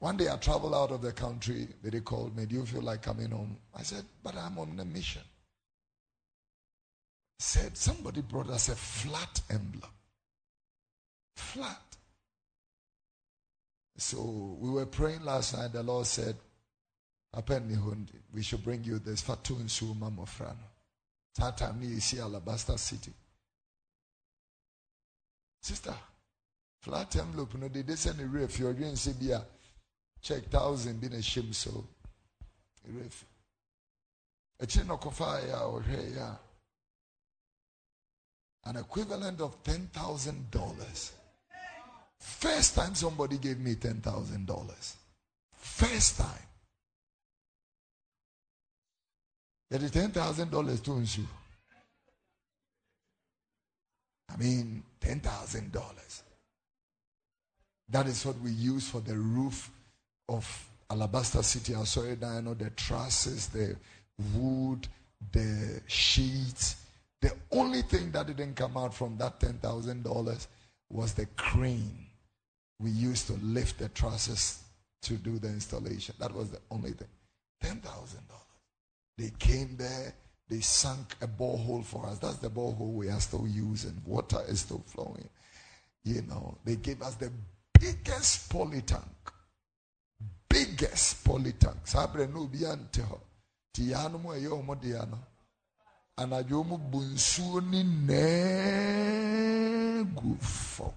[0.00, 1.68] One day I traveled out of the country.
[1.82, 3.56] They called me, Do you feel like coming home?
[3.74, 5.22] I said, But I'm on a mission.
[7.38, 9.90] Said somebody brought us a flat envelope.
[11.36, 11.85] Flat.
[13.96, 15.72] So we were praying last night.
[15.72, 16.36] The Lord said,
[18.32, 20.56] we should bring you this Fatu Suma Mofrano.
[21.34, 23.12] Time you see Alabaster City.
[25.60, 25.94] Sister,
[26.80, 29.44] flat envelope no de de sɛ ne werɛ fi ɔdwe nsɛ bi a
[30.20, 31.84] check thousand bi a hyɛm so
[32.88, 33.26] werɛ fi
[34.60, 36.40] akyiri na ɔkɔfaeɛ a ɔhwɛeɛ a
[38.68, 41.12] an equivalent of ten thousand dollars
[42.18, 44.96] first time somebody gave me ten thousand dollars
[45.56, 46.46] first time
[49.90, 51.24] ten thousand dollars to nsu
[54.32, 56.22] I mean ten thousand dollars
[57.88, 59.70] that is what we use for the roof
[60.28, 61.74] of Alabaster City.
[61.74, 63.76] I know the trusses, the
[64.34, 64.86] wood,
[65.32, 66.76] the sheets.
[67.20, 70.46] The only thing that didn't come out from that $10,000
[70.90, 72.05] was the crane
[72.78, 74.62] we used to lift the trusses
[75.02, 76.14] to do the installation.
[76.18, 77.08] That was the only thing.
[77.62, 77.82] $10,000.
[79.18, 80.14] They came there,
[80.48, 82.18] they sunk a borehole for us.
[82.18, 84.02] That's the borehole we are still using.
[84.04, 85.28] Water is still flowing.
[86.04, 87.32] You know, they gave us the
[87.80, 89.02] biggest poly tank.
[90.48, 91.84] Biggest poly tank.
[91.84, 93.20] Sabre no bi ante ho.
[93.72, 95.18] Ti yanu mo eyo mo de ano.
[96.18, 98.16] Bunsuo ni negu
[100.40, 100.94] fo.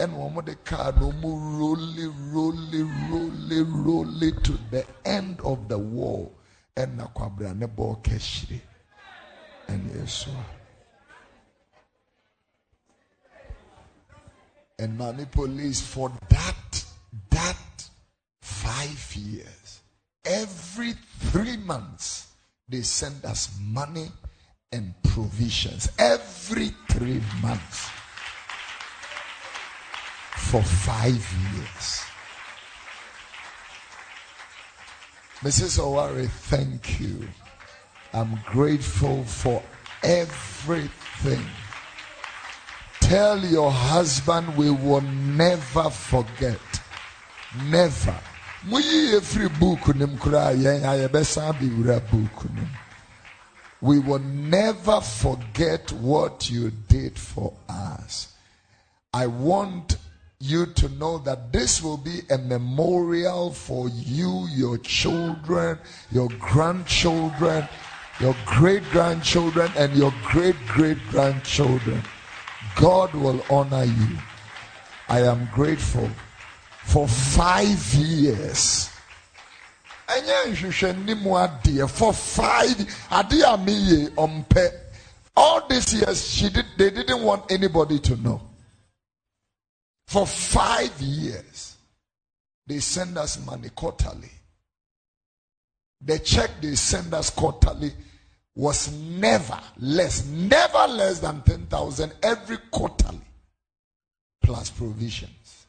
[0.00, 5.78] And wɔn the car no mu rolly rolly rolly rolly to the end of the
[5.78, 6.32] wall.
[6.76, 8.60] ɛna kwabra ne bɔɔ kɛhyire
[9.68, 10.44] and ɛsoa
[14.78, 16.84] and Mami police for that
[17.30, 17.90] that
[18.40, 19.80] five years.
[20.24, 20.92] Every
[21.32, 22.28] three months
[22.68, 24.12] they send us money
[24.70, 25.88] and provisions.
[25.98, 27.88] Every three months
[30.50, 32.08] for five years
[35.42, 35.78] Mrs.
[35.78, 37.28] Owari, thank you.
[38.12, 39.62] I'm grateful for
[40.02, 41.44] everything.
[42.98, 46.58] Tell your husband we will never forget.
[47.66, 48.18] Never.
[48.68, 49.18] We
[54.00, 58.32] will never forget what you did for us.
[59.14, 59.98] I want
[60.40, 65.76] you to know that this will be a memorial for you, your children,
[66.12, 67.66] your grandchildren,
[68.20, 72.00] your great grandchildren, and your great great grandchildren.
[72.76, 74.18] God will honor you.
[75.08, 76.08] I am grateful
[76.84, 78.90] for five years.
[81.88, 82.76] for five
[85.36, 88.47] all these years she did they didn't want anybody to know
[90.08, 91.76] for five years,
[92.66, 94.30] they send us money quarterly.
[96.00, 97.92] The check they send us quarterly
[98.54, 103.20] was never less, never less than 10,000 every quarterly,
[104.42, 105.66] plus provisions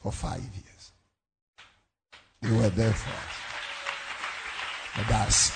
[0.00, 0.92] for five years.
[2.40, 3.36] They were there for us.
[4.96, 5.50] But that's,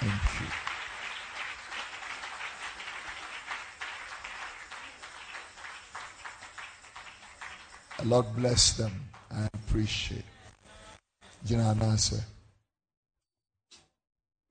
[0.00, 0.65] thank you.
[8.04, 8.92] Lord bless them.
[9.30, 10.24] I appreciate.
[11.44, 12.22] Jina anase.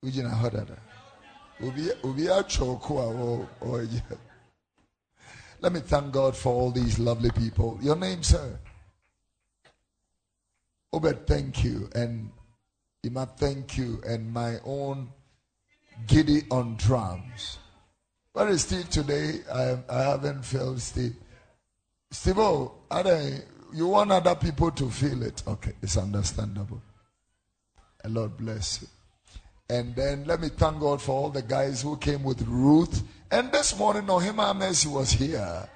[0.04, 0.78] Ujina hodada.
[1.60, 3.46] Ubi ubi achoko
[5.60, 7.78] Let me thank God for all these lovely people.
[7.80, 8.58] Your name, sir?
[10.92, 11.88] Obed, thank you.
[11.94, 12.30] And
[13.02, 14.00] Ima, thank you.
[14.06, 15.08] And my own
[16.06, 17.58] giddy on drums.
[18.32, 19.40] Where is Steve today?
[19.52, 21.16] I, I haven't felt Steve.
[22.12, 22.72] Oh,
[23.74, 25.42] you want other people to feel it.
[25.46, 26.80] Okay, it's understandable.
[28.04, 28.88] And Lord bless you.
[29.68, 33.02] And then let me thank God for all the guys who came with Ruth.
[33.30, 35.68] And this morning, Ohemaa Mercy was here.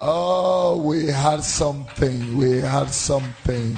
[0.00, 2.36] Oh, we had something.
[2.36, 3.76] We had something.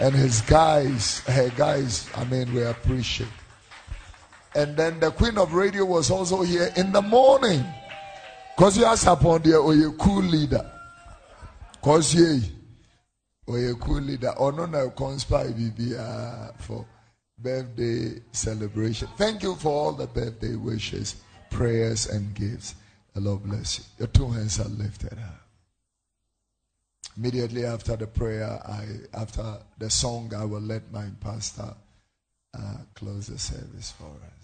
[0.00, 3.28] And his guys, her guys, I mean, we appreciate.
[4.54, 7.64] And then the Queen of Radio was also here in the morning.
[8.56, 10.70] Because you asked upon the oh, you cool leader.
[11.84, 12.40] Cause ye,
[13.46, 15.52] or a cool leader, or no, no, conspire
[16.58, 16.86] for
[17.38, 19.06] birthday celebration.
[19.18, 21.16] Thank you for all the birthday wishes,
[21.50, 22.74] prayers, and gifts.
[23.12, 23.84] The Lord bless you.
[23.98, 25.42] Your two hands are lifted up.
[27.18, 31.74] Immediately after the prayer, I after the song, I will let my pastor
[32.58, 34.43] uh, close the service for us.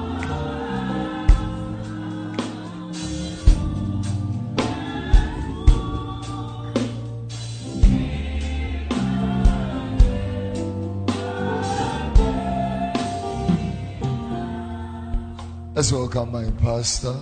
[15.81, 17.15] Let's welcome my pastor.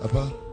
[0.00, 0.43] Papa.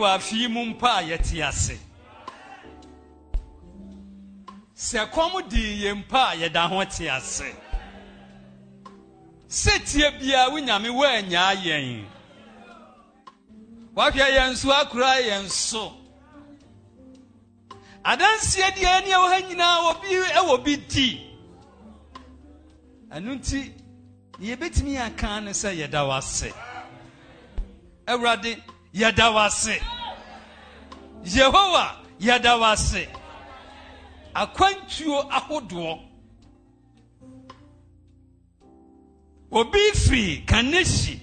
[0.00, 1.78] Wɔ afei mu mpa a yɛte ase
[4.74, 7.54] sɛ kɔm dii yɛn mpa a yɛda ho te ase.
[9.48, 12.04] Sɛtie biara wo nyame woanyaa yɛn
[13.94, 15.92] wahwɛ yɛn so akora yɛn so.
[18.04, 21.36] Adanseɛ deɛ ne ɛwɔ ha nyinaa obi ɛwɔ bi di.
[23.10, 23.74] Ɛno nti
[24.40, 26.52] yɛbɛtumi aka ne sɛ yɛda wo ase.
[28.06, 28.56] Awurade
[28.94, 29.80] yɛda wo ase.
[31.24, 33.08] Yehowa yɛda wo ase.
[34.34, 36.00] Akwantuo ahodoɔ.
[39.52, 41.20] Obi firi kanehyi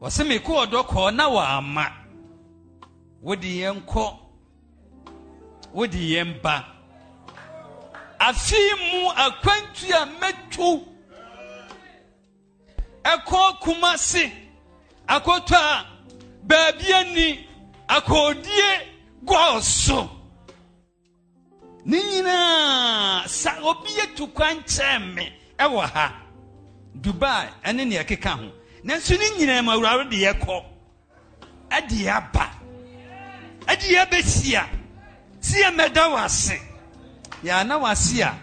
[0.00, 1.92] wɔsɛ mekɔ ɔdɔ kɔɔ na wɔama.
[3.22, 4.18] Wode yɛn kɔ.
[5.72, 6.64] Wode yɛn ba.
[8.20, 10.84] Afei mu akwantu a mɛtwo.
[13.04, 14.45] Ɛkɔ kuma se
[15.08, 15.86] akɔtɔ a
[16.48, 17.46] baabi ani
[17.88, 18.68] akɔɔdie
[19.24, 20.10] gɔɔ so
[21.84, 26.12] ne nyinaa sa obi atu kwan kyɛn me ɛwɔ ha.
[27.00, 28.52] Dubai ɛne nea ɛkeka ho.
[28.84, 30.64] Nanso ne nyinaa mu awurade de yɛkɔ.
[31.70, 32.46] Ɛde yɛaba.
[33.66, 34.64] Ɛde yɛbɛhyia
[35.40, 36.58] si yɛ mɛda wɔ ase.
[37.44, 38.34] Yɛana wɔ ase a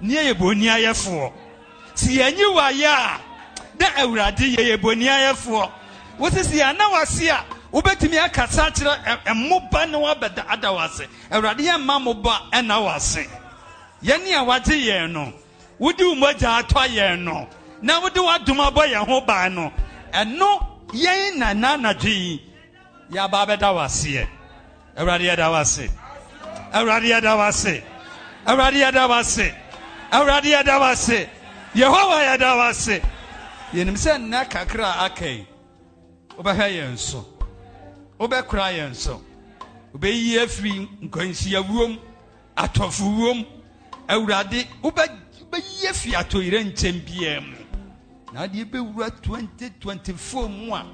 [0.00, 1.32] ne yɛ boni ayɛfoɔ.
[1.94, 3.20] Si yɛnyi wɔ ayɛ a
[3.78, 5.70] na awurade yɛ yɛ boni ayɛfoɔ.
[6.18, 10.84] Wosi si yɛana wɔ ase a wobɛtumi akasa akyerɛ ɛmo ba ne wabɛda ada wɔ
[10.84, 13.26] ase awurade yɛ mma mo ba ɛna wɔ ase
[14.02, 15.32] yɛne a wagye yɛn no
[15.78, 17.46] wode wo mogya atɔ yɛn no
[17.82, 19.72] na wode w'adom abɔ yɛn ho ban no
[20.12, 22.42] ɛno yɛn na na anadwo yi
[23.12, 24.26] yɛaba bɛda wo aseɛ
[24.96, 25.90] awurade yɛda wo ase
[26.72, 27.82] awurade yɛda wo ase
[28.46, 29.52] awurade yɛda wo ase
[30.12, 31.28] awurade yɛda wo ase
[31.74, 33.02] yehowa yɛda wo ase
[33.74, 35.46] yɛnim sɛ nnɛ kakra a aka yi
[36.36, 37.26] wobɛhwɛ yɛn so.
[38.18, 39.20] Wobɛkora yɛn so.
[39.92, 41.98] Wobɛyi afiri nkwanhyiawuom
[42.56, 43.46] atɔfowuom
[44.08, 45.04] awurade wobɛ
[45.50, 47.56] bɛyɛ fi atoyerɛ nkyɛn biara mu.
[48.32, 50.86] Na adeɛ bɛwura 2024 mu a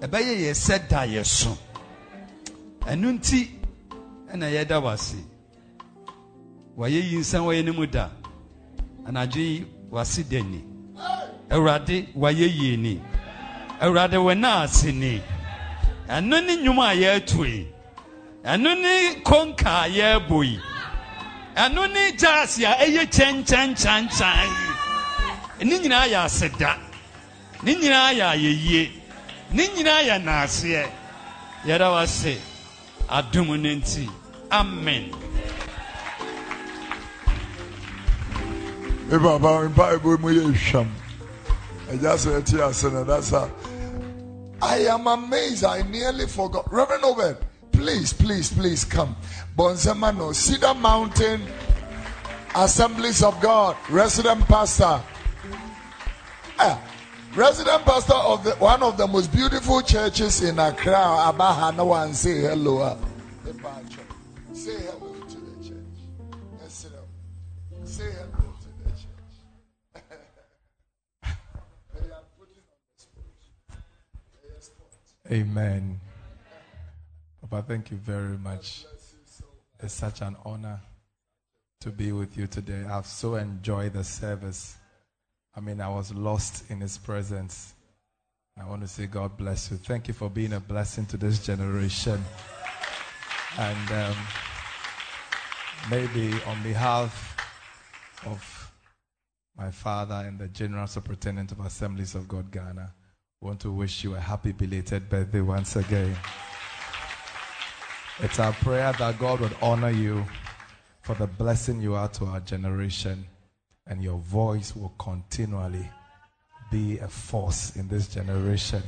[0.00, 1.56] ɛbɛyɛ yɛ sɛ da yɛ so.
[2.86, 3.50] Ɛno nti
[4.32, 5.16] ɛna yɛda wase
[6.78, 8.10] wɔayɛ yi nsa wɔyɛ ne mu da.
[9.06, 10.64] Anadwo wase da ni
[11.54, 13.00] awurade wɔayɛ yie ni
[13.80, 15.22] awurade wɔ na ase ni
[16.08, 17.66] ɛno ne nnwom a yɛato yi
[18.44, 20.58] ɛno ne konka a yɛabɔ yi
[21.56, 24.50] ɛno ne gyaase a ɛyɛ kyɛnkyɛnkyɛnkyɛn
[25.60, 26.76] yi ne nyinaa yɛ aseda
[27.62, 28.90] ne nyinaa yɛ ayɛyie
[29.52, 30.88] ne nyinaa yɛ naaseɛ
[31.66, 32.36] yɛda wase
[33.08, 34.08] adom no nti
[34.50, 35.10] amen
[39.08, 41.03] me papa mpa ebo mu yɛ hwam
[41.88, 43.50] ɛgya sɛ ɛte ase no that's how
[44.62, 45.64] I am amazed.
[45.64, 46.72] I nearly forgot.
[46.72, 47.36] Reverend Obed,
[47.72, 49.14] please, please, please come.
[49.56, 51.42] Bonsemano, Cedar Mountain
[52.54, 55.02] Assemblies of God, resident pastor.
[56.58, 56.80] Ah,
[57.34, 61.76] resident pastor of the, one of the most beautiful churches in Accra, Abaha.
[61.76, 62.80] No one say hello.
[62.80, 62.96] ah.
[64.54, 65.13] Say hello
[75.32, 75.98] Amen.
[77.40, 78.84] Papa, thank you very much.
[79.80, 80.80] It's such an honor
[81.80, 82.84] to be with you today.
[82.84, 84.76] I've so enjoyed the service.
[85.56, 87.72] I mean, I was lost in His presence.
[88.60, 89.78] I want to say, God bless you.
[89.78, 92.22] Thank you for being a blessing to this generation.
[93.58, 94.16] And um,
[95.90, 97.36] maybe on behalf
[98.26, 98.72] of
[99.56, 102.92] my father and the General Superintendent of Assemblies of God Ghana,
[103.44, 106.16] want to wish you a happy belated birthday once again.
[108.20, 110.24] It's our prayer that God would honor you
[111.02, 113.26] for the blessing you are to our generation,
[113.86, 115.86] and your voice will continually
[116.72, 118.82] be a force in this generation,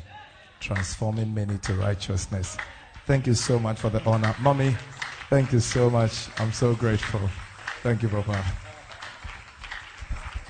[0.59, 2.57] transforming many to righteousness.
[3.05, 4.35] Thank you so much for the honor.
[4.41, 4.75] Mommy,
[5.29, 6.29] thank you so much.
[6.39, 7.21] I'm so grateful.
[7.83, 8.43] Thank you, Papa.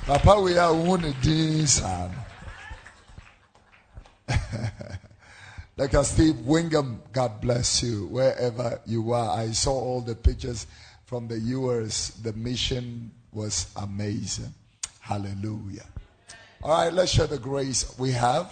[0.07, 2.13] Papa, we are one din son.
[5.77, 6.05] Dr.
[6.05, 9.39] Steve Wingham, God bless you wherever you are.
[9.39, 10.67] I saw all the pictures
[11.05, 12.11] from the US.
[12.11, 14.53] The mission was amazing.
[15.01, 15.85] Hallelujah.
[16.63, 18.51] All right, let's share the grace we have.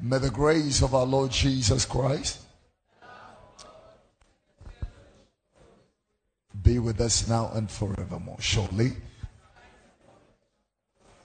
[0.00, 2.40] May the grace of our Lord Jesus Christ
[6.62, 8.40] be with us now and forevermore.
[8.40, 8.92] Surely,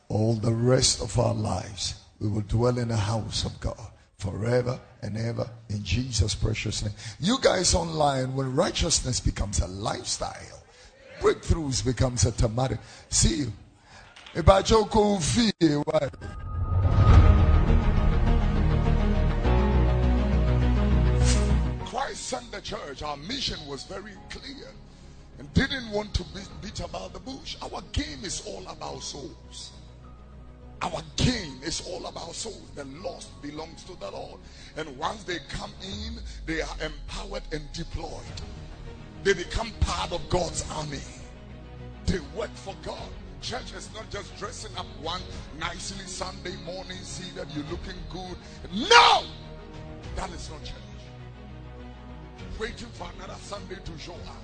[0.09, 4.79] all the rest of our lives, we will dwell in the house of God forever
[5.01, 6.93] and ever in Jesus' precious name.
[7.19, 10.63] You guys online, when righteousness becomes a lifestyle,
[11.19, 12.79] breakthroughs becomes a thematic.
[13.09, 13.53] See you.
[21.85, 23.03] Christ sent the church.
[23.03, 24.67] Our mission was very clear
[25.39, 27.55] and didn't want to beat, beat about the bush.
[27.61, 29.71] Our game is all about souls.
[30.81, 32.69] Our game is all about souls.
[32.75, 34.39] The lost belongs to the Lord.
[34.77, 38.21] And once they come in, they are empowered and deployed.
[39.23, 40.99] They become part of God's army.
[42.05, 43.09] They work for God.
[43.41, 45.21] Church is not just dressing up one
[45.59, 48.37] nicely Sunday morning, see that you're looking good.
[48.71, 49.23] No!
[50.15, 50.75] That is not church.
[52.59, 54.43] Waiting for another Sunday to show up.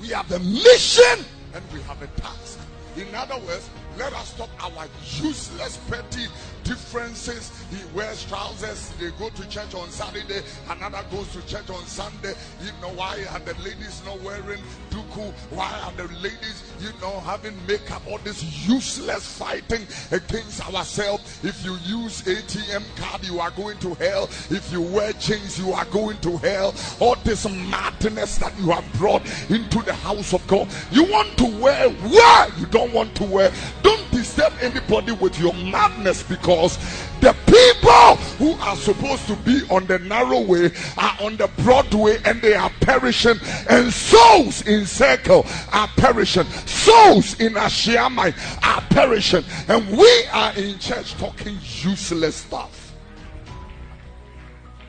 [0.00, 1.24] We have a mission
[1.54, 2.60] and we have a task.
[2.96, 3.68] In other words,
[3.98, 4.86] let us stop our
[5.22, 6.26] useless petty
[6.64, 7.52] differences.
[7.70, 12.34] He wears trousers, they go to church on Saturday, another goes to church on Sunday.
[12.60, 14.60] You know, why are the ladies not wearing
[14.90, 15.32] duku?
[15.50, 18.02] Why are the ladies, you know, having makeup?
[18.08, 21.44] All this useless fighting against ourselves.
[21.44, 24.24] If you use ATM card, you are going to hell.
[24.50, 26.74] If you wear chains, you are going to hell.
[27.00, 30.68] All this madness that you have brought into the house of God.
[30.90, 33.52] You want to wear where you don't want to wear.
[33.86, 36.76] Don't disturb anybody with your madness because
[37.20, 41.94] the people who are supposed to be on the narrow way are on the broad
[41.94, 43.38] way and they are perishing,
[43.70, 48.34] and souls in circle are perishing, souls in Ashaiman
[48.64, 52.75] are perishing, and we are in church talking useless stuff.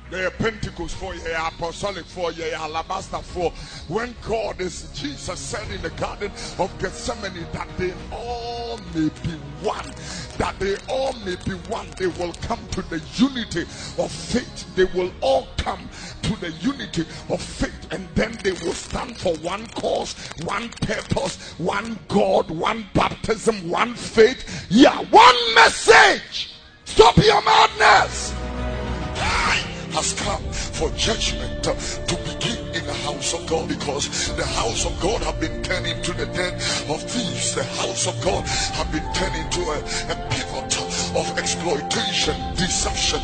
[0.10, 3.52] They are Pentecost for you, apostolic for you, alabaster for.
[3.90, 9.36] When God is, Jesus said in the Garden of Gethsemane that they all may be
[9.62, 9.86] one.
[10.38, 11.88] That they all may be one.
[11.98, 13.64] They will come to the unity
[14.02, 14.76] of faith.
[14.76, 15.90] They will all come
[16.22, 17.88] to the unity of faith.
[17.92, 20.14] And then they will stand for one cause,
[20.44, 24.68] one purpose, one God, one baptism, one faith.
[24.70, 26.54] Yeah, one message.
[26.86, 28.34] Stop your madness
[29.94, 34.94] has come for judgment to begin in the house of God because the house of
[35.02, 36.54] God have been turned into the den
[36.90, 37.56] of thieves.
[37.56, 38.46] The house of God
[38.78, 39.80] have been turned into a,
[40.12, 40.78] a pivot
[41.16, 43.22] of exploitation, deception,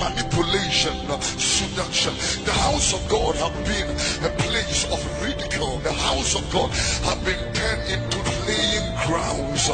[0.00, 2.14] manipulation, seduction.
[2.44, 3.88] The house of God have been
[4.24, 5.78] a place of ridicule.
[5.78, 6.70] The house of God
[7.08, 8.35] have been turned into
[9.06, 9.68] grounds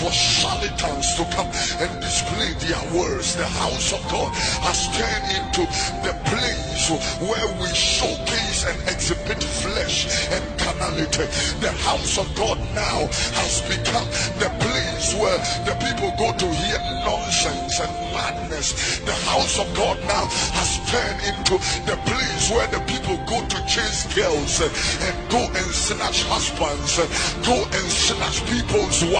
[0.00, 1.48] for charlatans to come
[1.80, 3.36] and display their words.
[3.36, 4.32] The house of God
[4.64, 5.62] has turned into
[6.04, 6.88] the place
[7.20, 11.26] where we showcase and exhibit flesh and carnality.
[11.60, 13.08] The house of God now
[13.40, 14.08] has become
[14.38, 19.00] the place where the people go to hear nonsense and madness.
[19.00, 20.26] The house of God now
[20.58, 25.70] has turned into the place where the people go to chase girls and go and
[25.74, 26.96] snatch husbands,
[27.44, 29.18] go and snatch people's.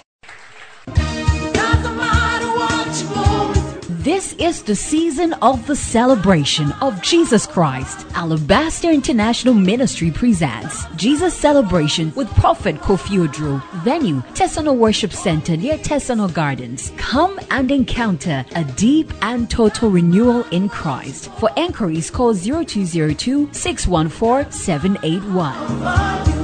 [4.09, 8.07] This is the season of the celebration of Jesus Christ.
[8.15, 13.63] Alabaster International Ministry presents Jesus Celebration with Prophet Kofi Oduro.
[13.83, 16.91] Venue, Tesano Worship Center near Tesano Gardens.
[16.97, 21.31] Come and encounter a deep and total renewal in Christ.
[21.33, 26.38] For enquiries, call 0202 614 781.